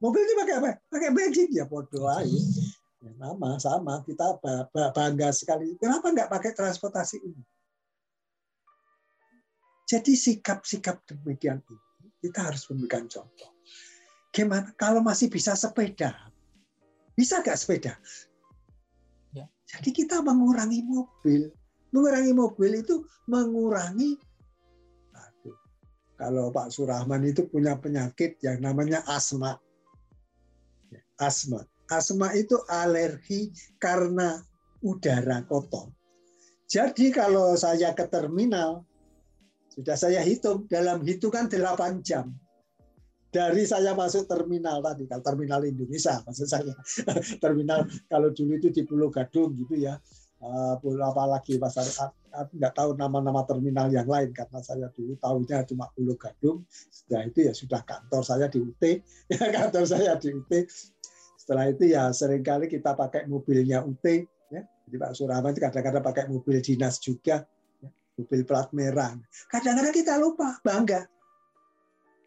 mobil 0.00 0.22
ini 0.24 0.34
pakai 0.36 0.54
apa? 0.60 0.70
Pakai 0.88 1.10
bensin 1.12 1.48
ya, 1.52 1.64
bodoh 1.64 2.08
aja. 2.08 2.40
Ya, 3.02 3.10
sama, 3.18 3.50
sama. 3.58 3.94
Kita 4.06 4.38
bangga 4.94 5.34
sekali. 5.34 5.74
Kenapa 5.76 6.14
nggak 6.14 6.30
pakai 6.30 6.54
transportasi 6.54 7.18
ini? 7.18 7.42
Jadi 9.90 10.16
sikap-sikap 10.16 11.04
demikian 11.04 11.60
ini 11.68 11.92
kita 12.22 12.48
harus 12.48 12.62
memberikan 12.70 13.10
contoh. 13.10 13.50
Gimana 14.30 14.70
kalau 14.78 15.02
masih 15.02 15.28
bisa 15.28 15.58
sepeda? 15.58 16.14
Bisa 17.18 17.42
nggak 17.42 17.58
sepeda? 17.58 17.98
Ya. 19.34 19.44
Jadi 19.68 19.90
kita 19.90 20.22
mengurangi 20.22 20.86
mobil. 20.86 21.50
Mengurangi 21.92 22.32
mobil 22.32 22.80
itu 22.80 23.04
mengurangi 23.28 24.16
aduh, 25.12 25.58
kalau 26.16 26.48
Pak 26.48 26.72
Surahman 26.72 27.28
itu 27.28 27.44
punya 27.50 27.76
penyakit 27.76 28.40
yang 28.40 28.62
namanya 28.64 29.04
asma. 29.04 29.58
asma. 31.20 31.60
Asma 31.92 32.32
itu 32.32 32.56
alergi 32.68 33.52
karena 33.76 34.40
udara 34.80 35.44
kotor. 35.44 35.92
Jadi 36.72 37.12
kalau 37.12 37.52
saya 37.52 37.92
ke 37.92 38.08
terminal, 38.08 38.80
sudah 39.68 39.96
saya 39.96 40.24
hitung, 40.24 40.64
dalam 40.72 41.04
hitungan 41.04 41.48
8 41.48 42.00
jam. 42.00 42.32
Dari 43.32 43.64
saya 43.64 43.96
masuk 43.96 44.28
terminal 44.28 44.84
tadi, 44.84 45.08
kalau 45.08 45.24
terminal 45.24 45.60
Indonesia 45.64 46.20
maksud 46.20 46.48
saya. 46.48 46.76
terminal 47.44 47.88
kalau 48.08 48.28
dulu 48.28 48.60
itu 48.60 48.68
di 48.68 48.84
Pulau 48.84 49.08
Gadung 49.08 49.56
gitu 49.56 49.80
ya. 49.80 49.96
Uh, 50.42 50.74
apalagi 51.06 51.54
pasar 51.56 52.12
nggak 52.32 52.74
tahu 52.74 52.98
nama-nama 52.98 53.46
terminal 53.46 53.86
yang 53.94 54.10
lain 54.10 54.34
karena 54.34 54.58
saya 54.58 54.90
dulu 54.92 55.16
tahunya 55.16 55.64
cuma 55.64 55.88
Pulau 55.96 56.16
Gadung. 56.16 56.64
Setelah 56.68 57.24
itu 57.28 57.38
ya 57.48 57.52
sudah 57.56 57.80
kantor 57.84 58.20
saya 58.20 58.46
di 58.52 58.58
UT, 58.60 58.82
kantor 59.56 59.84
saya 59.88 60.12
di 60.20 60.28
UT. 60.32 60.52
Setelah 61.42 61.74
itu 61.74 61.90
ya 61.90 62.14
sering 62.14 62.46
kali 62.46 62.70
kita 62.70 62.94
pakai 62.94 63.26
mobilnya 63.26 63.82
UT, 63.82 64.06
ya. 64.54 64.62
Jadi 64.62 64.94
Pak 64.94 65.10
Suraman 65.18 65.50
kadang-kadang 65.50 66.06
pakai 66.06 66.30
mobil 66.30 66.62
dinas 66.62 67.02
juga, 67.02 67.42
ya. 67.82 67.90
mobil 68.14 68.46
plat 68.46 68.70
merah. 68.70 69.18
Kadang-kadang 69.50 69.90
kita 69.90 70.22
lupa 70.22 70.62
bangga, 70.62 71.02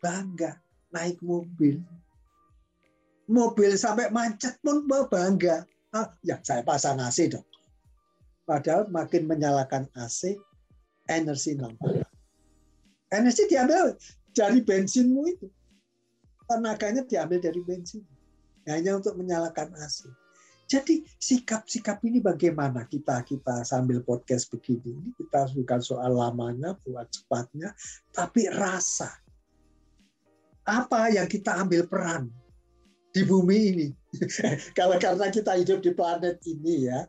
bangga 0.04 0.60
naik 0.92 1.24
mobil, 1.24 1.80
mobil 3.32 3.72
sampai 3.80 4.12
macet 4.12 4.60
pun 4.60 4.84
bangga. 4.84 5.64
Ah, 5.96 6.12
ya 6.20 6.36
saya 6.44 6.60
pasang 6.60 7.00
AC 7.00 7.32
dong 7.32 7.48
Padahal 8.44 8.92
makin 8.92 9.32
menyalakan 9.32 9.88
AC, 9.96 10.36
energi 11.08 11.56
nambah. 11.56 12.04
Energi 13.16 13.48
diambil 13.48 13.96
dari 14.36 14.60
bensinmu 14.60 15.22
itu. 15.26 15.48
Tenaganya 16.46 17.08
diambil 17.08 17.40
dari 17.42 17.64
bensin. 17.64 18.06
Hanya 18.66 18.98
untuk 18.98 19.14
menyalakan 19.18 19.74
AC. 19.78 20.10
Jadi 20.66 21.06
sikap-sikap 21.22 22.02
ini 22.10 22.18
bagaimana 22.18 22.90
kita 22.90 23.22
kita 23.22 23.62
sambil 23.62 24.02
podcast 24.02 24.50
begini 24.50 24.98
ini 24.98 25.10
kita 25.14 25.54
bukan 25.54 25.78
soal 25.78 26.18
lamanya 26.18 26.74
buat 26.82 27.06
cepatnya 27.14 27.70
tapi 28.10 28.50
rasa 28.50 29.14
apa 30.66 31.14
yang 31.14 31.30
kita 31.30 31.62
ambil 31.62 31.86
peran 31.86 32.34
di 33.14 33.22
bumi 33.22 33.58
ini 33.78 33.88
kalau 34.78 34.98
karena 34.98 35.30
kita 35.30 35.54
hidup 35.54 35.86
di 35.86 35.94
planet 35.94 36.42
ini 36.50 36.90
ya 36.90 37.06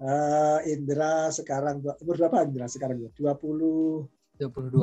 uh, 0.00 0.64
Indra 0.64 1.28
sekarang 1.28 1.84
umur 1.84 2.16
berapa 2.16 2.48
Indra 2.48 2.72
sekarang 2.72 3.04
ya? 3.04 3.12
20 3.20 4.40
22. 4.40 4.80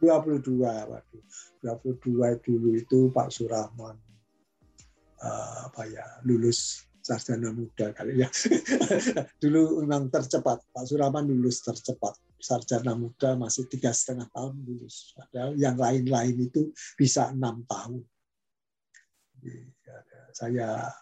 22. 0.00 0.64
Waduh. 0.64 1.24
22 1.60 2.40
dulu 2.40 2.68
itu 2.72 3.12
Pak 3.12 3.28
Surahman 3.28 4.00
uh, 5.22 5.70
apa 5.70 5.82
ya 5.88 6.04
lulus 6.26 6.84
sarjana 7.00 7.52
muda 7.52 7.92
kali 7.96 8.20
ya. 8.20 8.28
dulu 9.42 9.80
memang 9.84 10.12
tercepat. 10.12 10.60
Pak 10.68 10.84
Surahman 10.84 11.24
lulus 11.28 11.64
tercepat. 11.64 12.16
Sarjana 12.40 12.96
muda 12.96 13.36
masih 13.36 13.68
tiga 13.68 13.92
setengah 13.92 14.28
tahun 14.32 14.56
lulus. 14.64 15.16
Padahal 15.16 15.56
yang 15.56 15.76
lain-lain 15.76 16.36
itu 16.36 16.72
bisa 16.96 17.32
enam 17.32 17.64
tahun. 17.64 18.04
Ya, 19.40 19.96
saya 20.36 20.92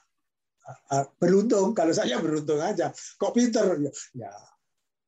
Ah, 0.69 1.09
beruntung 1.17 1.73
kalau 1.73 1.97
saya 1.97 2.21
beruntung 2.21 2.61
aja 2.61 2.93
kok 2.93 3.33
pinter 3.33 3.65
ya, 3.81 3.93
ya 4.13 4.33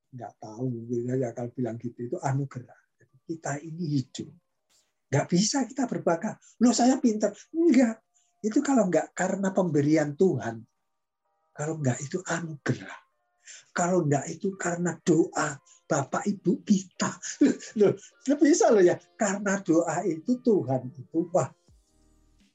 nggak 0.08 0.32
tahu 0.40 0.88
ya 0.96 1.36
kalau 1.36 1.52
bilang 1.52 1.76
gitu 1.76 2.08
itu 2.08 2.16
anugerah 2.16 2.80
kita 3.28 3.60
ini 3.60 4.00
hidup 4.00 4.32
nggak 5.12 5.26
bisa 5.28 5.68
kita 5.68 5.84
berbakat 5.84 6.40
loh 6.64 6.72
saya 6.72 6.96
pinter 6.96 7.28
enggak 7.52 8.00
itu 8.40 8.58
kalau 8.64 8.88
nggak 8.88 9.12
karena 9.12 9.52
pemberian 9.52 10.16
Tuhan 10.16 10.64
kalau 11.60 11.76
nggak 11.76 11.98
itu 12.00 12.18
anugerah. 12.24 13.00
Kalau 13.76 14.08
nggak 14.08 14.24
itu 14.32 14.56
karena 14.56 14.96
doa 15.04 15.60
Bapak 15.84 16.24
Ibu 16.24 16.64
kita. 16.64 17.12
Loh 17.78 17.92
bisa 18.40 18.72
loh 18.72 18.80
ya? 18.80 18.96
Karena 19.18 19.60
doa 19.60 20.00
itu 20.08 20.40
Tuhan 20.40 20.88
itu 20.94 21.28
wah 21.34 21.52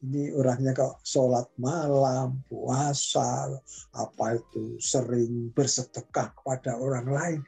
ini 0.05 0.33
orangnya 0.33 0.73
kok 0.73 1.01
sholat 1.05 1.49
malam, 1.61 2.41
puasa, 2.49 3.49
apa 3.93 4.25
itu 4.38 4.77
sering 4.81 5.53
bersedekah 5.53 6.33
kepada 6.41 6.77
orang 6.77 7.05
lain. 7.09 7.39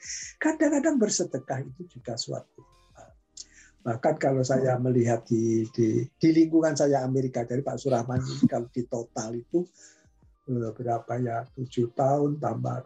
Kadang-kadang 0.42 1.02
bersedekah 1.02 1.66
itu 1.66 1.90
juga 1.90 2.18
suatu 2.18 2.77
Bahkan 3.88 4.20
kalau 4.20 4.44
saya 4.44 4.76
melihat 4.76 5.24
di, 5.24 5.64
di, 5.72 6.04
di 6.20 6.30
lingkungan 6.36 6.76
saya 6.76 7.08
Amerika 7.08 7.48
dari 7.48 7.64
Pak 7.64 7.80
Surahman 7.80 8.20
ini 8.20 8.44
kalau 8.52 8.68
di 8.68 8.84
total 8.84 9.40
itu 9.40 9.64
eh, 10.52 10.72
berapa 10.76 11.14
ya 11.24 11.48
tujuh 11.56 11.96
tahun 11.96 12.36
tambah 12.44 12.84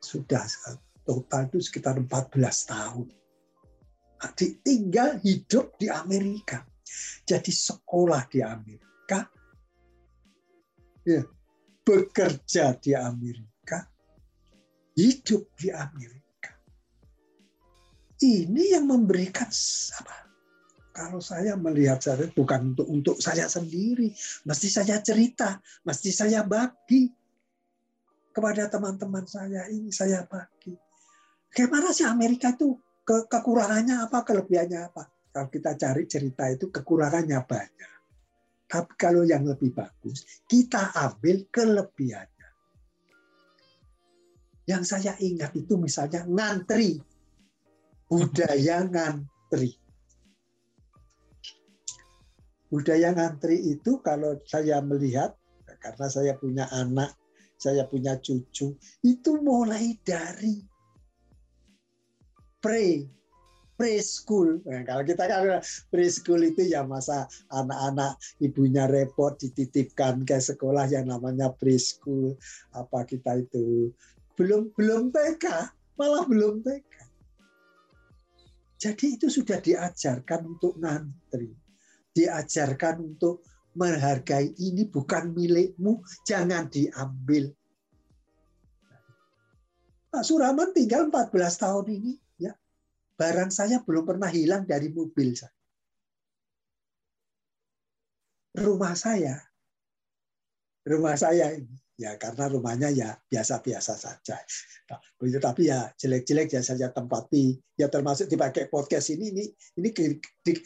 sudah 0.00 0.40
total 1.04 1.52
itu 1.52 1.60
sekitar 1.60 2.00
14 2.00 2.08
tahun. 2.72 3.08
Tinggal 4.64 5.20
hidup 5.20 5.76
di 5.76 5.92
Amerika. 5.92 6.64
Jadi 7.28 7.50
sekolah 7.52 8.24
di 8.30 8.40
Amerika 8.40 8.92
Amerika, 9.12 9.28
ya, 11.04 11.22
bekerja 11.82 12.64
di 12.78 12.94
Amerika, 12.94 13.90
hidup 14.94 15.50
di 15.58 15.68
Amerika. 15.68 16.21
Ini 18.22 18.78
yang 18.78 18.86
memberikan 18.86 19.50
apa? 19.98 20.16
Kalau 20.92 21.18
saya 21.18 21.58
melihat 21.58 21.98
saya 21.98 22.28
bukan 22.30 22.76
untuk 22.76 22.86
untuk 22.86 23.16
saya 23.18 23.48
sendiri, 23.48 24.12
mesti 24.46 24.68
saya 24.70 25.00
cerita, 25.02 25.58
mesti 25.82 26.10
saya 26.14 26.46
bagi 26.46 27.10
kepada 28.30 28.70
teman-teman 28.70 29.26
saya 29.26 29.66
ini 29.72 29.90
saya 29.90 30.22
bagi. 30.28 30.76
Bagaimana 31.50 31.90
sih 31.90 32.06
Amerika 32.06 32.54
itu 32.54 32.78
ke, 33.02 33.26
kekurangannya 33.26 34.06
apa, 34.06 34.22
kelebihannya 34.22 34.80
apa? 34.88 35.02
Kalau 35.32 35.48
kita 35.48 35.74
cari 35.80 36.04
cerita 36.06 36.44
itu 36.48 36.68
kekurangannya 36.68 37.40
banyak. 37.44 37.92
Tapi 38.68 38.92
kalau 38.96 39.24
yang 39.24 39.44
lebih 39.44 39.72
bagus, 39.76 40.44
kita 40.48 40.96
ambil 40.96 41.44
kelebihannya. 41.52 42.48
Yang 44.64 44.82
saya 44.88 45.12
ingat 45.20 45.52
itu 45.56 45.76
misalnya 45.76 46.24
ngantri. 46.24 47.00
Budaya 48.12 48.84
ngantri. 48.84 49.72
Budaya 52.68 53.16
ngantri 53.16 53.56
itu 53.72 54.04
kalau 54.04 54.36
saya 54.44 54.84
melihat, 54.84 55.32
karena 55.80 56.06
saya 56.12 56.36
punya 56.36 56.68
anak, 56.76 57.16
saya 57.56 57.88
punya 57.88 58.20
cucu, 58.20 58.76
itu 59.00 59.32
mulai 59.40 59.96
dari 60.04 60.60
pre 62.60 63.08
preschool. 63.80 64.60
Nah, 64.68 64.84
kalau 64.84 65.08
kita 65.08 65.24
kan 65.24 65.64
preschool 65.88 66.44
itu 66.44 66.68
ya 66.68 66.84
masa 66.84 67.24
anak-anak 67.48 68.20
ibunya 68.44 68.92
repot 68.92 69.40
dititipkan 69.40 70.20
ke 70.28 70.36
sekolah 70.36 70.84
yang 70.92 71.08
namanya 71.08 71.48
preschool. 71.56 72.36
Apa 72.76 73.08
kita 73.08 73.40
itu 73.40 73.88
belum 74.36 74.68
belum 74.76 75.16
TK, 75.16 75.48
malah 75.96 76.28
belum 76.28 76.60
TK. 76.60 76.91
Jadi 78.82 79.14
itu 79.14 79.30
sudah 79.30 79.62
diajarkan 79.62 80.58
untuk 80.58 80.74
ngantri. 80.82 81.54
Diajarkan 82.10 82.98
untuk 82.98 83.46
menghargai 83.78 84.58
ini 84.58 84.90
bukan 84.90 85.30
milikmu, 85.30 86.02
jangan 86.26 86.66
diambil. 86.66 87.54
Pak 90.10 90.26
Suraman 90.26 90.74
tinggal 90.74 91.08
14 91.08 91.30
tahun 91.62 91.86
ini 91.88 92.12
barang 93.22 93.54
saya 93.54 93.78
belum 93.86 94.02
pernah 94.02 94.26
hilang 94.26 94.66
dari 94.66 94.90
mobil 94.90 95.38
saya. 95.38 95.54
Rumah 98.52 98.94
saya, 98.98 99.38
rumah 100.84 101.16
saya 101.16 101.56
ini, 101.56 101.78
ya 102.02 102.18
karena 102.18 102.50
rumahnya 102.50 102.90
ya 102.90 103.14
biasa-biasa 103.14 103.94
saja. 103.94 104.42
Nah, 104.90 104.98
tapi 105.38 105.70
ya 105.70 105.86
jelek-jelek 105.94 106.50
ya 106.50 106.60
saya 106.66 106.90
tempati, 106.90 107.54
ya 107.78 107.86
termasuk 107.86 108.26
dipakai 108.26 108.66
podcast 108.66 109.14
ini, 109.14 109.30
ini, 109.30 109.44
ini 109.78 109.90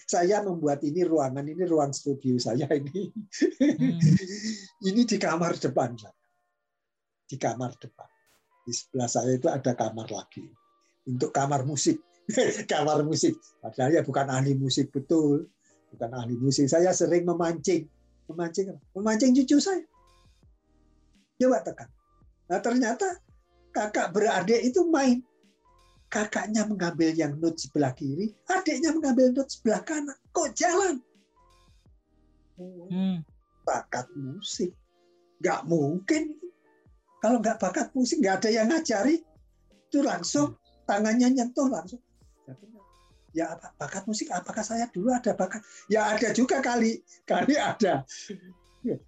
saya 0.08 0.40
membuat 0.40 0.80
ini 0.80 1.04
ruangan 1.04 1.44
ini 1.44 1.68
ruang 1.68 1.92
studio 1.92 2.40
saya 2.40 2.64
ini, 2.72 3.12
hmm. 3.12 4.00
ini 4.88 5.00
di 5.04 5.16
kamar 5.20 5.60
depan 5.60 5.92
di 7.26 7.36
kamar 7.36 7.76
depan. 7.76 8.08
Di 8.64 8.72
sebelah 8.72 9.06
saya 9.06 9.36
itu 9.36 9.46
ada 9.46 9.76
kamar 9.76 10.08
lagi 10.10 10.42
untuk 11.06 11.30
kamar 11.30 11.62
musik 11.62 12.00
kamar 12.72 13.06
musik. 13.06 13.38
Padahal 13.62 13.90
ya 13.94 14.02
bukan 14.02 14.26
ahli 14.26 14.58
musik 14.58 14.90
betul, 14.90 15.46
bukan 15.94 16.10
ahli 16.14 16.34
musik. 16.38 16.66
Saya 16.66 16.90
sering 16.90 17.22
memancing, 17.22 17.86
memancing, 18.30 18.74
memancing 18.94 19.30
cucu 19.42 19.58
saya. 19.62 19.82
Coba 21.36 21.60
tekan. 21.60 21.88
Nah 22.48 22.60
ternyata 22.62 23.20
kakak 23.74 24.12
beradik 24.16 24.60
itu 24.64 24.86
main. 24.88 25.20
Kakaknya 26.06 26.64
mengambil 26.64 27.10
yang 27.12 27.34
not 27.42 27.58
sebelah 27.58 27.90
kiri, 27.90 28.30
adiknya 28.46 28.94
mengambil 28.94 29.34
not 29.34 29.50
sebelah 29.50 29.82
kanan. 29.82 30.16
Kok 30.30 30.54
jalan? 30.54 31.02
Hmm. 32.56 33.20
Bakat 33.66 34.06
musik. 34.14 34.72
Nggak 35.42 35.66
mungkin. 35.66 36.38
Kalau 37.20 37.42
nggak 37.42 37.58
bakat 37.58 37.90
musik, 37.92 38.22
nggak 38.22 38.38
ada 38.44 38.50
yang 38.54 38.70
ngajari. 38.70 39.20
Itu 39.90 40.00
langsung 40.06 40.54
tangannya 40.86 41.34
nyentuh 41.34 41.66
langsung. 41.66 42.00
Ya 43.36 43.52
apa 43.52 43.74
bakat 43.76 44.08
musik? 44.08 44.32
Apakah 44.32 44.64
saya 44.64 44.88
dulu 44.88 45.12
ada 45.12 45.36
bakat? 45.36 45.60
Ya 45.92 46.08
ada 46.08 46.32
juga 46.32 46.62
kali, 46.64 47.04
kali 47.28 47.58
ada. 47.58 48.06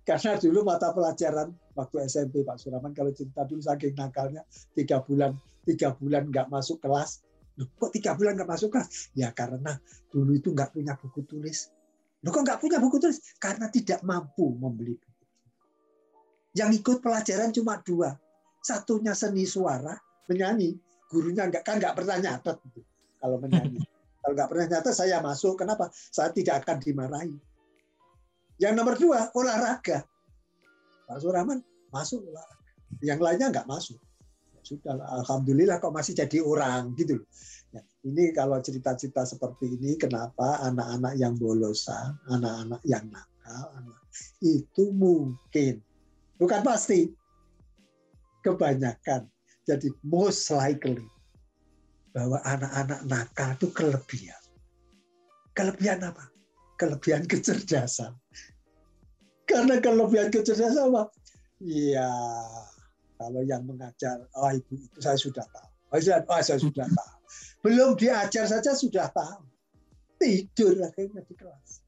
Karena 0.03 0.35
dulu 0.41 0.67
mata 0.67 0.91
pelajaran 0.91 1.55
waktu 1.79 1.97
SMP 2.11 2.43
Pak 2.43 2.59
Suraman 2.59 2.91
kalau 2.91 3.15
cerita 3.15 3.47
dulu 3.47 3.63
saking 3.63 3.95
nakalnya 3.95 4.43
tiga 4.75 4.99
bulan 4.99 5.39
tiga 5.63 5.95
bulan 5.95 6.27
nggak 6.27 6.51
masuk 6.51 6.83
kelas. 6.83 7.23
Loh, 7.59 7.69
kok 7.79 7.91
tiga 7.95 8.19
bulan 8.19 8.35
nggak 8.39 8.51
masuk 8.51 8.75
kelas? 8.75 9.13
Ya 9.15 9.31
karena 9.31 9.79
dulu 10.11 10.35
itu 10.35 10.51
nggak 10.51 10.75
punya 10.75 10.99
buku 10.99 11.23
tulis. 11.29 11.71
Loh 12.27 12.31
kok 12.35 12.43
nggak 12.43 12.59
punya 12.59 12.79
buku 12.83 12.97
tulis? 12.99 13.19
Karena 13.39 13.71
tidak 13.71 14.03
mampu 14.03 14.57
membeli 14.59 14.99
buku. 14.99 15.25
Yang 16.59 16.83
ikut 16.83 16.99
pelajaran 16.99 17.55
cuma 17.55 17.79
dua. 17.85 18.11
Satunya 18.59 19.15
seni 19.15 19.47
suara, 19.47 19.95
menyanyi. 20.27 20.75
Gurunya 21.07 21.47
nggak 21.47 21.63
kan 21.63 21.79
nggak 21.79 21.95
pernah 21.95 22.21
nyatet 22.21 22.57
gitu, 22.69 22.81
kalau 23.23 23.39
menyanyi. 23.39 23.81
kalau 24.21 24.35
nggak 24.35 24.49
pernah 24.51 24.67
nyatet 24.67 24.95
saya 24.95 25.23
masuk. 25.23 25.55
Kenapa? 25.57 25.89
Saya 25.93 26.35
tidak 26.35 26.67
akan 26.67 26.77
dimarahi 26.83 27.48
yang 28.59 28.75
nomor 28.75 28.99
dua, 28.99 29.31
olahraga. 29.35 30.03
Pak 31.07 31.19
Suraman 31.23 31.63
masuk 31.95 32.27
olahraga. 32.27 32.71
Yang 33.01 33.21
lainnya 33.23 33.47
nggak 33.55 33.69
masuk. 33.71 33.99
Ya 34.53 34.61
sudah, 34.67 34.95
alhamdulillah 35.23 35.79
kok 35.79 35.95
masih 35.95 36.19
jadi 36.19 36.43
orang 36.43 36.93
gitu 36.99 37.23
loh. 37.23 37.29
Ya, 37.71 37.81
ini 38.03 38.33
kalau 38.33 38.59
cerita-cerita 38.59 39.29
seperti 39.29 39.79
ini, 39.79 39.95
kenapa 39.95 40.59
anak-anak 40.65 41.15
yang 41.21 41.37
bolosan, 41.37 42.17
anak-anak 42.33 42.81
yang 42.83 43.05
nakal, 43.13 43.65
anak 43.77 44.01
itu 44.43 44.85
mungkin, 44.91 45.85
bukan 46.41 46.61
pasti, 46.65 47.13
kebanyakan. 48.43 49.29
Jadi 49.69 49.93
most 50.01 50.49
likely 50.49 51.05
bahwa 52.17 52.41
anak-anak 52.41 53.05
nakal 53.05 53.53
itu 53.53 53.69
kelebihan. 53.77 54.43
Kelebihan 55.53 56.01
apa? 56.09 56.38
Kelebihan 56.79 57.27
kecerdasan. 57.27 58.15
Karena 59.45 59.83
kelebihan 59.83 60.31
kecerdasan 60.31 60.95
apa? 60.95 61.11
Iya, 61.59 62.09
kalau 63.19 63.43
yang 63.43 63.67
mengajar, 63.67 64.23
oh 64.39 64.51
ibu 64.55 64.79
itu 64.79 64.99
saya 65.03 65.19
sudah 65.19 65.43
tahu. 65.51 65.69
Oh, 65.91 65.99
saya, 65.99 66.23
oh, 66.23 66.39
saya 66.41 66.61
sudah 66.63 66.87
tahu. 66.87 67.15
Belum 67.67 67.99
diajar 67.99 68.47
saja 68.47 68.73
sudah 68.79 69.11
tahu. 69.11 69.43
Tidur 70.23 70.79
akhirnya 70.87 71.27
di 71.27 71.35
kelas. 71.35 71.83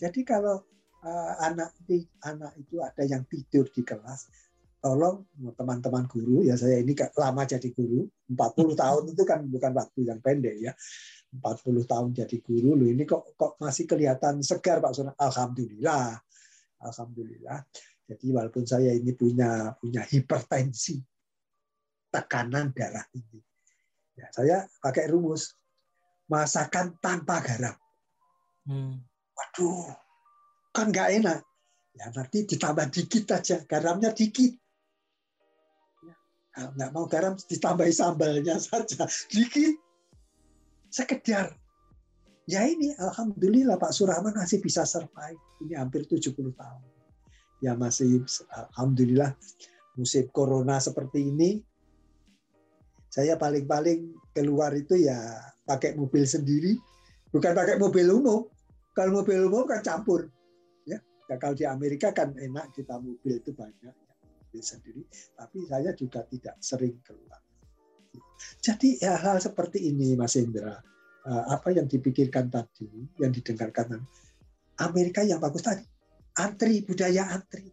Jadi 0.00 0.20
kalau 0.24 0.64
uh, 1.04 1.32
anak 1.44 1.76
anak 2.24 2.52
itu 2.56 2.80
ada 2.80 3.04
yang 3.04 3.28
tidur 3.28 3.68
di 3.68 3.84
kelas, 3.84 4.32
tolong 4.80 5.28
teman-teman 5.60 6.08
guru 6.08 6.40
ya 6.40 6.56
saya 6.56 6.80
ini 6.80 6.96
lama 6.96 7.44
jadi 7.44 7.68
guru 7.76 8.08
40 8.32 8.80
tahun 8.80 9.02
itu 9.12 9.22
kan 9.28 9.44
bukan 9.44 9.72
waktu 9.76 10.00
yang 10.08 10.18
pendek 10.24 10.56
ya 10.56 10.72
40 11.30 11.86
tahun 11.86 12.10
jadi 12.10 12.36
guru 12.42 12.74
loh 12.74 12.90
ini 12.90 13.06
kok 13.06 13.38
kok 13.38 13.54
masih 13.62 13.86
kelihatan 13.86 14.42
segar 14.42 14.82
Pak 14.82 14.92
Sunan. 14.98 15.14
Alhamdulillah. 15.14 16.18
Alhamdulillah. 16.82 17.62
Jadi 18.10 18.26
walaupun 18.34 18.66
saya 18.66 18.90
ini 18.90 19.14
punya 19.14 19.70
punya 19.78 20.02
hipertensi, 20.02 20.98
tekanan 22.10 22.74
darah 22.74 23.06
tinggi. 23.14 23.38
Ya, 24.18 24.26
saya 24.34 24.66
pakai 24.82 25.06
rumus 25.06 25.54
masakan 26.26 26.98
tanpa 26.98 27.38
garam. 27.46 27.78
Hmm. 28.66 28.98
Waduh, 29.38 29.94
kan 30.74 30.90
nggak 30.90 31.22
enak. 31.22 31.38
Ya 31.94 32.10
nanti 32.10 32.42
ditambah 32.42 32.90
dikit 32.90 33.30
aja, 33.38 33.62
garamnya 33.70 34.10
dikit. 34.10 34.58
Ya, 36.02 36.74
nggak 36.74 36.90
mau 36.90 37.06
garam 37.06 37.38
ditambahi 37.38 37.94
sambalnya 37.94 38.58
saja, 38.66 39.06
dikit 39.30 39.89
sekedar. 40.90 41.54
Ya 42.50 42.66
ini 42.66 42.90
alhamdulillah 42.98 43.78
Pak 43.78 43.94
Surahman 43.94 44.34
masih 44.34 44.58
bisa 44.58 44.82
survive. 44.82 45.38
Ini 45.62 45.78
hampir 45.78 46.04
70 46.04 46.34
tahun. 46.34 46.82
Ya 47.62 47.78
masih 47.78 48.26
alhamdulillah 48.50 49.38
musim 49.94 50.26
corona 50.34 50.82
seperti 50.82 51.30
ini 51.30 51.62
saya 53.10 53.34
paling-paling 53.34 54.14
keluar 54.30 54.70
itu 54.70 54.94
ya 54.94 55.18
pakai 55.66 55.98
mobil 55.98 56.22
sendiri. 56.22 56.78
Bukan 57.34 57.52
pakai 57.54 57.74
mobil 57.78 58.06
umum. 58.06 58.46
Kalau 58.94 59.22
mobil 59.22 59.50
umum 59.50 59.66
kan 59.66 59.82
campur. 59.82 60.30
Ya, 60.86 61.02
kalau 61.38 61.54
di 61.54 61.66
Amerika 61.66 62.14
kan 62.14 62.34
enak 62.38 62.70
kita 62.74 62.98
mobil 62.98 63.38
itu 63.38 63.50
banyak 63.50 63.94
ya, 63.94 64.14
mobil 64.46 64.62
sendiri. 64.62 65.02
Tapi 65.34 65.58
saya 65.66 65.90
juga 65.94 66.22
tidak 66.26 66.58
sering 66.62 67.02
keluar 67.02 67.38
jadi 68.60 68.88
ya, 69.00 69.14
hal 69.16 69.40
seperti 69.40 69.88
ini 69.88 70.16
Mas 70.16 70.36
Indra, 70.36 70.76
eh, 71.24 71.44
apa 71.48 71.72
yang 71.72 71.88
dipikirkan 71.88 72.52
tadi, 72.52 72.88
yang 73.20 73.32
didengarkan 73.32 74.00
Amerika 74.80 75.20
yang 75.20 75.40
bagus 75.40 75.64
tadi, 75.64 75.84
antri 76.40 76.80
budaya 76.84 77.28
antri. 77.36 77.68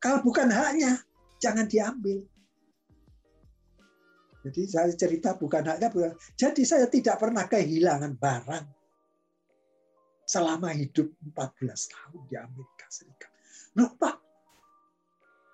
Kalau 0.00 0.24
bukan 0.24 0.48
haknya, 0.48 0.98
jangan 1.38 1.68
diambil. 1.68 2.24
Jadi 4.42 4.62
saya 4.66 4.90
cerita 4.96 5.38
bukan 5.38 5.62
haknya, 5.62 5.88
bukan. 5.92 6.18
Jadi 6.34 6.62
saya 6.66 6.90
tidak 6.90 7.20
pernah 7.20 7.46
kehilangan 7.46 8.18
barang 8.18 8.66
selama 10.26 10.72
hidup 10.72 11.12
14 11.36 11.92
tahun 11.92 12.20
di 12.26 12.34
Amerika 12.40 12.86
Serikat. 12.88 13.30
Loh 13.76 13.92
Pak, 13.94 14.16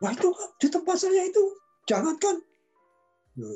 wah 0.00 0.12
itu 0.14 0.30
di 0.62 0.68
tempat 0.70 0.96
saya 0.96 1.26
itu, 1.26 1.44
jangankan 1.84 2.38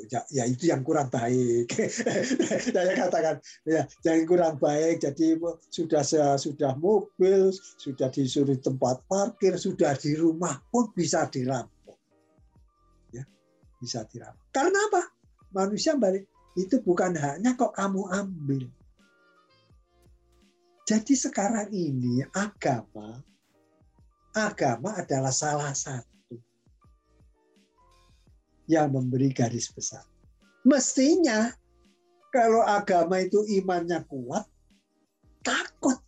ya, 0.07 0.21
ya 0.31 0.43
itu 0.47 0.71
yang 0.71 0.81
kurang 0.81 1.11
baik. 1.11 1.67
saya 2.73 2.93
katakan 2.95 3.37
ya 3.67 3.83
yang 4.07 4.23
kurang 4.27 4.55
baik. 4.57 5.03
Jadi 5.03 5.37
sudah 5.67 6.03
sudah 6.39 6.73
mobil, 6.79 7.51
sudah 7.53 8.07
disuruh 8.09 8.57
tempat 8.59 9.03
parkir, 9.07 9.59
sudah 9.59 9.93
di 9.99 10.15
rumah 10.15 10.59
pun 10.71 10.91
bisa 10.95 11.27
dirampok. 11.27 11.97
Ya, 13.11 13.23
bisa 13.81 14.07
dirampok. 14.07 14.47
Karena 14.55 14.79
apa? 14.91 15.01
Manusia 15.53 15.93
balik 15.99 16.25
itu 16.57 16.81
bukan 16.81 17.13
haknya 17.17 17.53
kok 17.53 17.75
kamu 17.75 18.09
ambil. 18.09 18.63
Jadi 20.83 21.15
sekarang 21.15 21.71
ini 21.71 22.25
agama 22.35 23.23
agama 24.33 24.97
adalah 24.97 25.29
salah 25.29 25.71
satu 25.77 26.12
yang 28.67 28.91
memberi 28.91 29.31
garis 29.33 29.71
besar. 29.71 30.03
Mestinya 30.63 31.51
kalau 32.31 32.63
agama 32.63 33.19
itu 33.19 33.43
imannya 33.45 34.01
kuat, 34.07 34.47
takut. 35.43 35.99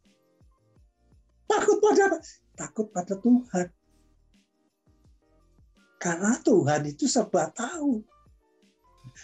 Takut 1.46 1.78
pada? 1.84 2.18
Takut 2.56 2.88
pada 2.90 3.14
Tuhan. 3.20 3.68
Karena 6.02 6.34
Tuhan 6.42 6.82
itu 6.90 7.06
serba 7.06 7.52
tahu. 7.54 8.02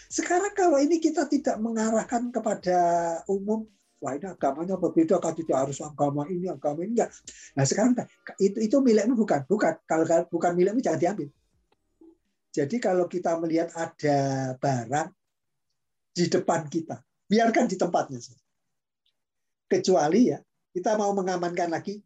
Sekarang 0.06 0.54
kalau 0.54 0.78
ini 0.78 1.02
kita 1.02 1.26
tidak 1.26 1.58
mengarahkan 1.58 2.30
kepada 2.30 2.78
umum, 3.26 3.66
wah 3.98 4.14
ini 4.14 4.30
agamanya 4.30 4.78
berbeda, 4.78 5.18
kan 5.18 5.34
tidak 5.34 5.68
harus 5.68 5.78
agama 5.82 6.26
ini, 6.30 6.46
agama 6.48 6.86
ini 6.86 6.98
enggak. 6.98 7.10
Nah 7.58 7.64
sekarang 7.66 7.98
itu 8.38 8.58
itu 8.62 8.76
milikmu 8.78 9.18
bukan, 9.18 9.42
bukan. 9.50 9.74
Kalau 9.86 10.06
bukan 10.30 10.52
milikmu 10.54 10.78
jangan 10.78 11.00
diambil. 11.00 11.28
Jadi 12.52 12.76
kalau 12.76 13.08
kita 13.08 13.40
melihat 13.40 13.72
ada 13.72 14.18
barang 14.60 15.08
di 16.12 16.28
depan 16.28 16.68
kita, 16.68 17.00
biarkan 17.24 17.64
di 17.64 17.80
tempatnya 17.80 18.20
Kecuali 19.64 20.28
ya, 20.28 20.38
kita 20.76 21.00
mau 21.00 21.16
mengamankan 21.16 21.72
lagi 21.72 21.96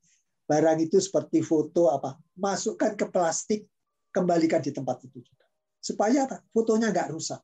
barang 0.46 0.78
itu 0.78 1.02
seperti 1.02 1.42
foto 1.42 1.90
apa, 1.90 2.14
masukkan 2.38 2.94
ke 2.94 3.10
plastik, 3.10 3.66
kembalikan 4.14 4.62
di 4.62 4.70
tempat 4.70 5.02
itu 5.02 5.18
juga. 5.18 5.44
Supaya 5.82 6.30
apa? 6.30 6.38
Fotonya 6.54 6.94
nggak 6.94 7.10
rusak. 7.10 7.42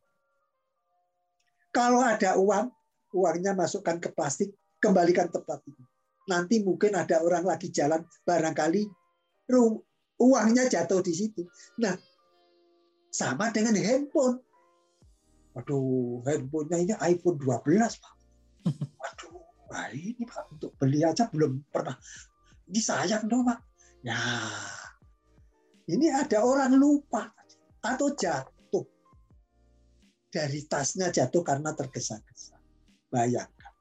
Kalau 1.75 2.07
ada 2.07 2.39
uang, 2.39 2.71
uangnya 3.19 3.59
masukkan 3.59 3.99
ke 3.99 4.15
plastik, 4.15 4.55
kembalikan 4.79 5.27
tempat 5.27 5.59
itu. 5.67 5.83
Nanti 6.31 6.63
mungkin 6.63 6.95
ada 6.95 7.19
orang 7.19 7.43
lagi 7.43 7.67
jalan, 7.75 8.07
barangkali 8.23 8.87
uangnya 10.23 10.71
jatuh 10.71 11.03
di 11.03 11.11
situ. 11.11 11.43
Nah, 11.83 11.99
sama 13.13 13.53
dengan 13.53 13.77
handphone. 13.77 14.41
Waduh, 15.53 16.25
handphonenya 16.25 16.77
ini 16.81 16.95
iPhone 17.13 17.37
12, 17.37 18.01
Pak. 18.01 18.15
Waduh, 19.05 19.37
nah 19.69 19.87
ini 19.93 20.25
Pak, 20.25 20.57
untuk 20.57 20.73
beli 20.81 21.05
aja 21.05 21.29
belum 21.29 21.61
pernah. 21.69 21.93
Ini 22.73 22.81
sayang 22.81 23.29
dong, 23.29 23.45
Pak. 23.45 23.61
Ya, 24.03 24.19
ini 25.93 26.09
ada 26.09 26.41
orang 26.41 26.73
lupa 26.75 27.29
atau 27.85 28.17
jatuh. 28.17 28.87
Dari 30.33 30.65
tasnya 30.65 31.13
jatuh 31.13 31.45
karena 31.45 31.77
tergesa-gesa. 31.77 32.57
Bayangkan. 33.13 33.73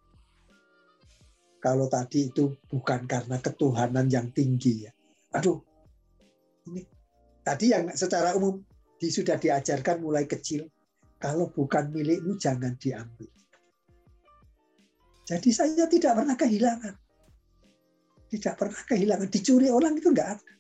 Kalau 1.64 1.88
tadi 1.88 2.28
itu 2.34 2.52
bukan 2.68 3.08
karena 3.08 3.40
ketuhanan 3.40 4.12
yang 4.12 4.34
tinggi 4.36 4.90
ya. 4.90 4.92
Aduh, 5.40 5.62
ini 6.68 6.84
tadi 7.46 7.72
yang 7.72 7.88
secara 7.96 8.36
umum 8.36 8.60
di, 9.02 9.10
sudah 9.10 9.42
diajarkan 9.42 9.98
mulai 9.98 10.30
kecil, 10.30 10.70
kalau 11.18 11.50
bukan 11.50 11.90
milikmu 11.90 12.38
jangan 12.38 12.78
diambil. 12.78 13.30
Jadi 15.26 15.50
saya 15.50 15.90
tidak 15.90 16.22
pernah 16.22 16.38
kehilangan. 16.38 16.94
Tidak 18.30 18.54
pernah 18.54 18.82
kehilangan. 18.86 19.28
Dicuri 19.34 19.74
orang 19.74 19.98
itu 19.98 20.14
enggak 20.14 20.38
ada. 20.38 20.52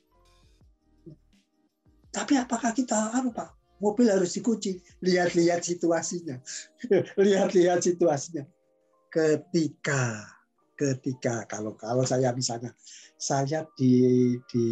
Tapi 2.11 2.33
apakah 2.41 2.73
kita, 2.73 3.13
apa 3.13 3.29
Pak? 3.29 3.49
Mobil 3.77 4.09
harus 4.09 4.33
dikunci. 4.33 4.81
Lihat-lihat 5.05 5.61
situasinya. 5.61 6.41
Lihat-lihat 7.25 7.85
situasinya. 7.85 8.43
Ketika, 9.11 10.23
ketika 10.77 11.45
kalau 11.45 11.75
kalau 11.75 12.07
saya 12.07 12.31
misalnya 12.31 12.71
saya 13.19 13.67
di 13.75 14.33
di 14.47 14.65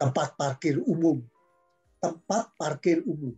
tempat 0.00 0.34
parkir 0.40 0.80
umum, 0.82 1.20
tempat 2.00 2.50
parkir 2.56 3.04
umum. 3.04 3.36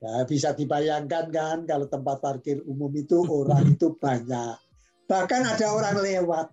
Ya, 0.00 0.24
bisa 0.24 0.56
dibayangkan 0.56 1.28
kan 1.28 1.58
kalau 1.68 1.84
tempat 1.84 2.24
parkir 2.24 2.64
umum 2.64 2.88
itu 2.96 3.20
orang 3.28 3.76
itu 3.76 3.92
banyak. 4.00 4.56
Bahkan 5.04 5.42
ada 5.44 5.66
orang 5.76 6.00
lewat. 6.00 6.48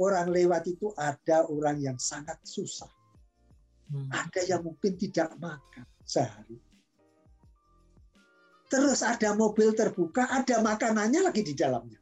Orang 0.00 0.32
lewat 0.32 0.64
itu 0.72 0.88
ada 0.96 1.44
orang 1.52 1.76
yang 1.78 1.98
sangat 2.00 2.40
susah. 2.48 2.88
Hmm. 3.92 4.08
Ada 4.08 4.48
yang 4.48 4.64
mungkin 4.64 4.96
tidak 4.96 5.36
makan 5.36 5.84
sehari. 6.00 6.56
Terus 8.72 9.04
ada 9.04 9.36
mobil 9.36 9.76
terbuka, 9.76 10.32
ada 10.32 10.64
makanannya 10.64 11.28
lagi 11.28 11.44
di 11.44 11.52
dalamnya. 11.52 12.00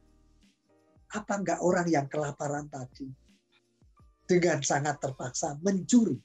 Apa 1.11 1.43
enggak 1.43 1.59
orang 1.59 1.83
yang 1.91 2.07
kelaparan 2.07 2.71
tadi 2.71 3.11
dengan 4.23 4.63
sangat 4.63 5.03
terpaksa 5.03 5.59
mencuri? 5.59 6.15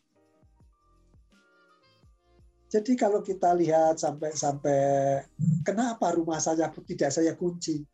Jadi 2.67 2.99
kalau 2.99 3.23
kita 3.23 3.55
lihat 3.55 4.03
sampai-sampai 4.03 5.23
kenapa 5.63 6.15
rumah 6.19 6.43
saya 6.43 6.67
tidak 6.71 7.11
saya 7.15 7.33
kunci? 7.39 7.87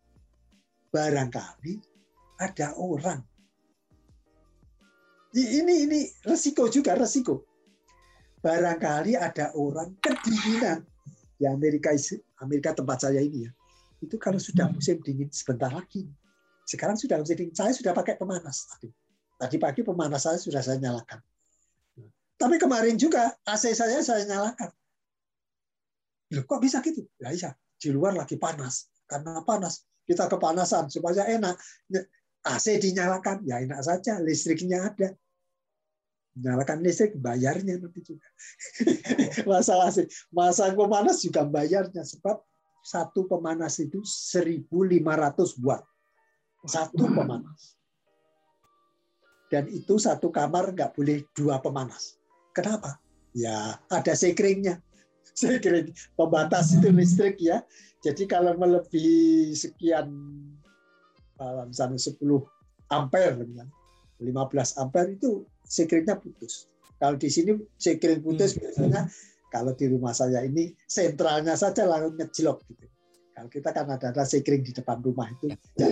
Barangkali 0.92 1.80
ada 2.40 2.76
orang. 2.76 3.20
Ini 5.32 5.88
ini 5.88 6.00
resiko 6.24 6.68
juga 6.68 6.96
resiko. 6.96 7.44
Barangkali 8.40 9.16
ada 9.16 9.52
orang 9.56 9.96
kedinginan 10.00 10.84
di 11.36 11.44
Amerika 11.48 11.92
Amerika 12.44 12.76
tempat 12.76 13.08
saya 13.08 13.20
ini 13.20 13.48
ya. 13.48 13.52
Itu 14.00 14.20
kalau 14.20 14.40
sudah 14.40 14.68
musim 14.68 15.00
dingin 15.00 15.32
sebentar 15.32 15.72
lagi 15.72 16.04
sekarang 16.66 16.94
sudah 16.94 17.18
jadi 17.26 17.50
saya 17.52 17.74
sudah 17.74 17.92
pakai 17.92 18.14
pemanas 18.16 18.70
tadi. 18.70 18.90
Tadi 19.38 19.56
pagi 19.58 19.82
pemanas 19.82 20.22
saya 20.22 20.38
sudah 20.38 20.62
saya 20.62 20.78
nyalakan. 20.78 21.18
Tapi 22.42 22.58
kemarin 22.58 22.98
juga 22.98 23.30
AC 23.46 23.70
saya 23.70 24.02
saya 24.02 24.26
nyalakan. 24.26 24.74
Loh, 26.34 26.42
kok 26.42 26.58
bisa 26.58 26.82
gitu? 26.82 27.06
Ya 27.22 27.30
iya, 27.30 27.50
di 27.78 27.94
luar 27.94 28.18
lagi 28.18 28.34
panas. 28.34 28.90
Karena 29.06 29.46
panas, 29.46 29.86
kita 30.02 30.26
kepanasan 30.26 30.90
supaya 30.90 31.22
enak. 31.30 31.54
AC 32.42 32.82
dinyalakan, 32.82 33.46
ya 33.46 33.62
enak 33.62 33.78
saja, 33.86 34.18
listriknya 34.18 34.90
ada. 34.90 35.14
Nyalakan 36.34 36.82
listrik, 36.82 37.14
bayarnya 37.14 37.78
nanti 37.78 38.02
juga. 38.02 38.26
Masalah 39.52 39.94
sih, 39.94 40.10
masa 40.34 40.74
pemanas 40.74 41.22
juga 41.22 41.46
bayarnya 41.46 42.02
sebab 42.02 42.42
satu 42.82 43.30
pemanas 43.30 43.78
itu 43.78 44.02
1.500 44.02 45.62
watt 45.62 45.86
satu 46.66 47.06
pemanas. 47.06 47.78
Dan 49.50 49.68
itu 49.68 50.00
satu 50.00 50.32
kamar 50.32 50.72
nggak 50.72 50.96
boleh 50.96 51.22
dua 51.36 51.60
pemanas. 51.60 52.21
Kenapa? 52.52 53.00
Ya 53.32 53.80
ada 53.88 54.12
sekringnya. 54.12 54.80
Sekring 55.32 55.96
pembatas 56.12 56.76
itu 56.76 56.92
listrik 56.92 57.40
ya. 57.40 57.64
Jadi 58.04 58.28
kalau 58.28 58.52
melebihi 58.58 59.56
sekian 59.56 60.12
misalnya 61.66 61.98
10 61.98 62.20
ampere, 62.92 63.40
15 64.20 64.82
ampere 64.82 65.16
itu 65.16 65.48
sekringnya 65.64 66.20
putus. 66.20 66.68
Kalau 67.00 67.16
di 67.18 67.32
sini 67.32 67.56
sekring 67.80 68.20
putus 68.22 68.54
hmm. 68.54 68.60
biasanya 68.62 69.00
kalau 69.50 69.72
di 69.74 69.90
rumah 69.90 70.14
saya 70.14 70.44
ini 70.46 70.70
sentralnya 70.86 71.58
saja 71.58 71.88
langsung 71.88 72.14
ngejlok 72.20 72.58
gitu. 72.68 72.86
Kalau 73.32 73.48
kita 73.48 73.70
kan 73.72 73.86
ada 73.88 74.12
ada 74.12 74.24
sekring 74.28 74.62
di 74.62 74.76
depan 74.76 75.00
rumah 75.00 75.26
itu, 75.32 75.56
ya. 75.80 75.88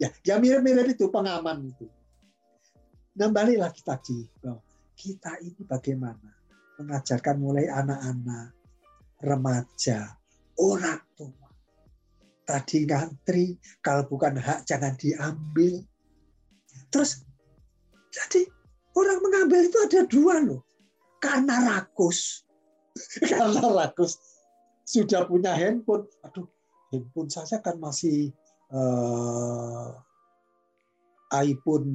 Ya, 0.00 0.08
ya 0.24 0.34
mirip-mirip 0.40 0.96
itu 0.96 1.12
pengaman 1.12 1.68
itu. 1.68 1.86
Balik 3.14 3.60
lagi 3.60 3.80
tadi, 3.84 4.26
kita 5.02 5.34
ini 5.42 5.66
bagaimana 5.66 6.30
mengajarkan 6.78 7.36
mulai 7.42 7.66
anak-anak, 7.66 8.54
remaja, 9.18 10.14
orang 10.54 11.02
tua. 11.18 11.50
Tadi 12.46 12.86
ngantri, 12.86 13.58
kalau 13.82 14.06
bukan 14.06 14.38
hak 14.38 14.62
jangan 14.62 14.94
diambil. 14.94 15.82
Terus, 16.94 17.26
jadi 18.14 18.46
orang 18.94 19.18
mengambil 19.26 19.66
itu 19.66 19.78
ada 19.82 20.06
dua 20.06 20.38
loh. 20.38 20.62
Karena 21.18 21.58
rakus. 21.66 22.46
Karena 23.30 23.62
rakus. 23.74 24.18
Sudah 24.86 25.26
punya 25.26 25.54
handphone. 25.54 26.06
Aduh, 26.26 26.46
handphone 26.90 27.30
saya 27.30 27.62
kan 27.62 27.78
masih 27.78 28.34
uh, 28.74 29.94
iPhone 31.30 31.90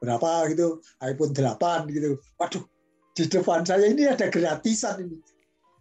berapa 0.00 0.48
gitu, 0.50 0.80
iPhone 1.04 1.32
8 1.36 1.92
gitu. 1.92 2.16
Waduh, 2.40 2.64
di 3.14 3.24
depan 3.28 3.62
saya 3.68 3.86
ini 3.86 4.08
ada 4.08 4.26
gratisan 4.32 5.04
ini. 5.04 5.20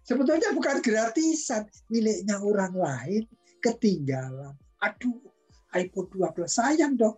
Sebetulnya 0.03 0.51
bukan 0.51 0.83
gratisan, 0.83 1.65
miliknya 1.87 2.41
orang 2.43 2.75
lain 2.75 3.23
ketinggalan. 3.63 4.55
Aduh, 4.83 5.23
iPhone 5.75 6.09
12 6.11 6.49
sayang 6.49 6.99
dong. 6.99 7.15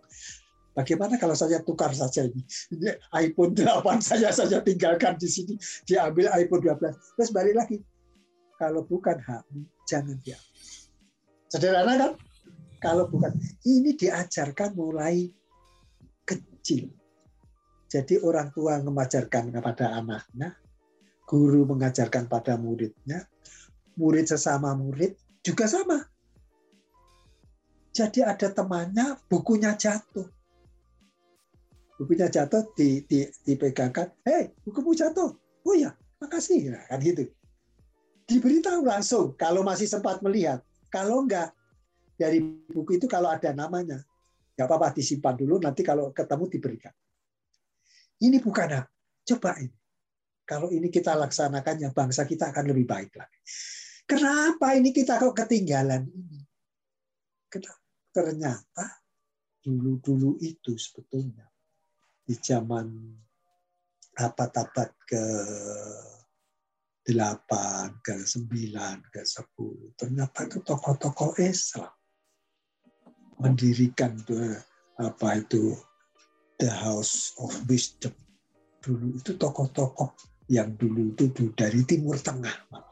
Bagaimana 0.72 1.20
kalau 1.20 1.36
saya 1.36 1.60
tukar 1.60 1.92
saja 1.92 2.24
ini? 2.24 2.40
ini 2.72 2.88
iPhone 3.12 3.52
8 3.52 4.00
saya 4.00 4.32
saja 4.32 4.64
tinggalkan 4.64 5.20
di 5.20 5.28
sini, 5.28 5.54
diambil 5.84 6.32
iPhone 6.32 6.64
12. 6.64 7.18
Terus 7.18 7.30
balik 7.32 7.54
lagi. 7.60 7.76
Kalau 8.56 8.86
bukan 8.86 9.18
hakmu, 9.20 9.68
jangan 9.84 10.16
diambil. 10.22 10.52
Sederhana 11.52 11.94
kan? 12.00 12.12
Kalau 12.80 13.04
bukan, 13.06 13.36
ini 13.68 13.92
diajarkan 13.94 14.72
mulai 14.72 15.28
kecil. 16.62 16.86
Jadi 17.90 18.22
orang 18.22 18.54
tua 18.54 18.78
mengajarkan 18.78 19.50
kepada 19.50 19.98
anaknya, 19.98 20.54
guru 21.26 21.66
mengajarkan 21.66 22.30
pada 22.30 22.54
muridnya, 22.54 23.26
murid 23.98 24.30
sesama 24.30 24.72
murid 24.78 25.18
juga 25.42 25.66
sama. 25.66 25.98
Jadi 27.92 28.24
ada 28.24 28.48
temannya, 28.48 29.20
bukunya 29.28 29.76
jatuh. 29.76 30.24
Bukunya 32.00 32.30
jatuh, 32.32 32.64
di, 32.72 33.04
di, 33.04 33.28
dipegangkan, 33.44 34.08
hei 34.24 34.48
bukumu 34.64 34.96
jatuh. 34.96 35.36
Oh 35.66 35.76
ya, 35.76 35.92
makasih. 36.22 36.72
Nah, 36.72 36.88
kan 36.88 37.02
gitu. 37.04 37.28
Diberitahu 38.24 38.88
langsung, 38.88 39.36
kalau 39.36 39.60
masih 39.60 39.84
sempat 39.84 40.24
melihat. 40.24 40.64
Kalau 40.88 41.28
enggak, 41.28 41.52
dari 42.16 42.40
buku 42.72 42.96
itu 42.96 43.04
kalau 43.04 43.28
ada 43.28 43.52
namanya, 43.52 44.00
nggak 44.52 44.66
apa-apa 44.68 44.92
disimpan 44.92 45.34
dulu, 45.36 45.56
nanti 45.60 45.80
kalau 45.80 46.12
ketemu 46.12 46.44
diberikan. 46.52 46.94
Ini 48.22 48.38
bukan 48.38 48.68
hak. 48.78 48.86
Coba 49.26 49.58
ini. 49.58 49.78
Kalau 50.42 50.68
ini 50.68 50.90
kita 50.90 51.14
laksanakan, 51.16 51.76
ya 51.80 51.90
bangsa 51.94 52.26
kita 52.26 52.50
akan 52.50 52.70
lebih 52.70 52.84
baik 52.84 53.14
lagi. 53.16 53.38
Kenapa 54.04 54.74
ini 54.74 54.90
kita 54.90 55.16
kok 55.16 55.32
ketinggalan 55.32 56.04
ini? 56.10 56.42
Ternyata 58.12 58.84
dulu-dulu 59.62 60.36
itu 60.42 60.74
sebetulnya 60.76 61.46
di 62.26 62.34
zaman 62.36 62.90
abad-abad 64.18 64.90
ke 65.08 65.24
8, 67.08 68.04
ke 68.04 68.14
9, 68.20 69.10
ke 69.10 69.22
10. 69.24 69.96
Ternyata 69.96 70.38
itu 70.46 70.58
tokoh-tokoh 70.60 71.40
Islam 71.40 71.90
mendirikan 73.42 74.14
apa 75.02 75.42
itu 75.42 75.74
the 76.62 76.70
House 76.70 77.34
of 77.42 77.50
Wisdom 77.66 78.14
dulu 78.82 79.14
itu 79.14 79.38
tokoh-tokoh 79.38 80.10
yang 80.50 80.74
dulu 80.74 81.14
itu 81.14 81.30
dari 81.54 81.86
Timur 81.86 82.18
Tengah. 82.18 82.66
Malah. 82.68 82.90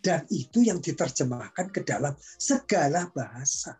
dan 0.00 0.24
itu 0.32 0.64
yang 0.64 0.80
diterjemahkan 0.80 1.68
ke 1.68 1.84
dalam 1.84 2.16
segala 2.40 3.12
bahasa. 3.12 3.76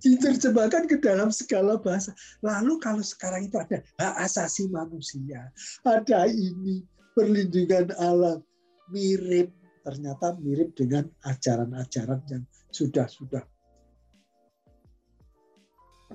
Diterjemahkan 0.00 0.88
ke 0.88 0.96
dalam 1.04 1.28
segala 1.28 1.76
bahasa. 1.76 2.16
Lalu 2.40 2.80
kalau 2.80 3.04
sekarang 3.04 3.44
itu 3.44 3.60
ada 3.60 3.84
hak 4.00 4.14
asasi 4.24 4.72
manusia 4.72 5.52
ada 5.84 6.24
ini 6.32 6.80
perlindungan 7.12 7.92
alam 8.00 8.40
mirip. 8.88 9.52
Ternyata 9.84 10.40
mirip 10.40 10.72
dengan 10.72 11.12
ajaran-ajaran 11.28 12.24
yang 12.32 12.42
sudah-sudah 12.76 13.44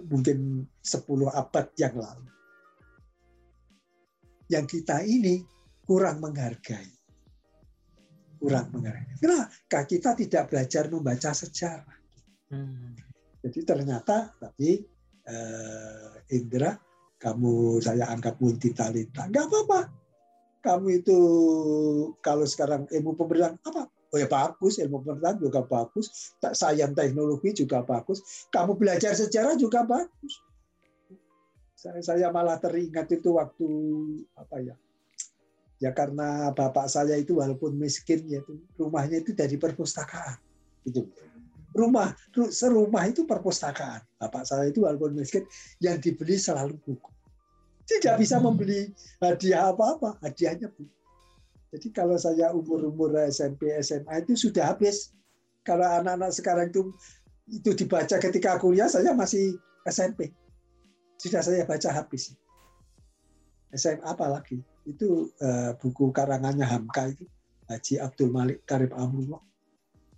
mungkin 0.05 0.70
10 0.82 1.01
abad 1.30 1.68
yang 1.78 1.95
lalu. 1.97 2.30
yang 4.51 4.68
kita 4.68 4.99
ini 5.07 5.47
kurang 5.88 6.20
menghargai. 6.20 6.91
Kurang 8.36 8.68
menghargai. 8.76 9.16
Kenapa? 9.16 9.47
Kita 9.88 10.12
tidak 10.12 10.51
belajar 10.51 10.91
membaca 10.91 11.32
sejarah. 11.32 11.99
Hmm. 12.51 12.91
Jadi 13.39 13.59
ternyata 13.64 14.36
tapi 14.36 14.84
eh, 15.24 16.36
Indra, 16.36 16.76
kamu 17.16 17.80
saya 17.80 18.12
anggap 18.12 18.43
multi 18.43 18.76
talenta. 18.76 19.32
Enggak 19.32 19.47
apa-apa. 19.47 19.82
Kamu 20.62 20.88
itu 20.99 21.20
kalau 22.20 22.43
sekarang 22.43 22.91
ilmu 22.91 23.16
pemberian 23.16 23.55
apa? 23.64 23.88
Oh 24.12 24.20
ya 24.20 24.28
bagus, 24.28 24.76
ilmu 24.76 24.99
pemerintahan 25.07 25.39
juga 25.39 25.64
bagus, 25.64 26.36
sayang 26.51 26.91
teknologi 26.91 27.64
juga 27.64 27.80
bagus, 27.80 28.47
kamu 28.51 28.76
belajar 28.76 29.16
sejarah 29.16 29.55
juga 29.55 29.88
bagus. 29.88 30.34
Saya, 31.80 32.03
saya 32.03 32.28
malah 32.28 32.59
teringat 32.59 33.07
itu 33.16 33.39
waktu 33.39 33.68
apa 34.36 34.55
ya? 34.59 34.76
Ya 35.82 35.89
karena 35.95 36.53
bapak 36.53 36.86
saya 36.91 37.18
itu 37.18 37.41
walaupun 37.41 37.74
miskin 37.74 38.22
ya 38.30 38.43
rumahnya 38.78 39.24
itu 39.24 39.34
dari 39.34 39.57
perpustakaan. 39.57 40.38
Itu 40.86 41.09
rumah 41.74 42.14
serumah 42.36 43.09
itu 43.09 43.26
perpustakaan. 43.26 44.05
Bapak 44.22 44.45
saya 44.45 44.70
itu 44.70 44.86
walaupun 44.86 45.18
miskin 45.18 45.47
yang 45.82 45.97
dibeli 45.97 46.38
selalu 46.38 46.78
buku. 46.86 47.09
Tidak 47.88 48.14
bisa 48.22 48.38
membeli 48.38 48.93
hadiah 49.18 49.74
apa-apa, 49.74 50.22
hadiahnya 50.22 50.70
buku. 50.70 51.01
Jadi 51.72 51.88
kalau 51.95 52.19
saya 52.19 52.51
umur-umur 52.51 53.15
SMP, 53.32 53.72
SMA 53.80 54.28
itu 54.28 54.36
sudah 54.36 54.76
habis. 54.76 55.15
Kalau 55.63 55.88
anak-anak 55.88 56.32
sekarang 56.36 56.67
itu 56.74 56.91
itu 57.47 57.72
dibaca 57.76 58.15
ketika 58.19 58.59
kuliah, 58.59 58.91
saya 58.91 59.15
masih 59.15 59.55
SMP. 59.88 60.36
Sudah 61.15 61.39
saya 61.39 61.63
baca 61.63 61.89
habis. 61.91 62.36
SMA 63.72 64.03
apalagi? 64.03 64.59
Itu 64.84 65.32
uh, 65.39 65.78
buku 65.80 66.11
karangannya 66.11 66.67
Hamka 66.67 67.07
itu. 67.11 67.24
Haji 67.72 68.03
Abdul 68.03 68.36
Malik 68.36 68.67
Karib 68.67 68.91
Amrullah. 68.91 69.39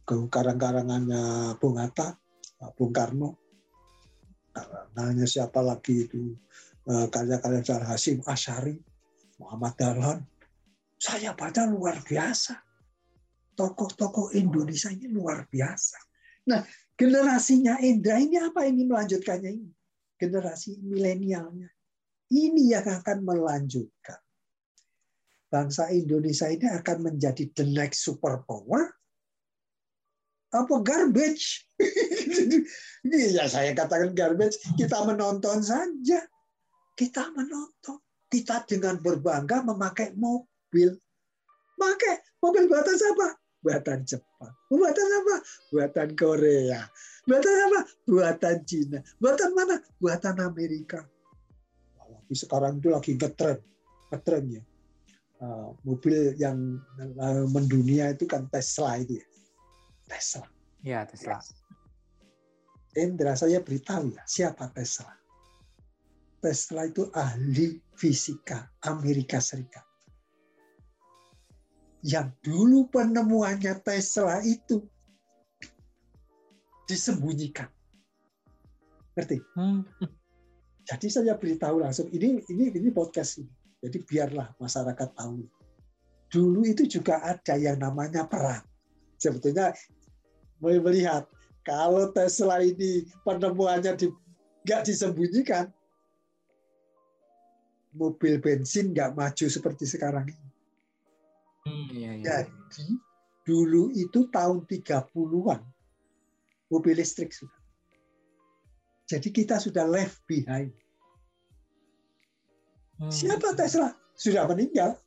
Karang-karangannya 0.09 1.53
Bung 1.61 1.77
Hatta, 1.77 2.17
Bung 2.73 2.89
Karno. 2.89 3.37
Karangannya 4.49 5.29
siapa 5.29 5.61
lagi 5.61 6.09
itu? 6.09 6.33
Eh, 6.83 7.07
karya-karya 7.07 7.63
uh, 7.63 7.95
Hasim 7.95 8.19
Asyari, 8.27 8.75
Muhammad 9.39 9.71
Dahlan, 9.79 10.19
saya 11.03 11.35
baca 11.35 11.67
luar 11.67 11.99
biasa. 11.99 12.55
Tokoh-tokoh 13.53 14.31
Indonesia 14.39 14.87
ini 14.87 15.11
luar 15.11 15.45
biasa. 15.51 15.99
Nah, 16.47 16.63
generasinya 16.95 17.77
Indra 17.83 18.17
ini 18.23 18.39
apa 18.39 18.63
ini 18.63 18.87
melanjutkannya 18.87 19.51
ini? 19.51 19.71
Generasi 20.15 20.79
milenialnya. 20.79 21.67
Ini 22.31 22.63
yang 22.79 22.87
akan 22.87 23.19
melanjutkan. 23.21 24.17
Bangsa 25.51 25.91
Indonesia 25.93 26.49
ini 26.49 26.65
akan 26.65 27.13
menjadi 27.13 27.45
the 27.53 27.67
next 27.67 28.01
superpower 28.01 28.89
apa 30.53 30.85
garbage? 30.85 31.65
Ini 33.09 33.17
ya 33.33 33.49
saya 33.49 33.73
katakan 33.73 34.13
garbage. 34.13 34.61
Kita 34.77 35.01
menonton 35.01 35.65
saja. 35.65 36.21
Kita 36.93 37.33
menonton. 37.33 37.97
Kita 38.29 38.61
dengan 38.69 39.01
berbangga 39.01 39.65
memakai 39.65 40.13
mobil 40.13 40.52
mobil. 40.73 40.89
Pakai 41.77 42.15
mobil 42.41 42.65
buatan 42.65 42.97
siapa? 42.97 43.27
Buatan 43.61 44.01
Jepang. 44.09 44.53
Buatan 44.73 45.07
apa? 45.21 45.35
Buatan 45.69 46.09
Korea. 46.17 46.81
Buatan 47.29 47.55
apa? 47.69 47.79
Buatan 48.09 48.57
Cina. 48.65 48.99
Buatan 49.21 49.53
mana? 49.53 49.77
Buatan 50.01 50.41
Amerika. 50.41 51.05
Tapi 52.01 52.33
sekarang 52.33 52.81
itu 52.81 52.89
lagi 52.89 53.13
ngetren. 53.13 53.61
Ngetren 54.09 54.45
ya. 54.49 54.63
Uh, 55.43 55.75
mobil 55.85 56.33
yang 56.41 56.81
uh, 57.21 57.45
mendunia 57.53 58.11
itu 58.17 58.25
kan 58.25 58.49
Tesla 58.49 58.97
itu 58.97 59.21
ya. 59.21 59.25
Tesla. 60.09 60.47
Ya, 60.81 60.99
Tesla. 61.05 61.37
Indra, 62.97 63.37
saya 63.37 63.61
beritahu 63.61 64.11
ya, 64.11 64.23
siapa 64.25 64.73
Tesla? 64.73 65.13
Tesla 66.41 66.83
itu 66.89 67.07
ahli 67.15 67.79
fisika 67.95 68.67
Amerika 68.83 69.39
Serikat 69.39 69.92
yang 72.03 72.35
dulu 72.43 72.91
penemuannya 72.91 73.79
Tesla 73.79 74.43
itu 74.43 74.83
disembunyikan. 76.83 77.71
Ngerti? 79.15 79.39
Hmm. 79.55 79.87
Jadi 80.83 81.07
saya 81.07 81.39
beritahu 81.39 81.79
langsung 81.79 82.11
ini 82.11 82.43
ini 82.51 82.75
ini 82.75 82.89
podcast 82.91 83.39
ini. 83.39 83.47
Jadi 83.79 84.03
biarlah 84.03 84.51
masyarakat 84.59 85.09
tahu. 85.15 85.47
Dulu 86.27 86.67
itu 86.67 86.83
juga 86.87 87.23
ada 87.23 87.55
yang 87.55 87.79
namanya 87.79 88.27
perang. 88.27 88.63
Sebetulnya 89.15 89.71
melihat 90.59 91.23
kalau 91.63 92.11
Tesla 92.11 92.59
ini 92.59 93.07
penemuannya 93.23 93.95
di, 93.95 94.07
nggak 94.67 94.91
disembunyikan, 94.91 95.71
mobil 97.95 98.43
bensin 98.43 98.91
nggak 98.91 99.15
maju 99.15 99.45
seperti 99.47 99.87
sekarang 99.87 100.27
ini. 100.27 100.52
Hmm, 101.63 101.87
iya, 101.95 102.11
iya. 102.19 102.23
Jadi 102.43 102.99
dulu 103.47 103.91
itu 103.95 104.27
tahun 104.27 104.67
30-an 104.67 105.61
mobil 106.67 106.95
listrik 106.95 107.31
sudah. 107.31 107.63
Jadi 109.07 109.29
kita 109.31 109.59
sudah 109.59 109.87
left 109.87 110.19
behind. 110.27 110.75
Hmm. 112.99 113.11
Siapa 113.11 113.55
Tesla? 113.55 113.95
Sudah 114.15 114.47
meninggal. 114.47 114.99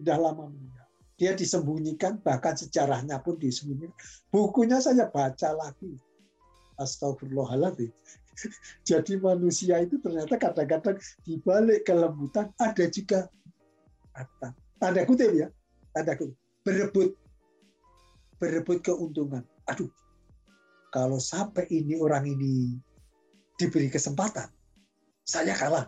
Sudah 0.00 0.16
lama 0.16 0.48
meninggal. 0.48 0.86
Dia 1.20 1.36
disembunyikan, 1.36 2.24
bahkan 2.24 2.56
sejarahnya 2.56 3.20
pun 3.20 3.36
disembunyikan. 3.36 3.96
Bukunya 4.32 4.80
saya 4.80 5.12
baca 5.12 5.52
lagi. 5.52 5.92
Astagfirullahaladzim. 6.80 7.92
Jadi 8.88 9.20
manusia 9.20 9.84
itu 9.84 10.00
ternyata 10.00 10.40
kadang-kadang 10.40 10.96
dibalik 11.28 11.84
kelembutan 11.84 12.48
ada 12.56 12.84
juga 12.88 13.28
kata 14.16 14.56
tanda 14.80 15.04
kutip 15.04 15.30
ya, 15.36 15.52
tanda 15.92 16.16
kutip, 16.16 16.34
berebut, 16.64 17.12
berebut 18.40 18.80
keuntungan. 18.80 19.44
Aduh, 19.68 19.92
kalau 20.88 21.20
sampai 21.20 21.68
ini 21.68 22.00
orang 22.00 22.24
ini 22.24 22.80
diberi 23.60 23.92
kesempatan, 23.92 24.48
saya 25.22 25.52
kalah. 25.52 25.84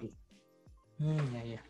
Hmm, 1.00 1.24
ya, 1.32 1.56
ya. 1.56 1.62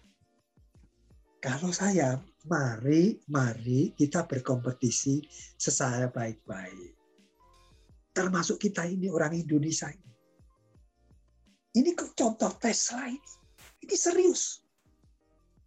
Kalau 1.43 1.71
saya, 1.75 2.19
mari, 2.47 3.19
mari 3.31 3.95
kita 3.95 4.27
berkompetisi 4.27 5.23
secara 5.59 6.11
baik-baik. 6.11 6.95
Termasuk 8.13 8.63
kita 8.63 8.87
ini 8.87 9.11
orang 9.11 9.35
Indonesia 9.35 9.91
ini. 9.91 10.13
Ini 11.73 11.91
contoh 11.97 12.53
Tesla 12.61 13.09
ini. 13.09 13.31
Ini 13.83 13.95
serius 13.99 14.62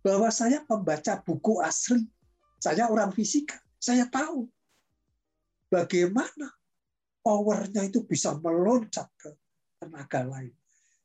bahwa 0.05 0.29
saya 0.29 0.61
membaca 0.69 1.17
buku 1.25 1.65
asli. 1.65 2.05
Saya 2.61 2.85
orang 2.93 3.09
fisika, 3.09 3.57
saya 3.81 4.05
tahu 4.05 4.45
bagaimana 5.73 6.53
powernya 7.25 7.89
itu 7.89 8.05
bisa 8.05 8.37
meloncat 8.37 9.09
ke 9.17 9.33
tenaga 9.81 10.21
lain. 10.21 10.53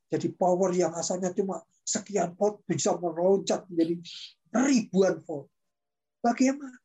Jadi 0.05 0.29
power 0.37 0.69
yang 0.77 0.93
asalnya 0.93 1.33
cuma 1.33 1.65
sekian 1.81 2.37
volt 2.37 2.61
bisa 2.69 2.93
meloncat 3.01 3.65
menjadi 3.73 3.97
ribuan 4.53 5.17
volt. 5.25 5.49
Bagaimana? 6.21 6.77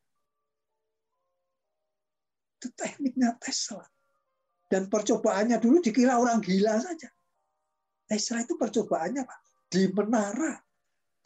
Itu 2.57 2.73
tekniknya 2.73 3.37
Tesla. 3.37 3.85
Dan 4.67 4.89
percobaannya 4.89 5.61
dulu 5.61 5.85
dikira 5.85 6.17
orang 6.17 6.41
gila 6.41 6.81
saja. 6.81 7.13
Tesla 8.09 8.41
itu 8.41 8.57
percobaannya 8.57 9.23
Pak, 9.25 9.41
di 9.69 9.85
menara 9.93 10.66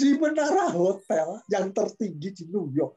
di 0.01 0.17
menara 0.17 0.73
hotel 0.73 1.45
yang 1.53 1.77
tertinggi 1.77 2.33
di 2.33 2.45
New 2.49 2.73
York 2.73 2.97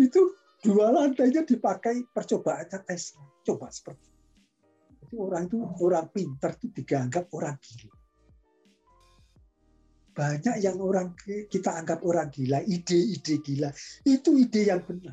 itu 0.00 0.32
dua 0.64 0.88
lantainya 0.92 1.44
dipakai 1.44 2.08
percobaannya 2.08 2.80
Tesla. 2.88 3.24
Coba 3.44 3.68
seperti 3.68 4.08
itu. 4.08 4.24
Jadi 5.06 5.14
orang 5.20 5.44
itu 5.46 5.58
orang 5.84 6.06
pintar 6.08 6.56
itu 6.56 6.66
dianggap 6.82 7.28
orang 7.36 7.56
gila. 7.60 7.96
Banyak 10.16 10.56
yang 10.64 10.80
orang 10.80 11.12
kita 11.52 11.76
anggap 11.76 12.00
orang 12.00 12.32
gila, 12.32 12.64
ide-ide 12.64 13.36
gila, 13.44 13.68
itu 14.08 14.40
ide 14.40 14.72
yang 14.72 14.80
benar. 14.80 15.12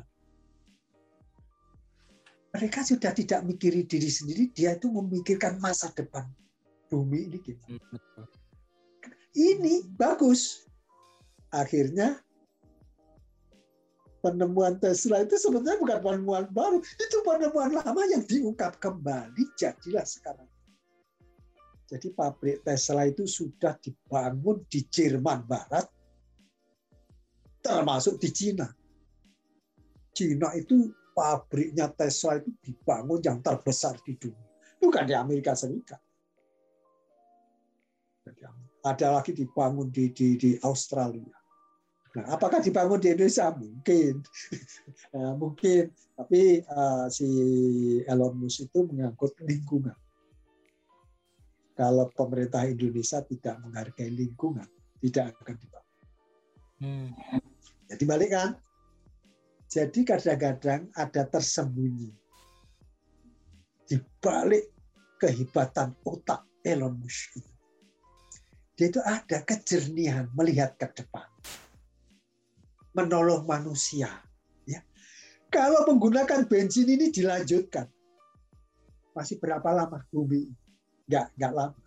Mereka 2.56 2.80
sudah 2.88 3.12
tidak 3.12 3.44
mikiri 3.44 3.84
diri 3.84 4.08
sendiri, 4.08 4.48
dia 4.56 4.80
itu 4.80 4.88
memikirkan 4.88 5.60
masa 5.60 5.92
depan 5.92 6.24
bumi 6.88 7.28
ini 7.28 7.38
gitu. 7.44 7.76
Ini 9.34 9.92
bagus, 9.92 10.63
akhirnya 11.54 12.18
penemuan 14.24 14.80
Tesla 14.80 15.22
itu 15.22 15.36
sebenarnya 15.36 15.78
bukan 15.78 15.98
penemuan 16.00 16.44
baru, 16.50 16.80
itu 16.80 17.16
penemuan 17.22 17.76
lama 17.76 18.02
yang 18.08 18.24
diungkap 18.24 18.80
kembali 18.80 19.44
jadilah 19.54 20.02
sekarang. 20.02 20.48
Jadi 21.84 22.10
pabrik 22.16 22.64
Tesla 22.64 23.04
itu 23.04 23.28
sudah 23.28 23.76
dibangun 23.76 24.64
di 24.66 24.80
Jerman 24.88 25.44
Barat 25.44 25.84
termasuk 27.60 28.16
di 28.16 28.32
Cina. 28.32 28.66
Cina 30.16 30.56
itu 30.56 30.88
pabriknya 31.12 31.92
Tesla 31.92 32.40
itu 32.40 32.48
dibangun 32.64 33.20
yang 33.20 33.38
terbesar 33.44 34.00
di 34.00 34.16
dunia, 34.16 34.48
bukan 34.80 35.04
di 35.04 35.12
Amerika 35.12 35.52
Serikat. 35.52 36.00
Ada 38.84 39.20
lagi 39.20 39.36
dibangun 39.36 39.88
di, 39.92 40.12
di, 40.12 40.36
di 40.40 40.50
Australia. 40.64 41.43
Nah, 42.14 42.38
apakah 42.38 42.62
dibangun 42.62 43.02
di 43.02 43.10
Indonesia? 43.10 43.50
Mungkin, 43.50 44.22
nah, 45.10 45.34
mungkin. 45.42 45.90
Tapi 46.14 46.62
uh, 46.62 47.10
si 47.10 47.26
Elon 48.06 48.38
Musk 48.38 48.70
itu 48.70 48.86
mengangkut 48.86 49.34
lingkungan. 49.42 49.98
Kalau 51.74 52.06
pemerintah 52.14 52.70
Indonesia 52.70 53.18
tidak 53.26 53.58
menghargai 53.66 54.14
lingkungan, 54.14 54.70
tidak 55.02 55.34
akan 55.42 55.56
dibangun. 55.58 55.98
Hmm. 56.78 57.10
Jadi 57.90 58.04
balik 58.06 58.30
kan? 58.30 58.50
Jadi 59.66 60.00
kadang-kadang 60.06 60.86
ada 60.94 61.22
tersembunyi 61.26 62.14
di 63.90 63.98
balik 64.22 64.70
kehebatan 65.18 65.98
otak 66.06 66.46
Elon 66.62 66.94
Musk 66.94 67.42
itu. 67.42 67.52
Dia 68.78 68.86
itu 68.90 69.00
ada 69.02 69.38
kejernihan 69.42 70.30
melihat 70.34 70.78
ke 70.78 70.86
depan. 70.94 71.26
Menolong 72.94 73.42
manusia. 73.44 74.08
Ya. 74.64 74.80
Kalau 75.50 75.82
menggunakan 75.90 76.46
bensin 76.46 76.86
ini 76.86 77.10
dilanjutkan, 77.10 77.90
masih 79.14 79.38
berapa 79.42 79.66
lama 79.74 80.02
bumi? 80.14 80.50
Enggak, 81.10 81.26
enggak 81.36 81.52
lama. 81.52 81.78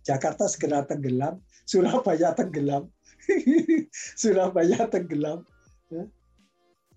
Jakarta 0.00 0.48
segera 0.48 0.80
tenggelam, 0.88 1.36
Surabaya 1.68 2.32
tenggelam, 2.32 2.88
Surabaya 4.20 4.88
tenggelam. 4.88 5.44
Ya. 5.92 6.04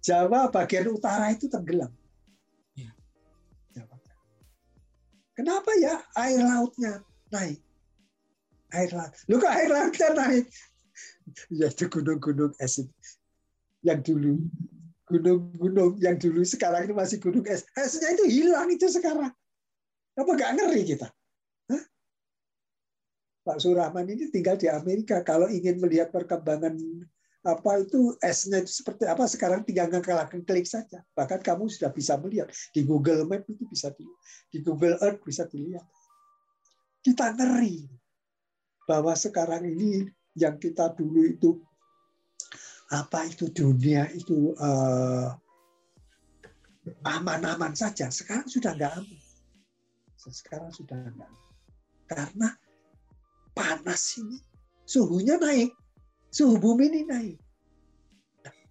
Jawa 0.02 0.48
bagian 0.48 0.88
utara 0.90 1.36
itu 1.36 1.52
tenggelam. 1.52 1.92
Ya. 2.74 2.96
Kenapa 5.36 5.76
ya 5.78 6.00
air 6.16 6.40
lautnya 6.40 7.04
naik? 7.28 7.60
air 8.72 8.92
laut. 8.96 9.12
Lu 9.28 9.36
kok 9.40 9.52
air 9.52 9.70
lautnya 9.70 10.10
naik? 10.16 10.48
Ya 11.48 11.72
itu 11.72 11.88
gunung-gunung 11.88 12.52
es 12.60 12.82
itu. 12.82 12.92
Yang 13.82 14.14
dulu 14.14 14.34
gunung-gunung 15.12 16.00
yang 16.00 16.16
dulu 16.16 16.42
sekarang 16.48 16.88
ini 16.88 16.94
masih 16.96 17.20
gunung 17.20 17.44
es. 17.44 17.68
Esnya 17.76 18.16
itu 18.16 18.26
hilang 18.32 18.72
itu 18.72 18.88
sekarang. 18.88 19.34
Apa 20.16 20.32
nggak 20.32 20.52
ngeri 20.56 20.82
kita? 20.88 21.12
Hah? 21.68 21.84
Pak 23.44 23.58
Surahman 23.60 24.08
ini 24.08 24.32
tinggal 24.32 24.56
di 24.56 24.72
Amerika. 24.72 25.20
Kalau 25.26 25.52
ingin 25.52 25.84
melihat 25.84 26.14
perkembangan 26.16 26.80
apa 27.42 27.82
itu 27.82 28.14
esnya 28.22 28.62
itu 28.62 28.70
seperti 28.70 29.10
apa 29.10 29.26
sekarang 29.26 29.66
tinggal 29.66 29.90
ngekalakan 29.90 30.46
klik 30.46 30.70
saja. 30.70 31.02
Bahkan 31.18 31.42
kamu 31.42 31.68
sudah 31.74 31.90
bisa 31.90 32.16
melihat 32.22 32.54
di 32.70 32.86
Google 32.86 33.26
Map 33.26 33.50
itu 33.50 33.66
bisa 33.66 33.90
dilihat, 33.90 34.22
di 34.54 34.58
Google 34.62 34.96
Earth 35.02 35.26
bisa 35.26 35.50
dilihat. 35.50 35.84
Kita 37.02 37.34
ngeri 37.34 37.90
bahwa 38.86 39.18
sekarang 39.18 39.66
ini 39.66 40.06
yang 40.38 40.62
kita 40.62 40.94
dulu 40.94 41.26
itu 41.26 41.58
apa 42.92 43.24
itu 43.24 43.48
dunia 43.48 44.12
itu 44.12 44.52
uh, 44.60 45.32
aman-aman 47.08 47.72
saja. 47.72 48.12
Sekarang 48.12 48.46
sudah 48.52 48.76
nggak 48.76 48.94
aman. 49.00 49.20
Sekarang 50.20 50.70
sudah 50.76 51.00
nggak 51.00 51.32
karena 52.12 52.52
panas 53.56 54.20
ini 54.20 54.38
suhunya 54.84 55.40
naik. 55.40 55.72
Suhu 56.32 56.60
bumi 56.60 56.92
ini 56.92 57.02
naik. 57.08 57.38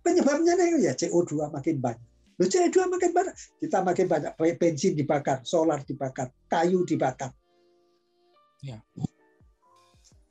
Penyebabnya 0.01 0.57
naik 0.57 0.81
ya 0.81 0.93
CO2 0.97 1.53
makin 1.53 1.77
banyak. 1.81 2.09
Loh, 2.41 2.49
CO2 2.49 2.89
makin 2.89 3.11
banyak. 3.13 3.37
Kita 3.61 3.85
makin 3.85 4.07
banyak. 4.09 4.33
Bensin 4.57 4.97
dibakar 4.97 5.45
solar 5.45 5.85
dibakar 5.85 6.33
kayu 6.49 6.89
dibakar. 6.89 7.33
Ya 8.65 8.81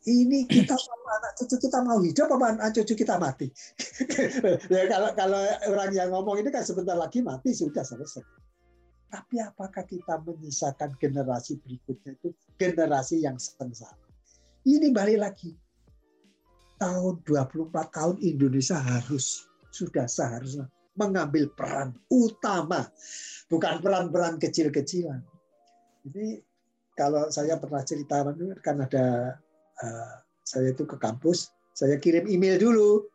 ini 0.07 0.47
kita 0.47 0.75
anak 1.19 1.33
cucu 1.35 1.55
kita 1.67 1.83
mau 1.83 1.99
hidup 1.99 2.31
apa 2.31 2.45
anak 2.55 2.71
cucu 2.79 2.93
kita 2.95 3.19
mati? 3.19 3.47
Ya 4.73 4.87
kalau 4.87 5.09
kalau 5.17 5.41
orang 5.67 5.91
yang 5.91 6.09
ngomong 6.13 6.39
ini 6.39 6.49
kan 6.53 6.63
sebentar 6.63 6.95
lagi 6.95 7.19
mati 7.19 7.51
sudah 7.51 7.83
selesai. 7.83 8.23
Tapi 9.09 9.41
apakah 9.41 9.83
kita 9.89 10.21
menyisakan 10.21 10.93
generasi 11.01 11.57
berikutnya 11.59 12.13
itu 12.13 12.29
generasi 12.61 13.25
yang 13.25 13.41
sengsara? 13.41 13.97
Ini 14.63 14.93
balik 14.93 15.19
lagi. 15.19 15.51
Tahun 16.79 17.15
24 17.25 17.73
tahun 17.73 18.15
Indonesia 18.23 18.77
harus 18.79 19.49
sudah 19.73 20.05
seharusnya 20.07 20.69
mengambil 20.95 21.49
peran 21.51 21.97
utama. 22.07 22.87
Bukan 23.49 23.81
peran-peran 23.81 24.37
kecil-kecilan. 24.37 25.19
Ini 26.05 26.39
kalau 26.93 27.27
saya 27.33 27.57
pernah 27.57 27.81
cerita 27.81 28.23
kan 28.61 28.77
ada 28.85 29.35
Eh, 29.79 30.15
saya 30.43 30.75
itu 30.75 30.83
ke 30.83 30.99
kampus, 30.99 31.55
saya 31.71 31.95
kirim 31.95 32.27
email 32.27 32.59
dulu. 32.59 33.07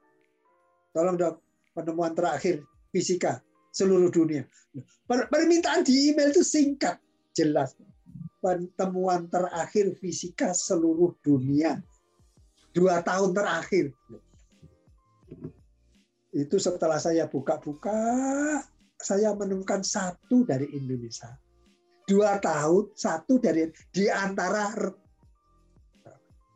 Tolong 0.97 1.19
dok, 1.19 1.43
penemuan 1.77 2.17
terakhir 2.17 2.65
fisika 2.89 3.43
seluruh 3.75 4.09
dunia. 4.09 4.47
Permintaan 5.11 5.83
di 5.83 6.15
email 6.15 6.31
itu 6.31 6.47
singkat, 6.47 6.97
jelas. 7.35 7.75
Pertemuan 8.39 9.27
terakhir 9.27 9.99
fisika 9.99 10.55
seluruh 10.55 11.13
dunia. 11.21 11.83
Dua 12.71 13.03
tahun 13.03 13.35
terakhir. 13.35 13.91
Itu 16.35 16.59
setelah 16.59 16.99
saya 16.99 17.27
buka-buka, 17.31 17.95
saya 18.99 19.35
menemukan 19.35 19.83
satu 19.83 20.47
dari 20.47 20.71
Indonesia. 20.75 21.35
Dua 22.05 22.39
tahun, 22.39 22.95
satu 22.95 23.39
dari 23.39 23.71
di 23.95 24.11
antara 24.11 24.71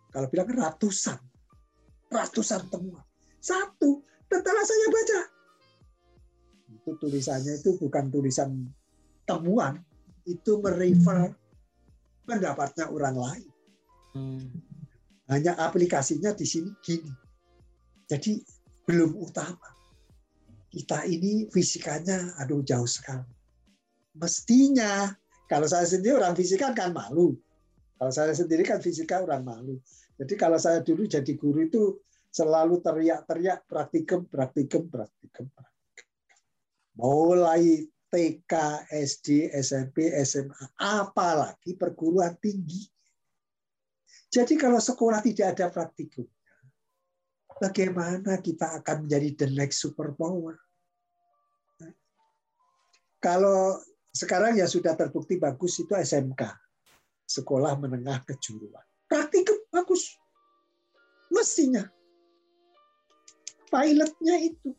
kalau 0.09 0.27
bilang 0.33 0.49
ratusan, 0.49 1.19
ratusan 2.09 2.63
temuan. 2.73 3.05
Satu, 3.39 4.03
setelah 4.27 4.65
saya 4.65 4.87
baca, 4.91 5.21
itu 6.69 6.91
tulisannya 6.97 7.55
itu 7.61 7.77
bukan 7.77 8.09
tulisan 8.09 8.51
temuan, 9.29 9.81
itu 10.25 10.61
merefer 10.61 11.33
pendapatnya 12.29 12.89
orang 12.93 13.17
lain. 13.17 13.51
Hmm. 14.17 14.49
Hanya 15.29 15.57
aplikasinya 15.61 16.33
di 16.33 16.45
sini 16.49 16.73
gini. 16.81 17.13
Jadi 18.09 18.41
belum 18.89 19.17
utama. 19.21 19.77
Kita 20.69 21.05
ini 21.05 21.49
fisikanya 21.53 22.37
aduh 22.41 22.65
jauh 22.65 22.89
sekali. 22.89 23.29
Mestinya 24.17 25.13
kalau 25.49 25.69
saya 25.69 25.85
sendiri 25.89 26.17
orang 26.17 26.37
fisika 26.37 26.73
kan 26.73 26.93
malu. 26.93 27.37
Kalau 27.99 28.13
saya 28.15 28.31
sendiri 28.31 28.63
kan 28.63 28.79
fisika 28.79 29.19
orang 29.19 29.43
malu. 29.43 29.75
Jadi 30.15 30.39
kalau 30.39 30.55
saya 30.55 30.79
dulu 30.87 31.11
jadi 31.11 31.33
guru 31.35 31.67
itu 31.67 31.99
selalu 32.31 32.79
teriak-teriak 32.79 33.67
praktikum, 33.67 34.31
praktikum, 34.31 34.87
praktikum, 34.87 35.51
praktikum. 35.51 35.75
Mulai 36.95 37.91
TK, 38.07 38.53
SD, 38.87 39.51
SMP, 39.51 40.15
SMA, 40.23 40.63
apalagi 40.79 41.75
perguruan 41.75 42.39
tinggi. 42.39 42.87
Jadi 44.31 44.55
kalau 44.55 44.79
sekolah 44.79 45.19
tidak 45.19 45.59
ada 45.59 45.67
praktikum, 45.67 46.27
bagaimana 47.59 48.39
kita 48.39 48.79
akan 48.79 49.07
menjadi 49.07 49.29
the 49.35 49.49
next 49.59 49.83
superpower? 49.83 50.55
Kalau 53.19 53.83
sekarang 54.15 54.55
ya 54.55 54.71
sudah 54.71 54.95
terbukti 54.95 55.43
bagus 55.43 55.83
itu 55.83 55.91
SMK 55.91 56.68
sekolah 57.29 57.77
menengah 57.77 58.25
kejuruan. 58.25 58.83
Praktikum 59.05 59.61
bagus. 59.69 60.17
Mestinya. 61.29 61.85
Pilotnya 63.69 64.37
itu. 64.41 64.73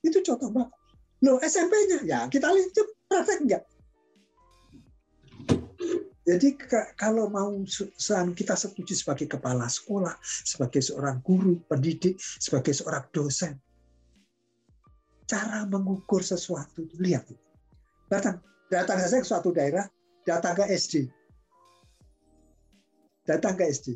Itu 0.00 0.24
contoh 0.24 0.48
bagus. 0.48 0.80
Loh 1.22 1.38
SMP-nya? 1.38 2.02
Ya 2.02 2.26
kita 2.26 2.50
lihat 2.50 2.74
praktek 3.06 3.38
enggak. 3.46 3.62
Jadi 6.22 6.54
kalau 6.94 7.26
mau 7.26 7.50
kita 8.30 8.54
setuju 8.54 8.94
sebagai 8.94 9.26
kepala 9.26 9.66
sekolah, 9.66 10.14
sebagai 10.22 10.78
seorang 10.78 11.18
guru, 11.22 11.58
pendidik, 11.66 12.14
sebagai 12.18 12.70
seorang 12.70 13.02
dosen, 13.10 13.58
cara 15.26 15.66
mengukur 15.66 16.22
sesuatu 16.22 16.86
lihat 17.02 17.26
datang 18.12 18.38
datang 18.68 19.00
saja 19.00 19.18
ke 19.18 19.26
suatu 19.26 19.48
daerah, 19.50 19.88
datang 20.28 20.60
ke 20.60 20.64
SD, 20.68 21.08
datang 23.26 23.54
ke 23.58 23.64
SD. 23.68 23.86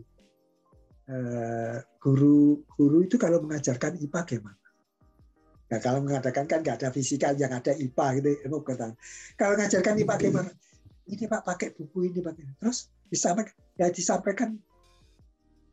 Eh, 1.06 1.78
guru 2.02 2.66
guru 2.66 3.06
itu 3.06 3.14
kalau 3.14 3.38
mengajarkan 3.42 3.94
IPA 4.02 4.20
gimana? 4.26 4.58
Nah, 5.66 5.78
kalau 5.82 6.02
mengadakan 6.02 6.46
kan 6.46 6.62
nggak 6.62 6.82
ada 6.82 6.90
fisika 6.94 7.34
yang 7.34 7.54
ada 7.54 7.74
IPA 7.74 8.06
gitu 8.22 8.28
ilmu 8.46 8.62
kata. 8.62 8.94
Kalau 9.38 9.54
mengajarkan 9.58 9.94
IPA 10.02 10.14
gimana? 10.18 10.50
Ini 11.06 11.24
Pak 11.30 11.42
pakai 11.46 11.68
buku 11.78 12.10
ini 12.10 12.18
pakai. 12.18 12.42
Terus 12.58 12.90
disampaikan 13.06 13.54
ya 13.78 13.86
disampaikan 13.90 14.58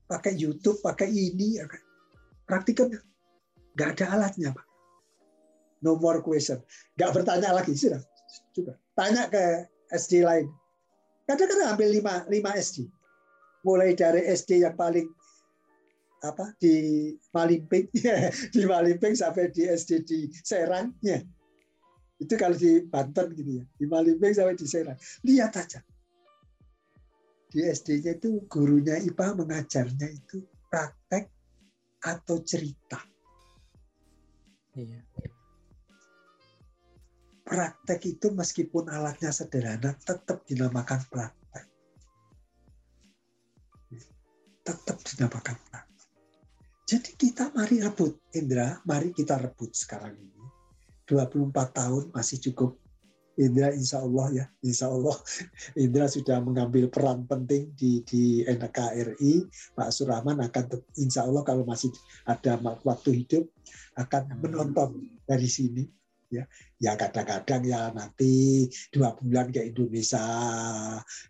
pakai 0.05 0.37
YouTube, 0.37 0.77
pakai 0.85 1.09
ini, 1.09 1.57
praktikum 2.45 2.93
Nggak 3.73 3.89
ada 3.97 4.05
alatnya, 4.13 4.53
Pak. 4.53 4.65
No 5.81 5.97
more 5.97 6.21
question. 6.21 6.61
Nggak 6.93 7.09
bertanya 7.17 7.49
lagi, 7.57 7.73
sudah. 7.73 8.01
Coba. 8.53 8.77
Tanya 8.93 9.25
ke 9.33 9.65
SD 9.89 10.21
lain. 10.21 10.45
Kadang-kadang 11.25 11.73
ambil 11.73 11.89
5, 11.89 12.29
5 12.29 12.61
SD. 12.61 12.77
Mulai 13.63 13.95
dari 13.95 14.27
SD 14.27 14.63
yang 14.67 14.75
paling 14.75 15.07
apa 16.23 16.55
di 16.55 17.11
Malimping 17.35 17.91
di 18.55 18.61
Malimping 18.63 19.11
sampai 19.11 19.51
di 19.51 19.67
SD 19.67 19.91
di 20.07 20.19
Serang 20.31 20.95
ya 21.03 21.19
itu 22.15 22.39
kalau 22.39 22.55
di 22.55 22.79
Banten 22.87 23.35
gitu 23.35 23.59
ya 23.59 23.63
di 23.75 23.85
Malimping 23.91 24.31
sampai 24.31 24.55
di 24.55 24.63
Serang 24.63 24.95
lihat 25.27 25.51
aja 25.59 25.83
di 27.53 27.61
SD-nya 27.61 28.17
itu 28.17 28.49
gurunya 28.49 28.97
IPA 28.97 29.37
mengajarnya 29.37 30.09
itu 30.09 30.41
praktek 30.73 31.29
atau 32.01 32.41
cerita. 32.41 32.97
Iya. 34.73 35.05
Praktek 37.45 38.01
itu 38.09 38.33
meskipun 38.33 38.89
alatnya 38.89 39.29
sederhana 39.29 39.93
tetap 40.01 40.41
dinamakan 40.49 41.05
praktek. 41.13 41.42
Tetap 44.63 44.97
dinamakan 45.03 45.59
praktek. 45.67 45.83
Jadi 46.83 47.11
kita 47.15 47.51
mari 47.55 47.79
rebut, 47.79 48.19
Indra, 48.35 48.79
mari 48.83 49.15
kita 49.15 49.39
rebut 49.39 49.71
sekarang 49.71 50.15
ini. 50.19 50.43
24 51.07 51.51
tahun 51.51 52.03
masih 52.15 52.39
cukup 52.51 52.79
Indra 53.33 53.73
insya 53.73 53.97
Allah 53.97 54.27
ya, 54.29 54.45
insya 54.61 54.93
Allah 54.93 55.17
Indra 55.83 56.05
sudah 56.05 56.37
mengambil 56.37 56.85
peran 56.93 57.25
penting 57.25 57.73
di 57.73 58.05
di 58.05 58.45
NKRI. 58.45 59.49
Pak 59.73 59.89
Surahman 59.89 60.37
akan 60.45 60.65
insya 61.01 61.25
Allah 61.25 61.41
kalau 61.41 61.65
masih 61.65 61.89
ada 62.29 62.61
waktu 62.61 63.25
hidup 63.25 63.49
akan 63.97 64.37
menonton 64.37 65.17
dari 65.25 65.49
sini. 65.49 65.83
Ya, 66.29 66.45
ya 66.81 66.97
kadang-kadang 66.97 67.61
ya 67.65 67.89
nanti 67.93 68.65
dua 68.93 69.17
bulan 69.17 69.49
ke 69.49 69.65
Indonesia. 69.65 70.21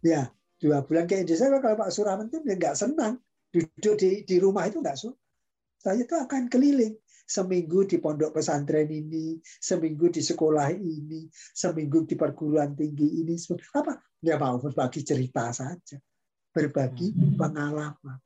Ya, 0.04 0.28
dua 0.64 0.80
bulan 0.88 1.04
ke 1.04 1.20
Indonesia 1.20 1.60
kalau 1.60 1.76
Pak 1.76 1.92
Surahman 1.92 2.32
itu 2.32 2.40
nggak 2.40 2.76
senang 2.80 3.20
duduk 3.52 4.00
di 4.00 4.24
di 4.24 4.36
rumah 4.40 4.64
itu 4.72 4.80
nggak 4.80 4.96
suka. 4.96 5.20
Saya 5.84 6.08
itu 6.08 6.16
akan 6.16 6.48
keliling 6.48 6.96
seminggu 7.28 7.84
di 7.84 8.00
pondok 8.00 8.40
pesantren 8.40 8.88
ini, 8.88 9.36
seminggu 9.44 10.08
di 10.08 10.24
sekolah 10.24 10.72
ini, 10.72 11.28
seminggu 11.32 12.08
di 12.08 12.16
perguruan 12.16 12.72
tinggi 12.72 13.20
ini. 13.20 13.36
Apa? 13.76 14.00
Ya 14.24 14.40
mau 14.40 14.56
berbagi 14.64 15.04
cerita 15.04 15.52
saja, 15.52 16.00
berbagi 16.56 17.12
hmm. 17.12 17.36
pengalaman. 17.36 18.20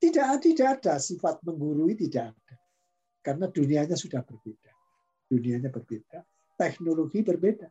Tidak 0.00 0.24
tidak 0.40 0.68
ada 0.80 0.96
sifat 1.00 1.40
menggurui 1.44 1.96
tidak 1.96 2.32
ada, 2.32 2.56
karena 3.24 3.48
dunianya 3.48 3.96
sudah 3.96 4.20
berbeda, 4.20 4.72
dunianya 5.28 5.68
berbeda, 5.72 6.24
teknologi 6.56 7.20
berbeda. 7.24 7.68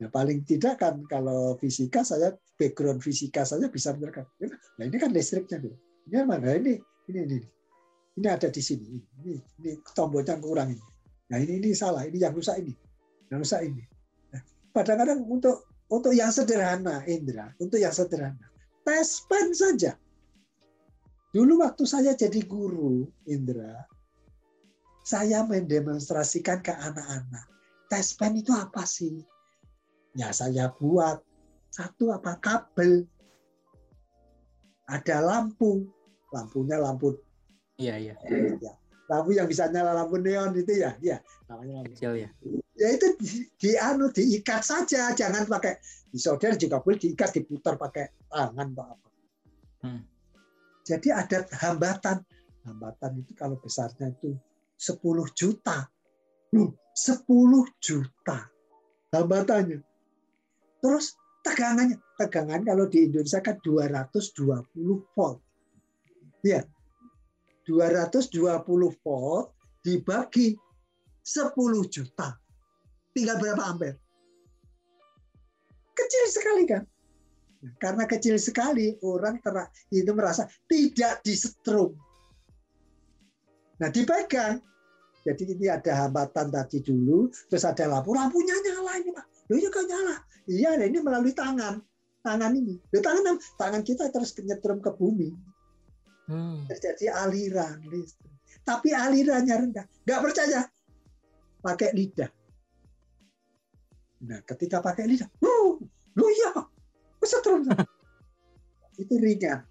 Nah, 0.00 0.08
paling 0.08 0.48
tidak 0.48 0.80
kan 0.80 1.04
kalau 1.12 1.60
fisika 1.60 2.00
saya 2.00 2.32
background 2.56 3.04
fisika 3.04 3.44
saja 3.44 3.68
bisa 3.68 3.92
menerangkan. 3.92 4.24
Nah 4.80 4.84
ini 4.88 4.96
kan 4.96 5.12
listriknya, 5.12 5.60
ini 6.08 6.24
mana 6.24 6.56
ini 6.56 6.80
ini 7.12 7.20
ini 7.28 7.38
ini 8.16 8.26
ada 8.28 8.48
di 8.52 8.60
sini. 8.60 8.96
Ini, 8.96 9.34
ini 9.60 9.70
tombolnya 9.94 10.40
kurang 10.40 10.74
ini. 10.74 10.84
Nah 11.30 11.38
ini 11.38 11.62
ini 11.62 11.70
salah. 11.76 12.04
Ini 12.04 12.18
yang 12.20 12.34
rusak 12.34 12.58
ini. 12.58 12.74
Yang 13.30 13.38
rusak 13.46 13.60
ini. 13.64 13.82
Nah, 14.34 14.42
kadang-kadang 14.74 15.20
untuk 15.24 15.68
untuk 15.90 16.12
yang 16.14 16.30
sederhana, 16.30 17.02
Indra, 17.06 17.50
untuk 17.58 17.78
yang 17.78 17.94
sederhana, 17.94 18.46
tes 18.86 19.24
pen 19.26 19.50
saja. 19.54 19.94
Dulu 21.30 21.62
waktu 21.62 21.86
saya 21.86 22.14
jadi 22.18 22.42
guru, 22.42 23.06
Indra, 23.30 23.86
saya 25.06 25.46
mendemonstrasikan 25.46 26.58
ke 26.62 26.74
anak-anak. 26.74 27.46
Tes 27.90 28.14
pen 28.18 28.38
itu 28.38 28.50
apa 28.54 28.82
sih? 28.86 29.22
Ya 30.18 30.34
saya 30.34 30.74
buat 30.74 31.22
satu 31.70 32.10
apa 32.10 32.34
kabel, 32.42 33.06
ada 34.90 35.16
lampu, 35.22 35.86
lampunya 36.34 36.82
lampu 36.82 37.14
Iya, 37.80 37.96
iya. 37.96 38.14
Ya. 38.60 38.72
Lampu 39.08 39.32
yang 39.32 39.48
bisa 39.48 39.72
nyala 39.72 39.96
lampu 39.96 40.20
neon 40.20 40.52
itu 40.52 40.84
ya, 40.84 40.92
ya 41.00 41.16
namanya 41.48 41.80
lampu. 41.80 41.96
Kecil 41.96 42.12
ya. 42.20 42.28
Ya 42.76 42.88
itu 42.92 43.06
di, 43.16 43.48
di 43.56 43.70
anu 43.80 44.12
diikat 44.12 44.60
saja, 44.60 45.16
jangan 45.16 45.48
pakai 45.48 45.80
di 46.12 46.20
solder 46.20 46.60
juga 46.60 46.84
boleh 46.84 47.00
diikat 47.00 47.40
diputar 47.40 47.80
pakai 47.80 48.28
tangan 48.28 48.68
atau 48.76 48.86
apa. 48.92 49.08
Hmm. 49.80 50.02
Jadi 50.84 51.08
ada 51.08 51.48
hambatan. 51.64 52.20
Hambatan 52.68 53.24
itu 53.24 53.32
kalau 53.32 53.56
besarnya 53.56 54.12
itu 54.12 54.36
10 54.76 55.00
juta. 55.32 55.88
Loh, 56.52 56.76
10 56.92 57.24
juta 57.80 58.38
hambatannya. 59.10 59.89
Terus 60.80 61.16
tegangannya, 61.44 61.96
tegangan 62.16 62.64
kalau 62.64 62.88
di 62.88 63.08
Indonesia 63.08 63.40
kan 63.44 63.56
220 63.60 65.16
volt. 65.16 65.38
Ya, 66.40 66.64
220 67.68 69.04
volt 69.04 69.52
dibagi 69.84 70.56
10 71.20 71.54
juta. 71.92 72.36
Tinggal 73.12 73.36
berapa 73.36 73.62
ampere? 73.68 74.00
Kecil 75.92 76.24
sekali 76.32 76.64
kan? 76.64 76.82
Nah, 77.60 77.76
karena 77.76 78.08
kecil 78.08 78.40
sekali, 78.40 78.96
orang 79.04 79.36
ter, 79.44 79.52
itu 79.92 80.10
merasa 80.16 80.48
tidak 80.64 81.20
disetrum. 81.20 81.92
Nah, 83.76 83.92
dipegang. 83.92 84.64
Jadi 85.20 85.52
ini 85.52 85.68
ada 85.68 86.08
hambatan 86.08 86.48
tadi 86.48 86.80
dulu, 86.80 87.28
terus 87.52 87.68
ada 87.68 87.84
lampu. 87.84 88.16
Lampunya 88.16 88.56
nyala 88.56 88.96
ini, 88.96 89.12
Pak. 89.12 89.26
Loh, 89.50 89.58
iya 89.58 89.70
kan 89.74 89.84
nyala. 89.84 90.16
Iya, 90.46 90.70
ini 90.86 90.98
melalui 91.02 91.34
tangan. 91.34 91.82
Tangan 92.22 92.52
ini. 92.54 92.78
Loh, 92.94 93.02
tangan, 93.02 93.36
tangan 93.58 93.82
kita 93.82 94.08
terus 94.14 94.32
nyetrum 94.38 94.78
ke 94.78 94.94
bumi 94.94 95.34
Hmm. 96.30 96.62
Terjadi 96.70 97.10
aliran 97.10 97.82
listrik. 97.90 98.30
Tapi 98.62 98.94
alirannya 98.94 99.54
rendah. 99.66 99.86
Nggak 100.06 100.20
percaya? 100.22 100.62
Pakai 101.58 101.90
lidah. 101.90 102.30
Nah, 104.30 104.38
ketika 104.46 104.78
pakai 104.78 105.10
lidah, 105.10 105.26
lu, 105.42 105.82
lu 106.14 106.26
iya, 106.30 106.54
kesetrum. 107.18 107.66
Itu 109.02 109.18
ringan. 109.18 109.66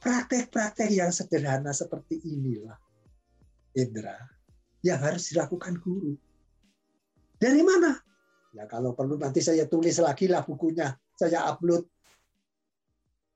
Praktek-praktek 0.00 0.88
yang 0.92 1.12
sederhana 1.12 1.72
seperti 1.72 2.20
inilah, 2.24 2.76
Indra, 3.76 4.16
yang 4.84 5.00
harus 5.00 5.32
dilakukan 5.32 5.80
guru. 5.80 6.12
Dari 7.40 7.60
mana? 7.64 7.96
Ya 8.54 8.70
kalau 8.70 8.94
perlu 8.94 9.18
nanti 9.18 9.42
saya 9.42 9.66
tulis 9.66 9.98
lagi 9.98 10.30
lah 10.30 10.46
bukunya, 10.46 10.94
saya 11.18 11.50
upload 11.50 11.90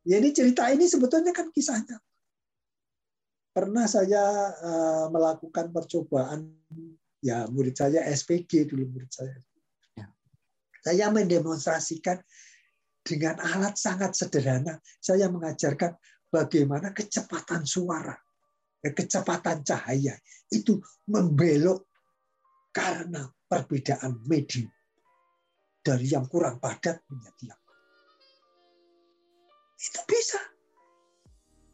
jadi 0.09 0.29
cerita 0.33 0.73
ini 0.73 0.89
sebetulnya 0.89 1.37
kan 1.37 1.53
kisahnya. 1.53 2.01
Pernah 3.53 3.85
saya 3.85 4.25
uh, 4.57 5.07
melakukan 5.13 5.69
percobaan, 5.69 6.49
ya 7.21 7.45
murid 7.53 7.77
saya 7.77 8.01
SPG 8.09 8.73
dulu 8.73 8.89
murid 8.89 9.13
saya. 9.13 9.37
Ya. 9.99 10.09
Saya 10.81 11.13
mendemonstrasikan 11.13 12.25
dengan 13.05 13.37
alat 13.37 13.77
sangat 13.77 14.17
sederhana. 14.17 14.81
Saya 14.97 15.29
mengajarkan 15.29 15.93
bagaimana 16.33 16.97
kecepatan 16.97 17.69
suara, 17.69 18.17
eh, 18.81 18.95
kecepatan 18.97 19.61
cahaya 19.61 20.17
itu 20.49 20.81
membelok 21.05 21.85
karena 22.73 23.29
perbedaan 23.45 24.25
medium 24.25 24.73
dari 25.89 26.05
yang 26.13 26.29
kurang 26.29 26.61
padat 26.61 27.01
menjadi 27.09 27.57
yang 27.57 27.61
itu 29.79 30.01
bisa. 30.11 30.41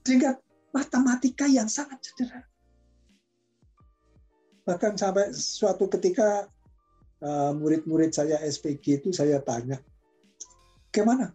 Dengan 0.05 0.37
matematika 0.77 1.49
yang 1.49 1.65
sangat 1.65 2.05
sederhana. 2.05 2.45
Bahkan 4.69 4.93
sampai 5.01 5.33
suatu 5.33 5.89
ketika 5.89 6.45
uh, 7.25 7.53
murid-murid 7.57 8.13
saya 8.13 8.41
SPG 8.45 9.01
itu 9.01 9.09
saya 9.17 9.41
tanya, 9.41 9.81
gimana? 10.93 11.33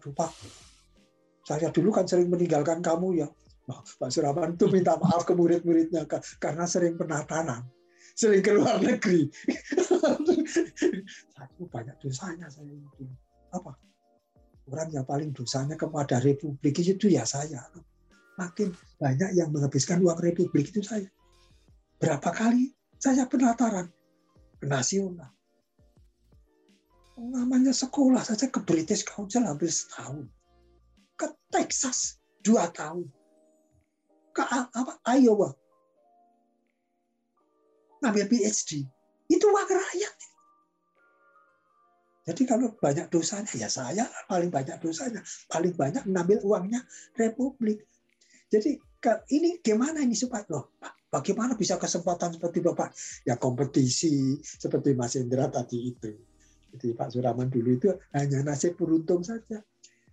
Aduh 0.00 0.12
Pak, 0.16 0.32
saya 1.44 1.68
dulu 1.68 1.92
kan 1.92 2.08
sering 2.08 2.32
meninggalkan 2.32 2.80
kamu 2.80 3.24
ya. 3.24 3.28
Pak 3.68 4.10
Suraman 4.10 4.58
itu 4.58 4.68
minta 4.68 4.98
maaf 4.98 5.22
ke 5.28 5.32
murid-muridnya 5.32 6.04
karena 6.40 6.64
sering 6.64 6.96
penatanan, 6.96 7.64
sering 8.16 8.42
ke 8.44 8.52
luar 8.52 8.78
negeri. 8.80 9.28
Aku 11.42 11.68
banyak 11.68 11.96
dosanya 12.00 12.48
saya 12.48 12.72
itu. 12.72 13.08
Apa? 13.52 13.76
orang 14.70 14.88
yang 14.94 15.06
paling 15.06 15.30
dosanya 15.34 15.74
kepada 15.74 16.22
Republik 16.22 16.78
itu 16.78 17.06
ya 17.10 17.26
saya. 17.26 17.66
Makin 18.38 18.72
banyak 18.96 19.36
yang 19.36 19.50
menghabiskan 19.50 20.00
uang 20.00 20.18
Republik 20.22 20.70
itu 20.70 20.80
saya. 20.80 21.08
Berapa 21.98 22.30
kali 22.30 22.72
saya 22.96 23.26
penataran 23.26 23.90
ke 24.58 24.66
nasional. 24.66 25.30
Namanya 27.18 27.76
sekolah 27.76 28.24
saja 28.24 28.48
ke 28.48 28.58
British 28.64 29.04
Council 29.04 29.44
hampir 29.44 29.68
setahun. 29.68 30.26
Ke 31.20 31.28
Texas 31.52 32.18
dua 32.40 32.72
tahun. 32.72 33.06
Ke 34.32 34.42
apa? 34.48 34.96
Iowa 35.04 35.52
ngambil 38.02 38.26
PhD. 38.26 38.82
Itu 39.30 39.46
uang 39.48 39.70
rakyat. 39.70 40.14
Jadi 42.22 42.42
kalau 42.46 42.74
banyak 42.78 43.10
dosanya, 43.10 43.50
ya 43.58 43.66
saya 43.66 44.06
paling 44.30 44.50
banyak 44.50 44.78
dosanya. 44.78 45.22
Paling 45.50 45.74
banyak 45.74 46.06
mengambil 46.06 46.38
uangnya 46.46 46.82
Republik. 47.18 47.82
Jadi 48.46 48.78
ini 49.34 49.58
gimana 49.58 50.06
ini 50.06 50.14
supaya 50.14 50.46
loh, 50.46 50.78
bagaimana 51.10 51.58
bisa 51.58 51.74
kesempatan 51.80 52.38
seperti 52.38 52.62
Bapak? 52.62 52.94
Ya 53.26 53.34
kompetisi 53.34 54.38
seperti 54.38 54.94
Mas 54.94 55.18
Indra 55.18 55.50
tadi 55.50 55.90
itu. 55.90 56.14
Jadi 56.72 56.94
Pak 56.94 57.10
Suraman 57.10 57.50
dulu 57.50 57.74
itu 57.74 57.90
hanya 58.14 58.46
nasib 58.46 58.78
beruntung 58.78 59.26
saja. 59.26 59.58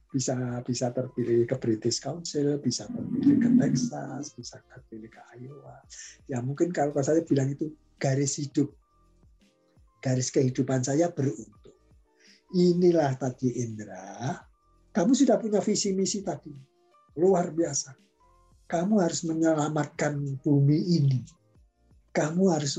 Bisa 0.10 0.34
bisa 0.66 0.90
terpilih 0.90 1.46
ke 1.46 1.56
British 1.62 2.02
Council, 2.02 2.58
bisa 2.58 2.90
terpilih 2.90 3.38
ke 3.38 3.50
Texas, 3.62 4.34
bisa 4.34 4.58
terpilih 4.66 5.10
ke 5.10 5.22
Iowa. 5.38 5.78
Ya 6.26 6.42
mungkin 6.42 6.74
kalau 6.74 6.98
saya 7.06 7.22
bilang 7.22 7.54
itu 7.54 7.70
garis 8.02 8.42
hidup, 8.42 8.74
garis 10.02 10.34
kehidupan 10.34 10.82
saya 10.82 11.14
beruntung 11.14 11.60
inilah 12.56 13.14
tadi 13.18 13.62
Indra, 13.62 14.34
kamu 14.90 15.12
sudah 15.14 15.38
punya 15.38 15.62
visi 15.62 15.94
misi 15.94 16.26
tadi. 16.26 16.54
Luar 17.20 17.54
biasa. 17.54 17.94
Kamu 18.70 19.02
harus 19.02 19.26
menyelamatkan 19.26 20.18
bumi 20.42 20.80
ini. 21.02 21.22
Kamu 22.14 22.54
harus 22.54 22.78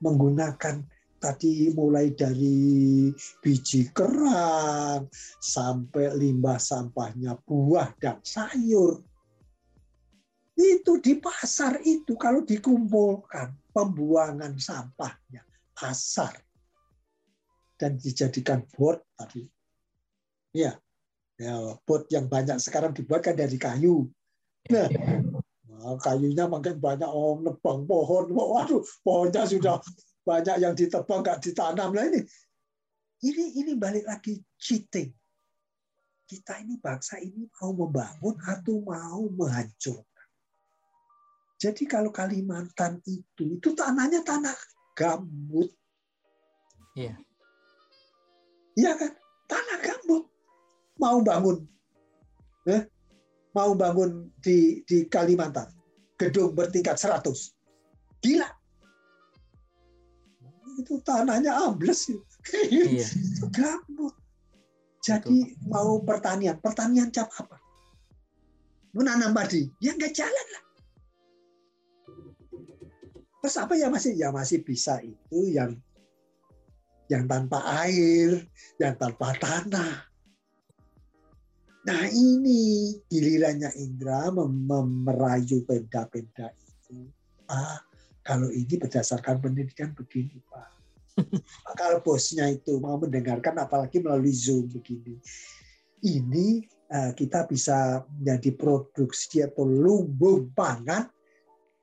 menggunakan 0.00 0.84
tadi 1.22 1.70
mulai 1.70 2.10
dari 2.10 3.06
biji 3.38 3.94
kerang 3.94 5.06
sampai 5.38 6.18
limbah 6.18 6.58
sampahnya 6.58 7.38
buah 7.46 7.94
dan 8.02 8.18
sayur. 8.26 8.98
Itu 10.58 10.98
di 10.98 11.22
pasar 11.22 11.78
itu 11.86 12.18
kalau 12.18 12.42
dikumpulkan 12.42 13.70
pembuangan 13.70 14.58
sampahnya 14.58 15.46
pasar 15.70 16.34
dan 17.78 17.94
dijadikan 17.94 18.66
bot 18.74 18.98
tadi. 19.14 19.46
Ya, 20.52 20.74
ya 21.38 21.78
bot 21.86 22.10
yang 22.10 22.26
banyak 22.26 22.58
sekarang 22.58 22.92
dibuatkan 22.98 23.38
dari 23.38 23.56
kayu. 23.56 24.10
Nah, 24.68 24.86
nah 25.66 25.96
kayunya 26.02 26.50
makin 26.50 26.78
banyak 26.78 27.08
oh 27.08 27.40
nebang 27.40 27.86
pohon. 27.88 28.30
Waduh, 28.30 28.82
pohonnya 29.02 29.48
sudah 29.48 29.80
banyak 30.22 30.56
yang 30.62 30.74
ditebang 30.74 31.20
nggak 31.22 31.42
ditanam 31.42 31.90
lah 31.90 32.06
ini. 32.06 32.22
Ini 33.22 33.44
ini 33.62 33.72
balik 33.78 34.06
lagi 34.06 34.38
cheating. 34.58 35.10
Kita 36.26 36.58
ini 36.62 36.78
bangsa 36.78 37.18
ini 37.22 37.46
mau 37.60 37.74
membangun 37.74 38.34
atau 38.42 38.82
mau 38.82 39.22
menghancurkan. 39.30 40.28
Jadi 41.62 41.86
kalau 41.86 42.10
Kalimantan 42.10 42.98
itu 43.06 43.58
itu 43.58 43.68
tanahnya 43.78 44.26
tanah 44.26 44.56
gambut. 44.98 45.70
Iya. 46.98 47.14
Iya 48.74 48.92
kan? 48.98 49.12
Tanah 49.46 49.78
gambut. 49.78 50.26
Mau 50.98 51.18
bangun. 51.22 51.62
Eh? 52.66 52.82
Mau 53.52 53.76
bangun 53.76 54.32
di, 54.40 54.82
di 54.88 55.06
Kalimantan. 55.06 55.68
Gedung 56.16 56.54
bertingkat 56.56 56.96
100. 56.98 57.30
Gila. 58.22 58.61
Itu 60.78 61.00
tanahnya 61.04 61.52
ambles. 61.56 62.08
Iya. 62.52 63.06
itu 63.06 63.46
gambut. 63.54 64.14
Jadi 65.02 65.54
Betul. 65.54 65.70
mau 65.70 65.98
pertanian. 66.02 66.58
Pertanian 66.58 67.10
cap 67.10 67.30
apa? 67.38 67.58
Menanam 68.94 69.34
padi. 69.34 69.66
Ya 69.82 69.94
nggak 69.94 70.14
jalan 70.14 70.46
lah. 70.54 70.64
Terus 73.42 73.56
apa 73.58 73.74
ya 73.74 73.90
masih? 73.90 74.14
Ya 74.14 74.30
masih 74.30 74.62
bisa 74.62 75.02
itu 75.02 75.38
yang 75.50 75.74
yang 77.10 77.26
tanpa 77.26 77.58
air, 77.82 78.46
yang 78.78 78.94
tanpa 78.94 79.34
tanah. 79.36 80.06
Nah 81.82 82.02
ini 82.14 82.94
gilirannya 83.10 83.74
Indra 83.82 84.30
mem 84.30 85.02
merayu 85.02 85.66
pemda-pemda 85.66 86.54
itu. 86.54 87.10
Ah, 87.50 87.82
kalau 88.22 88.48
ini 88.50 88.74
berdasarkan 88.78 89.42
pendidikan 89.42 89.94
begini 89.94 90.38
Pak. 90.46 90.68
kalau 91.80 92.00
bosnya 92.00 92.48
itu 92.48 92.80
mau 92.80 92.96
mendengarkan 92.96 93.60
apalagi 93.60 94.00
melalui 94.00 94.32
Zoom 94.32 94.70
begini. 94.72 95.20
Ini 96.02 96.64
uh, 96.90 97.12
kita 97.14 97.46
bisa 97.46 98.02
menjadi 98.18 98.50
produksi 98.56 99.44
atau 99.44 99.68
lumbung 99.68 100.50
pangan 100.56 101.06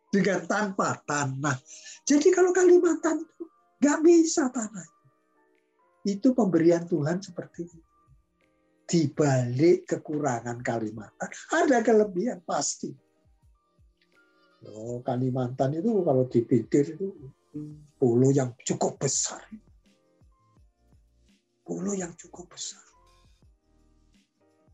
dengan 0.09 0.43
tanpa 0.49 0.97
tanah. 1.05 1.55
Jadi 2.03 2.33
kalau 2.33 2.49
Kalimantan 2.49 3.21
itu 3.21 3.43
nggak 3.79 3.99
bisa 4.01 4.49
tanah 4.49 4.99
itu 6.07 6.31
pemberian 6.31 6.87
Tuhan 6.87 7.19
seperti 7.19 7.67
itu. 7.67 7.79
Di 8.89 9.05
balik 9.13 9.85
kekurangan 9.85 10.65
Kalimantan, 10.65 11.29
ada 11.53 11.77
kelebihan 11.85 12.41
pasti. 12.41 12.89
Oh, 14.67 14.99
Kalimantan 14.99 15.79
itu 15.79 16.03
kalau 16.03 16.27
dipikir 16.27 16.99
itu 16.99 17.15
pulau 17.95 18.33
yang 18.35 18.51
cukup 18.67 18.99
besar. 18.99 19.39
Pulau 21.63 21.95
yang 21.95 22.11
cukup 22.19 22.51
besar. 22.51 22.83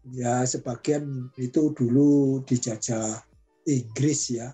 Ya, 0.10 0.46
sebagian 0.46 1.30
itu 1.38 1.74
dulu 1.74 2.42
dijajah 2.46 3.22
Inggris 3.70 4.34
ya. 4.34 4.54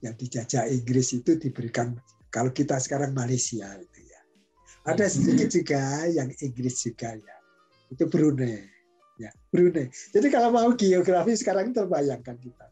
Yang 0.00 0.14
dijajah 0.24 0.64
Inggris 0.72 1.12
itu 1.12 1.36
diberikan 1.36 1.96
kalau 2.32 2.48
kita 2.52 2.80
sekarang 2.80 3.12
Malaysia 3.12 3.68
itu 3.76 4.00
ada 4.88 5.06
sedikit 5.12 5.52
juga 5.52 6.08
yang 6.08 6.32
Inggris 6.40 6.80
juga 6.80 7.12
ya. 7.12 7.36
Itu 7.92 8.08
Brunei. 8.08 8.64
Ya, 9.20 9.28
Brunei. 9.52 9.92
Jadi 9.92 10.26
kalau 10.32 10.48
mau 10.48 10.72
geografi 10.72 11.36
sekarang 11.36 11.76
terbayangkan 11.76 12.36
kita. 12.40 12.66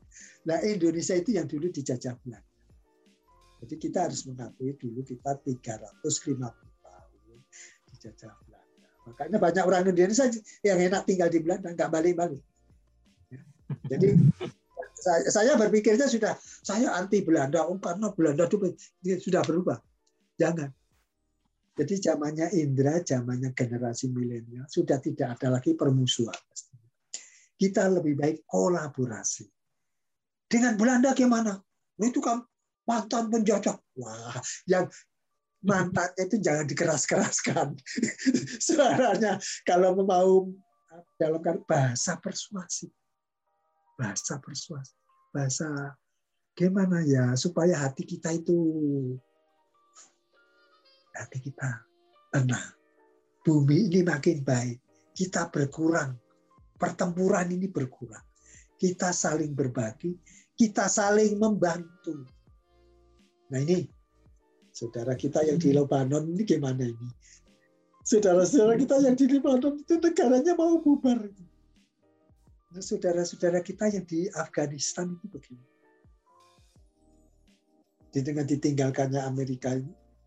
Nah, 0.48 0.58
Indonesia 0.64 1.14
itu 1.18 1.36
yang 1.36 1.44
dulu 1.44 1.68
dijajah 1.68 2.16
Belanda. 2.24 2.48
Jadi 3.58 3.74
kita 3.74 4.06
harus 4.06 4.22
mengakui 4.24 4.70
dulu 4.78 5.02
kita 5.02 5.34
350 5.42 6.38
tahun 6.38 7.38
dijajah 7.90 8.32
Belanda. 8.46 8.78
Makanya 9.10 9.38
banyak 9.42 9.64
orang 9.66 9.82
Indonesia 9.90 10.30
yang 10.62 10.78
enak 10.78 11.02
tinggal 11.04 11.28
di 11.28 11.38
Belanda, 11.42 11.74
nggak 11.74 11.90
balik-balik. 11.90 12.42
Ya. 13.28 13.40
Jadi 13.90 14.08
saya, 15.04 15.26
saya 15.26 15.52
berpikirnya 15.58 16.06
sudah 16.06 16.38
saya 16.42 16.94
anti 16.94 17.26
Belanda, 17.26 17.66
oh 17.66 17.82
karena 17.82 18.14
Belanda 18.14 18.46
itu 18.46 18.62
sudah 19.18 19.42
berubah. 19.42 19.78
Jangan. 20.38 20.70
Jadi 21.78 21.94
zamannya 21.98 22.46
Indra, 22.58 22.98
zamannya 23.02 23.54
generasi 23.54 24.10
milenial 24.10 24.66
sudah 24.66 24.98
tidak 24.98 25.38
ada 25.38 25.58
lagi 25.58 25.78
permusuhan. 25.78 26.34
Kita 27.58 27.90
lebih 27.90 28.18
baik 28.18 28.46
kolaborasi. 28.46 29.57
Dengan 30.48 30.74
Belanda 30.80 31.12
gimana? 31.12 31.60
Itu 32.00 32.24
kan 32.24 32.40
mantan 32.88 33.28
penjajah. 33.28 33.76
Wah, 34.00 34.40
yang 34.64 34.88
mantannya 35.60 36.24
itu 36.24 36.40
jangan 36.40 36.64
dikeras-keraskan. 36.64 37.76
Suaranya 38.66 39.36
kalau 39.68 39.92
mau 40.00 40.48
dalam 41.20 41.42
bahasa 41.68 42.16
persuasi. 42.16 42.88
Bahasa 44.00 44.40
persuasi. 44.40 44.96
Bahasa 45.34 45.68
gimana 46.56 47.04
ya 47.06 47.36
supaya 47.38 47.78
hati 47.78 48.02
kita 48.02 48.34
itu 48.34 48.56
hati 51.14 51.38
kita 51.44 51.84
tenang. 52.32 52.72
Bumi 53.42 53.90
ini 53.90 54.00
makin 54.06 54.42
baik. 54.42 54.78
Kita 55.12 55.50
berkurang. 55.50 56.14
Pertempuran 56.78 57.50
ini 57.50 57.66
berkurang. 57.66 58.22
Kita 58.78 59.10
saling 59.10 59.50
berbagi. 59.50 60.14
Kita 60.58 60.90
saling 60.90 61.38
membantu. 61.38 62.26
Nah 63.54 63.62
ini, 63.62 63.86
saudara 64.74 65.14
kita 65.14 65.46
yang 65.46 65.62
di 65.62 65.70
Lebanon 65.70 66.34
ini 66.34 66.42
gimana 66.42 66.82
ini? 66.82 67.08
Saudara-saudara 68.02 68.74
kita 68.74 68.98
yang 69.06 69.14
di 69.14 69.30
Lebanon 69.30 69.78
itu 69.78 69.94
negaranya 70.02 70.58
mau 70.58 70.82
bubar. 70.82 71.30
Nah, 72.74 72.82
saudara-saudara 72.82 73.62
kita 73.62 73.86
yang 73.86 74.02
di 74.02 74.26
Afghanistan 74.34 75.14
itu 75.14 75.30
begini. 75.30 75.66
Dengan 78.10 78.42
ditinggalkannya 78.42 79.22
Amerika 79.22 79.78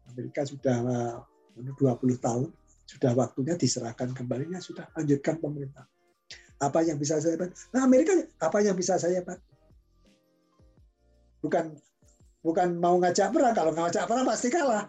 Amerika 0.08 0.48
sudah 0.48 0.80
20 1.60 1.76
eh, 1.76 2.20
tahun, 2.24 2.50
sudah 2.88 3.12
waktunya 3.20 3.60
diserahkan 3.60 4.16
kembali, 4.16 4.56
ya 4.56 4.64
sudah 4.64 4.88
lanjutkan 4.96 5.44
pemerintah. 5.44 5.84
Apa 6.62 6.88
yang 6.88 6.96
bisa 6.96 7.20
saya 7.20 7.36
bantu? 7.36 7.58
Nah 7.76 7.84
Amerika 7.84 8.16
apa 8.40 8.64
yang 8.64 8.80
bisa 8.80 8.96
saya 8.96 9.20
bantu? 9.26 9.51
Bukan 11.42 11.76
bukan 12.46 12.70
mau 12.78 12.98
ngajak 13.02 13.34
perang, 13.34 13.54
kalau 13.54 13.72
ngajak 13.74 14.06
perang 14.06 14.26
pasti 14.26 14.48
kalah. 14.50 14.86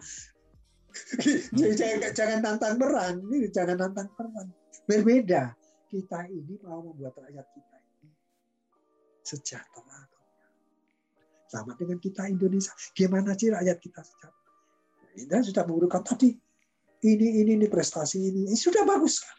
jangan, 1.57 2.13
jangan 2.13 2.39
nantang 2.45 2.77
perang, 2.77 3.17
ini 3.33 3.49
jangan 3.49 3.77
nantang 3.81 4.09
perang. 4.13 4.49
Berbeda. 4.85 5.57
Kita 5.89 6.25
ini 6.29 6.57
mau 6.65 6.81
membuat 6.81 7.17
rakyat 7.17 7.45
kita 7.53 7.75
ini 7.77 8.09
sejahtera. 9.21 10.09
Sama 11.49 11.77
dengan 11.77 12.01
kita 12.01 12.25
Indonesia. 12.29 12.73
Gimana 12.97 13.37
sih 13.37 13.53
rakyat 13.53 13.77
kita 13.77 14.01
sejahtera? 14.01 14.41
Indra 15.13 15.45
sudah 15.45 15.63
mengurukan 15.69 16.01
tadi 16.01 16.33
ini 17.03 17.43
ini 17.43 17.51
ini 17.59 17.67
prestasi 17.69 18.17
ini, 18.31 18.41
ini 18.49 18.57
sudah 18.57 18.81
bagus 18.87 19.21
kan? 19.21 19.37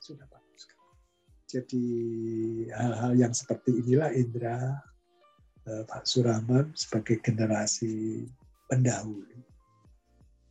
Sudah 0.00 0.24
bagus 0.30 0.62
kan? 0.64 0.78
Jadi 1.50 1.84
hal-hal 2.72 3.12
yang 3.18 3.34
seperti 3.34 3.82
inilah 3.84 4.14
Indra 4.14 4.80
Pak 5.64 6.08
Suraman 6.08 6.72
sebagai 6.72 7.20
generasi 7.20 8.24
pendahulu 8.66 9.40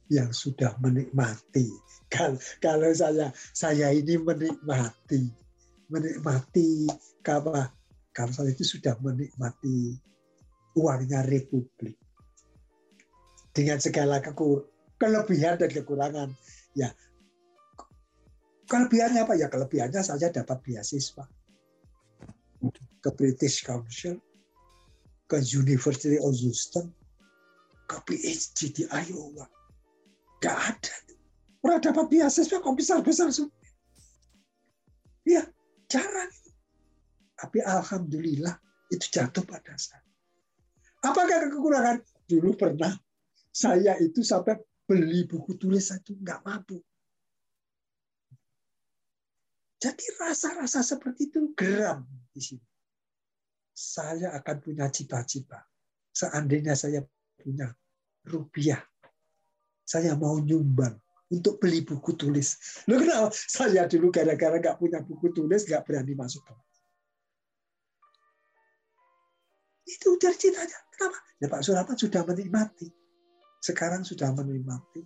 yang 0.09 0.33
sudah 0.33 0.73
menikmati. 0.81 1.69
Kalau, 2.09 2.89
saya 2.97 3.29
saya 3.53 3.93
ini 3.93 4.17
menikmati, 4.17 5.29
menikmati 5.93 6.89
apa? 7.29 7.69
Kalau 8.09 8.33
saya 8.33 8.49
itu 8.49 8.65
sudah 8.65 8.97
menikmati 9.01 9.93
uangnya 10.73 11.21
Republik 11.29 11.97
dengan 13.53 13.77
segala 13.77 14.17
kekur 14.17 14.65
kelebihan 14.97 15.61
dan 15.61 15.69
kekurangan. 15.69 16.29
Ya, 16.73 16.89
kelebihannya 18.65 19.25
apa 19.25 19.33
ya? 19.37 19.45
Kelebihannya 19.49 20.01
saya 20.01 20.33
dapat 20.33 20.57
beasiswa 20.65 21.25
ke 22.99 23.09
British 23.15 23.61
Council, 23.61 24.17
ke 25.29 25.37
University 25.53 26.17
of 26.17 26.33
Houston, 26.33 26.89
ke 27.85 27.97
PhD 28.09 28.73
di 28.73 28.83
Iowa 28.89 29.45
Gak 30.39 30.55
ada. 30.55 30.95
Orang 31.59 31.83
dapat 31.83 32.05
beasiswa 32.07 32.63
kok 32.63 32.75
besar-besar 32.79 33.27
semua. 33.35 33.51
Ya, 35.27 35.43
jarang. 35.91 36.31
Tapi 37.35 37.59
Alhamdulillah 37.59 38.55
itu 38.87 39.05
jatuh 39.11 39.43
pada 39.43 39.75
saya. 39.75 40.03
Apakah 41.03 41.51
kekurangan? 41.51 41.99
Dulu 42.27 42.55
pernah 42.55 42.95
saya 43.51 43.99
itu 43.99 44.23
sampai 44.23 44.55
beli 44.87 45.27
buku 45.27 45.59
tulis 45.59 45.91
itu 45.91 46.15
nggak 46.15 46.39
mampu. 46.47 46.79
Jadi 49.79 50.03
rasa-rasa 50.19 50.83
seperti 50.83 51.31
itu 51.31 51.51
geram 51.55 52.03
di 52.35 52.41
sini. 52.43 52.68
Saya 53.79 54.35
akan 54.35 54.57
punya 54.59 54.91
cita-cita. 54.91 55.63
Seandainya 56.11 56.75
saya 56.75 56.99
punya 57.39 57.71
rupiah 58.27 58.83
saya 59.89 60.13
mau 60.13 60.37
nyumbang 60.37 60.93
untuk 61.33 61.57
beli 61.57 61.81
buku 61.81 62.13
tulis. 62.13 62.61
Lo 62.85 63.01
kenal? 63.01 63.33
Saya 63.33 63.89
dulu 63.89 64.13
gara-gara 64.13 64.61
nggak 64.61 64.77
punya 64.77 65.01
buku 65.01 65.33
tulis, 65.33 65.65
nggak 65.65 65.81
berani 65.81 66.13
masuk 66.13 66.45
ke 66.45 66.53
Itu 69.89 70.13
dari 70.21 70.37
citanya. 70.37 70.77
Kenapa? 70.93 71.17
Ya 71.41 71.49
Pak 71.49 71.65
Surapan 71.65 71.97
sudah 71.97 72.21
menikmati. 72.21 72.93
Sekarang 73.57 74.05
sudah 74.05 74.29
menikmati. 74.37 75.01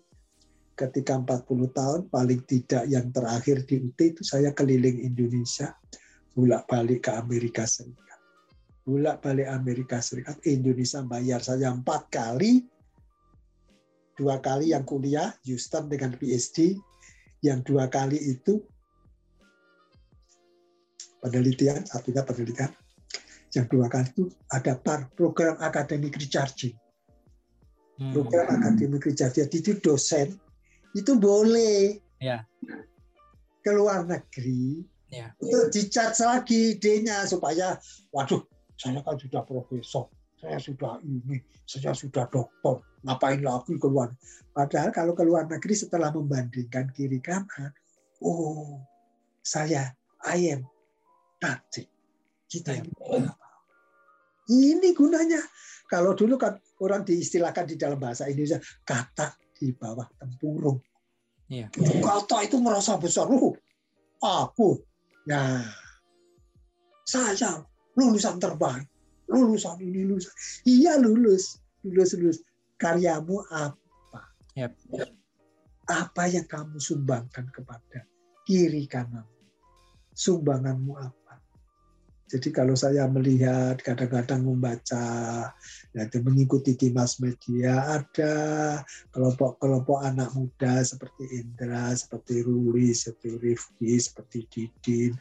Ketika 0.75 1.15
40 1.15 1.47
tahun, 1.71 2.01
paling 2.11 2.43
tidak 2.43 2.83
yang 2.91 3.07
terakhir 3.15 3.63
di 3.63 3.79
UT 3.79 3.95
itu 3.95 4.25
saya 4.27 4.51
keliling 4.51 4.99
Indonesia, 4.99 5.71
bolak-balik 6.35 7.07
ke 7.07 7.11
Amerika 7.15 7.63
Serikat. 7.63 8.12
Bolak-balik 8.83 9.47
Amerika 9.47 10.03
Serikat, 10.03 10.43
Indonesia 10.43 10.99
bayar 11.07 11.39
saya 11.39 11.71
empat 11.71 12.11
kali 12.11 12.67
dua 14.13 14.37
kali 14.43 14.75
yang 14.75 14.85
kuliah 14.85 15.33
Houston 15.47 15.89
dengan 15.89 16.13
PhD, 16.13 16.77
yang 17.41 17.65
dua 17.65 17.89
kali 17.89 18.17
itu 18.19 18.61
penelitian, 21.23 21.81
satunya 21.87 22.21
penelitian, 22.21 22.71
yang 23.55 23.65
dua 23.71 23.87
kali 23.89 24.09
itu 24.11 24.23
ada 24.51 24.77
program 25.15 25.57
akademik 25.63 26.19
recharging. 26.19 26.75
Hmm. 27.97 28.11
Program 28.13 28.47
akademik 28.51 29.05
recharging, 29.07 29.47
jadi 29.49 29.57
itu 29.57 29.73
dosen 29.81 30.27
itu 30.93 31.17
boleh 31.17 31.97
ya. 32.21 32.45
ke 33.65 33.71
luar 33.73 34.05
negeri 34.05 34.85
ya. 35.09 35.33
untuk 35.41 35.73
dicharge 35.73 36.21
lagi 36.21 36.77
D-nya 36.77 37.25
supaya, 37.25 37.81
waduh, 38.13 38.45
saya 38.77 38.99
kan 39.05 39.15
sudah 39.15 39.41
profesor, 39.45 40.09
saya 40.37 40.57
sudah 40.59 40.99
ini, 41.05 41.39
saya 41.63 41.93
sudah 41.95 42.27
doktor, 42.27 42.83
ngapain 43.05 43.39
lagi 43.39 43.77
keluar? 43.79 44.11
Padahal 44.51 44.89
kalau 44.91 45.13
ke 45.15 45.23
luar 45.23 45.47
negeri 45.49 45.73
setelah 45.73 46.11
membandingkan 46.11 46.91
kiri 46.91 47.21
kanan, 47.23 47.71
oh 48.21 48.81
saya 49.43 49.91
I 50.23 50.55
am 50.55 50.61
nothing. 51.43 51.89
Kita 52.47 52.75
ini 52.77 52.91
Ini 54.43 54.89
gunanya. 54.91 55.39
Kalau 55.87 56.13
dulu 56.13 56.35
kan 56.35 56.59
orang 56.83 57.07
diistilahkan 57.07 57.63
di 57.63 57.75
dalam 57.79 57.95
bahasa 57.95 58.27
Indonesia 58.27 58.59
kata 58.83 59.35
di 59.55 59.71
bawah 59.71 60.05
tempurung. 60.19 60.79
Iya. 61.47 61.71
Kata 62.03 62.43
itu 62.43 62.59
merasa 62.59 62.99
besar. 62.99 63.29
Uh, 63.31 63.55
aku, 64.23 64.79
ya 65.27 65.63
saya 67.03 67.63
lulusan 67.97 68.37
terbaik. 68.37 68.87
Lulusan 69.31 69.79
ini 69.79 70.03
lulus 70.03 70.29
iya 70.67 70.99
lulus. 70.99 71.57
Lulus 71.85 72.13
lulus. 72.19 72.37
Karyamu 72.77 73.39
apa? 73.47 74.21
Yep. 74.59 74.71
apa 75.83 76.23
yang 76.31 76.47
kamu 76.47 76.79
sumbangkan 76.79 77.47
kepada 77.51 78.07
kiri 78.47 78.87
kanan? 78.87 79.27
Sumbanganmu 80.13 80.93
apa 80.95 81.22
jadi 82.33 82.49
kalau 82.49 82.73
saya 82.73 83.05
melihat 83.05 83.77
kadang-kadang 83.85 84.41
membaca, 84.41 85.05
ya, 85.93 86.03
mengikuti 86.25 86.73
di 86.73 86.89
mass 86.89 87.21
media 87.21 88.01
ada 88.01 88.33
kelompok-kelompok 89.13 90.01
anak 90.01 90.33
muda 90.33 90.81
seperti 90.81 91.29
Indra, 91.29 91.93
seperti 91.93 92.41
Ruli, 92.41 92.89
seperti 92.89 93.37
Rifki, 93.37 94.01
seperti 94.01 94.49
Didin, 94.49 95.13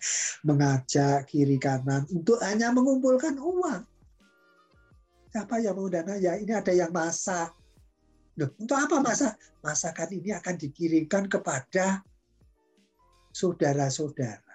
mengajak 0.49 1.29
kiri 1.29 1.61
kanan 1.61 2.09
untuk 2.09 2.41
hanya 2.41 2.73
mengumpulkan 2.73 3.37
uang. 3.37 3.85
Siapa 5.37 5.61
yang 5.61 5.77
mau 5.77 5.93
dana? 5.93 6.17
Ya 6.17 6.41
ini 6.41 6.57
ada 6.57 6.73
yang 6.73 6.97
masak. 6.97 7.53
Loh, 8.41 8.57
untuk 8.57 8.81
apa 8.81 9.05
masak? 9.05 9.37
Masakan 9.61 10.17
ini 10.17 10.33
akan 10.33 10.57
dikirimkan 10.57 11.29
kepada 11.29 12.01
saudara-saudara. 13.37 14.52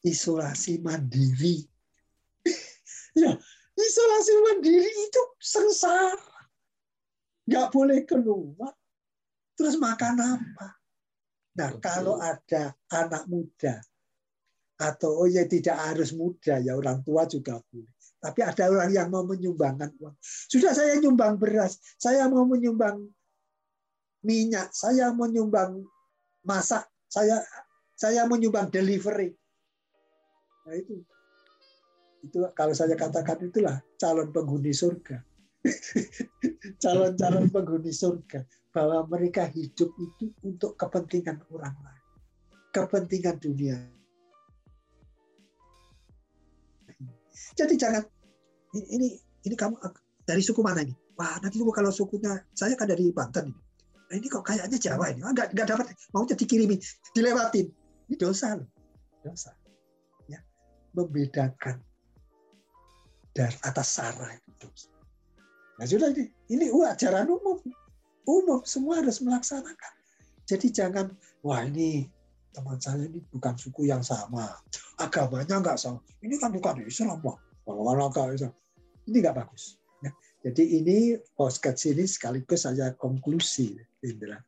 Isolasi 0.00 0.80
mandiri. 0.80 1.60
ya, 3.20 3.32
isolasi 3.76 4.32
mandiri 4.44 4.88
itu 4.88 5.22
sengsara. 5.36 6.40
Nggak 7.44 7.68
boleh 7.74 8.00
keluar. 8.08 8.72
Terus 9.58 9.76
makan 9.76 10.16
apa? 10.16 10.68
Nah, 11.60 11.70
kalau 11.82 12.16
ada 12.16 12.72
anak 12.88 13.28
muda 13.28 13.76
atau 14.80 15.12
oh 15.12 15.28
ya 15.28 15.44
tidak 15.44 15.76
harus 15.76 16.16
muda 16.16 16.56
ya 16.56 16.72
orang 16.72 17.04
tua 17.04 17.28
juga 17.28 17.60
boleh. 17.68 17.92
Tapi 18.20 18.40
ada 18.40 18.68
orang 18.68 18.92
yang 18.92 19.08
mau 19.12 19.24
menyumbangkan 19.24 19.92
uang. 20.00 20.16
Sudah 20.24 20.72
saya 20.72 20.96
nyumbang 21.00 21.36
beras, 21.36 21.80
saya 22.00 22.28
mau 22.28 22.48
menyumbang 22.48 23.04
minyak, 24.24 24.72
saya 24.72 25.12
mau 25.12 25.28
menyumbang 25.28 25.84
masak, 26.44 26.84
saya 27.08 27.40
saya 27.96 28.24
menyumbang 28.24 28.72
delivery. 28.72 29.36
Nah 30.66 30.74
itu 30.76 31.00
itu 32.20 32.38
kalau 32.52 32.76
saya 32.76 32.92
katakan 32.96 33.40
itulah 33.48 33.80
calon 33.96 34.28
penghuni 34.28 34.76
surga. 34.76 35.24
Calon-calon 36.82 37.52
penghuni 37.52 37.92
surga 37.92 38.48
bahwa 38.72 39.04
mereka 39.12 39.44
hidup 39.52 39.92
itu 40.00 40.32
untuk 40.40 40.72
kepentingan 40.80 41.36
orang 41.52 41.76
lain, 41.84 42.04
kepentingan 42.72 43.36
dunia 43.36 43.76
Jadi 47.56 47.74
jangan 47.76 48.04
ini 48.76 49.18
ini 49.20 49.54
kamu 49.56 49.76
dari 50.24 50.42
suku 50.44 50.60
mana 50.62 50.84
ini? 50.84 50.94
Wah 51.18 51.36
nanti 51.42 51.60
kalau 51.60 51.92
sukunya 51.92 52.40
saya 52.56 52.72
kan 52.78 52.88
dari 52.88 53.10
Banten 53.12 53.52
ini. 53.52 53.60
Nah, 54.10 54.14
ini 54.18 54.26
kok 54.26 54.42
kayaknya 54.42 54.78
Jawa 54.80 55.12
ini. 55.12 55.20
Enggak 55.22 55.52
enggak 55.54 55.66
dapat 55.70 55.86
mau 56.16 56.24
jadi 56.24 56.44
kirimi 56.48 56.76
dilewatin. 57.14 57.68
Ini 58.10 58.14
dosa 58.18 58.58
loh. 58.58 58.68
Dosa. 59.22 59.54
Membedakan 60.96 61.78
dari 63.30 63.56
atas 63.62 63.88
sara 63.94 64.34
itu. 64.34 64.68
Nah 65.78 65.86
sudah 65.86 66.10
ini, 66.12 66.28
ini 66.50 66.66
ajaran 66.68 67.30
umum. 67.30 67.56
Umum 68.26 68.60
semua 68.66 69.00
harus 69.00 69.22
melaksanakan. 69.22 69.92
Jadi 70.44 70.66
jangan 70.74 71.14
wah 71.46 71.62
ini 71.62 72.10
teman 72.50 72.78
saya 72.82 73.06
ini 73.06 73.22
bukan 73.30 73.54
suku 73.54 73.86
yang 73.86 74.02
sama, 74.02 74.50
agamanya 74.98 75.62
nggak 75.62 75.78
sama. 75.78 76.02
Ini 76.20 76.34
kan 76.36 76.50
bukan 76.50 76.82
Islam, 76.82 77.22
wah, 77.22 77.38
kalau 77.62 78.10
agak 78.10 78.34
Islam. 78.34 78.54
Ini 79.06 79.16
nggak 79.22 79.36
bagus. 79.38 79.78
Ya. 80.02 80.10
Jadi 80.50 80.82
ini 80.82 80.96
postcard 81.38 81.78
sini 81.78 82.04
sekaligus 82.04 82.66
saya 82.66 82.92
konklusi, 82.98 83.78
Indra. 84.02 84.42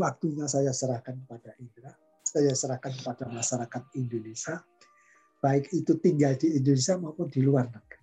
Waktunya 0.00 0.48
saya 0.48 0.72
serahkan 0.72 1.20
kepada 1.26 1.52
Indra, 1.60 1.92
saya 2.24 2.54
serahkan 2.56 2.96
kepada 2.96 3.28
masyarakat 3.28 3.82
Indonesia, 3.98 4.62
baik 5.40 5.72
itu 5.72 5.96
tinggal 6.00 6.34
di 6.36 6.56
Indonesia 6.56 6.96
maupun 6.96 7.28
di 7.28 7.40
luar 7.44 7.68
negeri. 7.68 8.02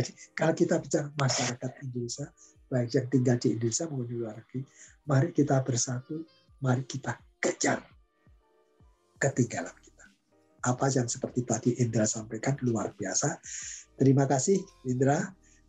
Jadi 0.00 0.10
kalau 0.32 0.54
kita 0.54 0.78
bicara 0.78 1.10
masyarakat 1.18 1.70
Indonesia, 1.84 2.26
baik 2.70 2.88
yang 2.94 3.06
tinggal 3.10 3.36
di 3.36 3.48
Indonesia 3.58 3.84
maupun 3.90 4.06
di 4.06 4.16
luar 4.16 4.34
negeri, 4.38 4.60
mari 5.10 5.28
kita 5.34 5.56
bersatu, 5.66 6.24
mari 6.62 6.86
kita 6.86 7.18
kejar 7.42 7.82
ketinggalan 9.20 9.74
kita. 9.82 10.06
Apa 10.64 10.86
yang 10.92 11.08
seperti 11.10 11.44
tadi 11.44 11.70
Indra 11.82 12.06
sampaikan 12.06 12.56
luar 12.64 12.94
biasa. 12.96 13.36
Terima 13.98 14.24
kasih 14.24 14.60
Indra. 14.88 15.20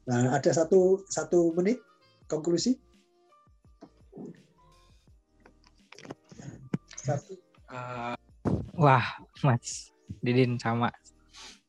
Nah, 0.07 0.36
ada 0.38 0.52
satu 0.53 1.03
satu 1.10 1.52
menit 1.57 1.82
konklusi. 2.32 2.80
Satu. 7.02 7.34
Uh, 7.72 8.15
wah, 8.76 9.03
Mas 9.44 9.90
Didin 10.22 10.57
sama. 10.61 10.93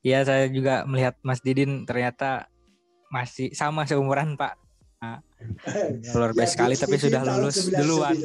Ya, 0.03 0.23
saya 0.27 0.47
juga 0.51 0.83
melihat 0.87 1.17
Mas 1.25 1.41
Didin 1.41 1.89
ternyata 1.89 2.47
masih 3.13 3.53
sama 3.53 3.85
seumuran 3.85 4.35
Pak. 4.35 4.55
Nah, 5.03 5.19
luar 6.17 6.33
biasa 6.33 6.47
ya, 6.47 6.53
sekali, 6.55 6.75
tapi 6.79 6.97
sudah 6.97 7.21
lulus 7.27 7.69
duluan. 7.69 8.17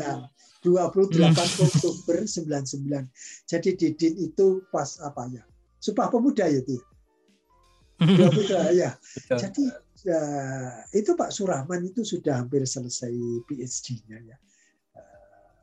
28 0.63 1.63
Oktober 1.63 2.17
99. 2.25 3.07
Jadi 3.45 3.69
Didin 3.77 4.13
itu 4.19 4.65
pas 4.73 4.99
apa 4.99 5.29
ya? 5.29 5.43
Sumpah 5.77 6.09
Pemuda 6.09 6.49
ya 6.49 6.59
itu. 6.59 6.77
Pemuda 7.97 8.59
ya. 8.81 8.89
Jadi 9.29 9.69
ya, 10.01 10.21
itu 10.93 11.13
Pak 11.13 11.29
Surahman 11.29 11.85
itu 11.85 12.01
sudah 12.01 12.41
hampir 12.41 12.65
selesai 12.65 13.13
PhD-nya 13.45 14.17
ya. 14.33 14.37
Uh, 14.97 15.61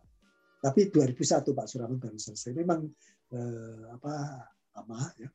tapi 0.63 0.89
2001 0.89 1.43
Pak 1.43 1.67
Surahman 1.67 1.99
baru 1.99 2.19
selesai. 2.19 2.55
Memang 2.55 2.87
uh, 3.35 3.99
apa 3.99 4.15
lama 4.75 4.99
ya. 5.17 5.31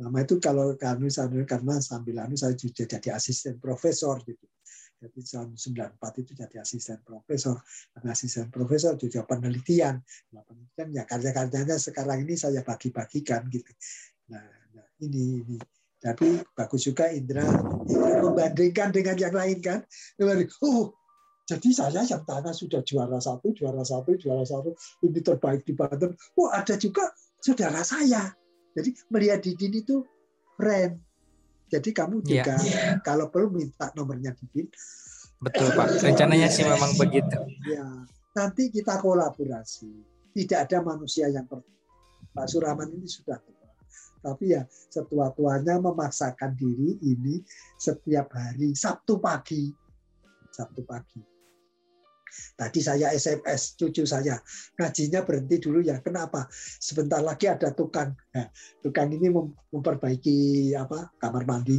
Lama 0.00 0.18
itu 0.24 0.40
kalau 0.40 0.72
kami 0.76 1.12
karena 1.44 1.80
sambil 1.84 2.24
anu 2.24 2.36
saya 2.36 2.56
juga 2.56 2.88
jadi 2.88 3.12
asisten 3.12 3.60
profesor 3.60 4.20
gitu 4.24 4.46
jadi 5.02 5.18
tahun 5.26 5.58
94 5.58 6.22
itu 6.22 6.32
jadi 6.38 6.56
asisten 6.62 7.02
profesor. 7.02 7.58
Dan 7.90 8.04
asisten 8.06 8.46
profesor 8.54 8.94
juga 8.94 9.26
penelitian. 9.26 9.98
Nah, 10.30 10.46
penelitian 10.46 10.88
ya 10.94 11.02
karya-karyanya 11.02 11.76
sekarang 11.82 12.22
ini 12.22 12.38
saya 12.38 12.62
bagi-bagikan 12.62 13.50
gitu. 13.50 13.66
Nah, 14.30 14.46
nah 14.78 14.86
ini, 15.02 15.42
ini. 15.42 15.58
Tapi 16.02 16.42
bagus 16.54 16.86
juga 16.86 17.10
Indra, 17.14 17.46
Indra 17.86 18.18
membandingkan 18.22 18.90
dengan 18.90 19.14
yang 19.18 19.34
lain 19.34 19.58
kan. 19.62 19.82
Oh, 20.62 20.94
jadi 21.46 21.68
saya 21.70 22.02
yang 22.06 22.22
tanah 22.26 22.54
sudah 22.54 22.82
juara 22.86 23.18
satu, 23.22 23.54
juara 23.54 23.82
satu, 23.86 24.14
juara 24.18 24.42
satu, 24.42 24.74
ini 25.02 25.22
terbaik 25.22 25.62
di 25.66 25.74
Banten. 25.74 26.14
Oh, 26.38 26.50
ada 26.50 26.74
juga 26.74 27.10
saudara 27.38 27.86
saya. 27.86 28.34
Jadi 28.72 28.90
melihat 29.12 29.38
Didin 29.44 29.74
itu 29.84 30.04
friend 30.56 30.96
jadi 31.72 31.90
kamu 31.96 32.20
iya. 32.20 32.44
juga 32.44 32.54
yeah. 32.68 33.00
kalau 33.00 33.32
perlu 33.32 33.48
minta 33.48 33.88
nomornya 33.96 34.36
Didin. 34.36 34.68
Betul 35.40 35.72
Pak. 35.72 36.04
Rencananya 36.04 36.52
sih 36.52 36.68
memang 36.68 36.92
begitu. 37.00 37.40
Ya, 37.64 38.04
nanti 38.36 38.68
kita 38.68 39.00
kolaborasi. 39.00 39.88
Tidak 40.36 40.58
ada 40.68 40.84
manusia 40.84 41.32
yang 41.32 41.48
per... 41.48 41.64
Pak 42.32 42.48
Suraman 42.48 42.88
ini 42.92 43.08
sudah 43.08 43.40
tua. 43.40 43.68
Tapi 44.22 44.54
ya 44.54 44.62
setua-tuanya 44.68 45.82
memaksakan 45.82 46.54
diri 46.54 46.96
ini 47.02 47.42
setiap 47.76 48.32
hari 48.36 48.72
Sabtu 48.72 49.18
pagi. 49.18 49.68
Sabtu 50.52 50.84
pagi 50.84 51.31
Tadi 52.56 52.80
saya 52.80 53.12
SMS 53.12 53.76
cucu 53.76 54.04
saya, 54.08 54.40
ngajinya 54.80 55.24
berhenti 55.24 55.56
dulu 55.60 55.84
ya. 55.84 56.00
Kenapa? 56.00 56.48
Sebentar 56.80 57.20
lagi 57.20 57.48
ada 57.48 57.72
tukang. 57.72 58.16
Nah, 58.32 58.46
tukang 58.80 59.12
ini 59.12 59.28
memperbaiki 59.72 60.72
apa 60.76 61.12
kamar 61.20 61.44
mandi. 61.44 61.78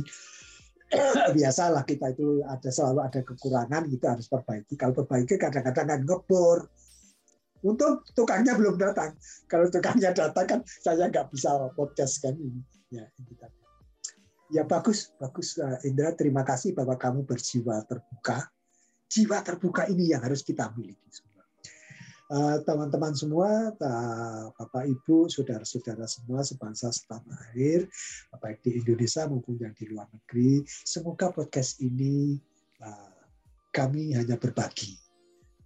Biasalah 1.38 1.84
kita 1.90 2.14
itu 2.14 2.46
ada 2.46 2.70
selalu 2.70 3.00
ada 3.02 3.20
kekurangan 3.26 3.90
gitu 3.90 4.06
harus 4.06 4.30
perbaiki. 4.30 4.78
Kalau 4.78 4.94
perbaiki 4.94 5.36
kadang-kadang 5.42 5.88
kan 5.90 6.00
ngebor. 6.06 6.70
Untuk 7.64 8.04
tukangnya 8.12 8.60
belum 8.60 8.76
datang. 8.76 9.16
Kalau 9.48 9.72
tukangnya 9.72 10.12
datang 10.12 10.46
kan 10.46 10.60
saya 10.68 11.08
nggak 11.08 11.32
bisa 11.32 11.72
podcast 11.74 12.20
kan 12.20 12.36
ini. 12.36 12.62
Ya, 12.92 13.08
ini 13.18 13.34
tadi. 13.40 13.58
Ya 14.54 14.68
bagus, 14.70 15.10
bagus 15.18 15.58
Indra. 15.82 16.14
Terima 16.14 16.46
kasih 16.46 16.78
bahwa 16.78 16.94
kamu 16.94 17.26
berjiwa 17.26 17.82
terbuka 17.90 18.53
jiwa 19.14 19.46
terbuka 19.46 19.86
ini 19.86 20.10
yang 20.10 20.26
harus 20.26 20.42
kita 20.42 20.74
miliki 20.74 21.06
semua. 21.14 21.46
Eh, 22.34 22.58
teman-teman 22.66 23.14
semua, 23.14 23.70
Bapak 24.58 24.90
Ibu, 24.90 25.30
saudara-saudara 25.30 26.10
semua 26.10 26.42
sebangsa 26.42 26.90
setanah 26.90 27.54
air, 27.54 27.86
baik 28.42 28.66
di 28.66 28.82
Indonesia 28.82 29.30
maupun 29.30 29.62
yang 29.62 29.78
di 29.78 29.86
luar 29.86 30.10
negeri, 30.10 30.66
semoga 30.66 31.30
podcast 31.30 31.78
ini 31.86 32.42
eh, 32.82 33.22
kami 33.70 34.18
hanya 34.18 34.34
berbagi, 34.42 34.98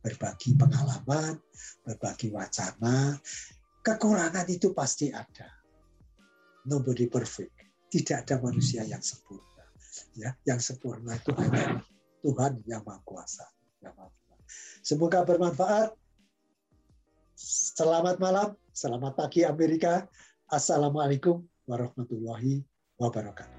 berbagi 0.04 0.60
pengalaman, 0.60 1.40
berbagi 1.88 2.36
wacana. 2.36 3.16
Kekurangan 3.80 4.48
itu 4.52 4.76
pasti 4.76 5.08
ada. 5.08 5.48
Nobody 6.68 7.08
perfect. 7.08 7.56
Tidak 7.88 8.28
ada 8.28 8.44
manusia 8.44 8.84
yang 8.84 9.00
sempurna. 9.00 9.64
Ya, 10.20 10.36
yang 10.44 10.60
sempurna 10.60 11.16
itu 11.16 11.32
hanya 11.40 11.80
Tuhan 12.28 12.60
yang 12.68 12.84
Maha 12.84 13.00
Kuasa. 13.08 13.48
Semoga 14.84 15.24
bermanfaat. 15.24 15.96
Selamat 17.40 18.20
malam, 18.20 18.52
selamat 18.76 19.16
pagi 19.16 19.48
Amerika. 19.48 20.04
Assalamualaikum 20.52 21.48
warahmatullahi 21.64 22.68
wabarakatuh. 23.00 23.57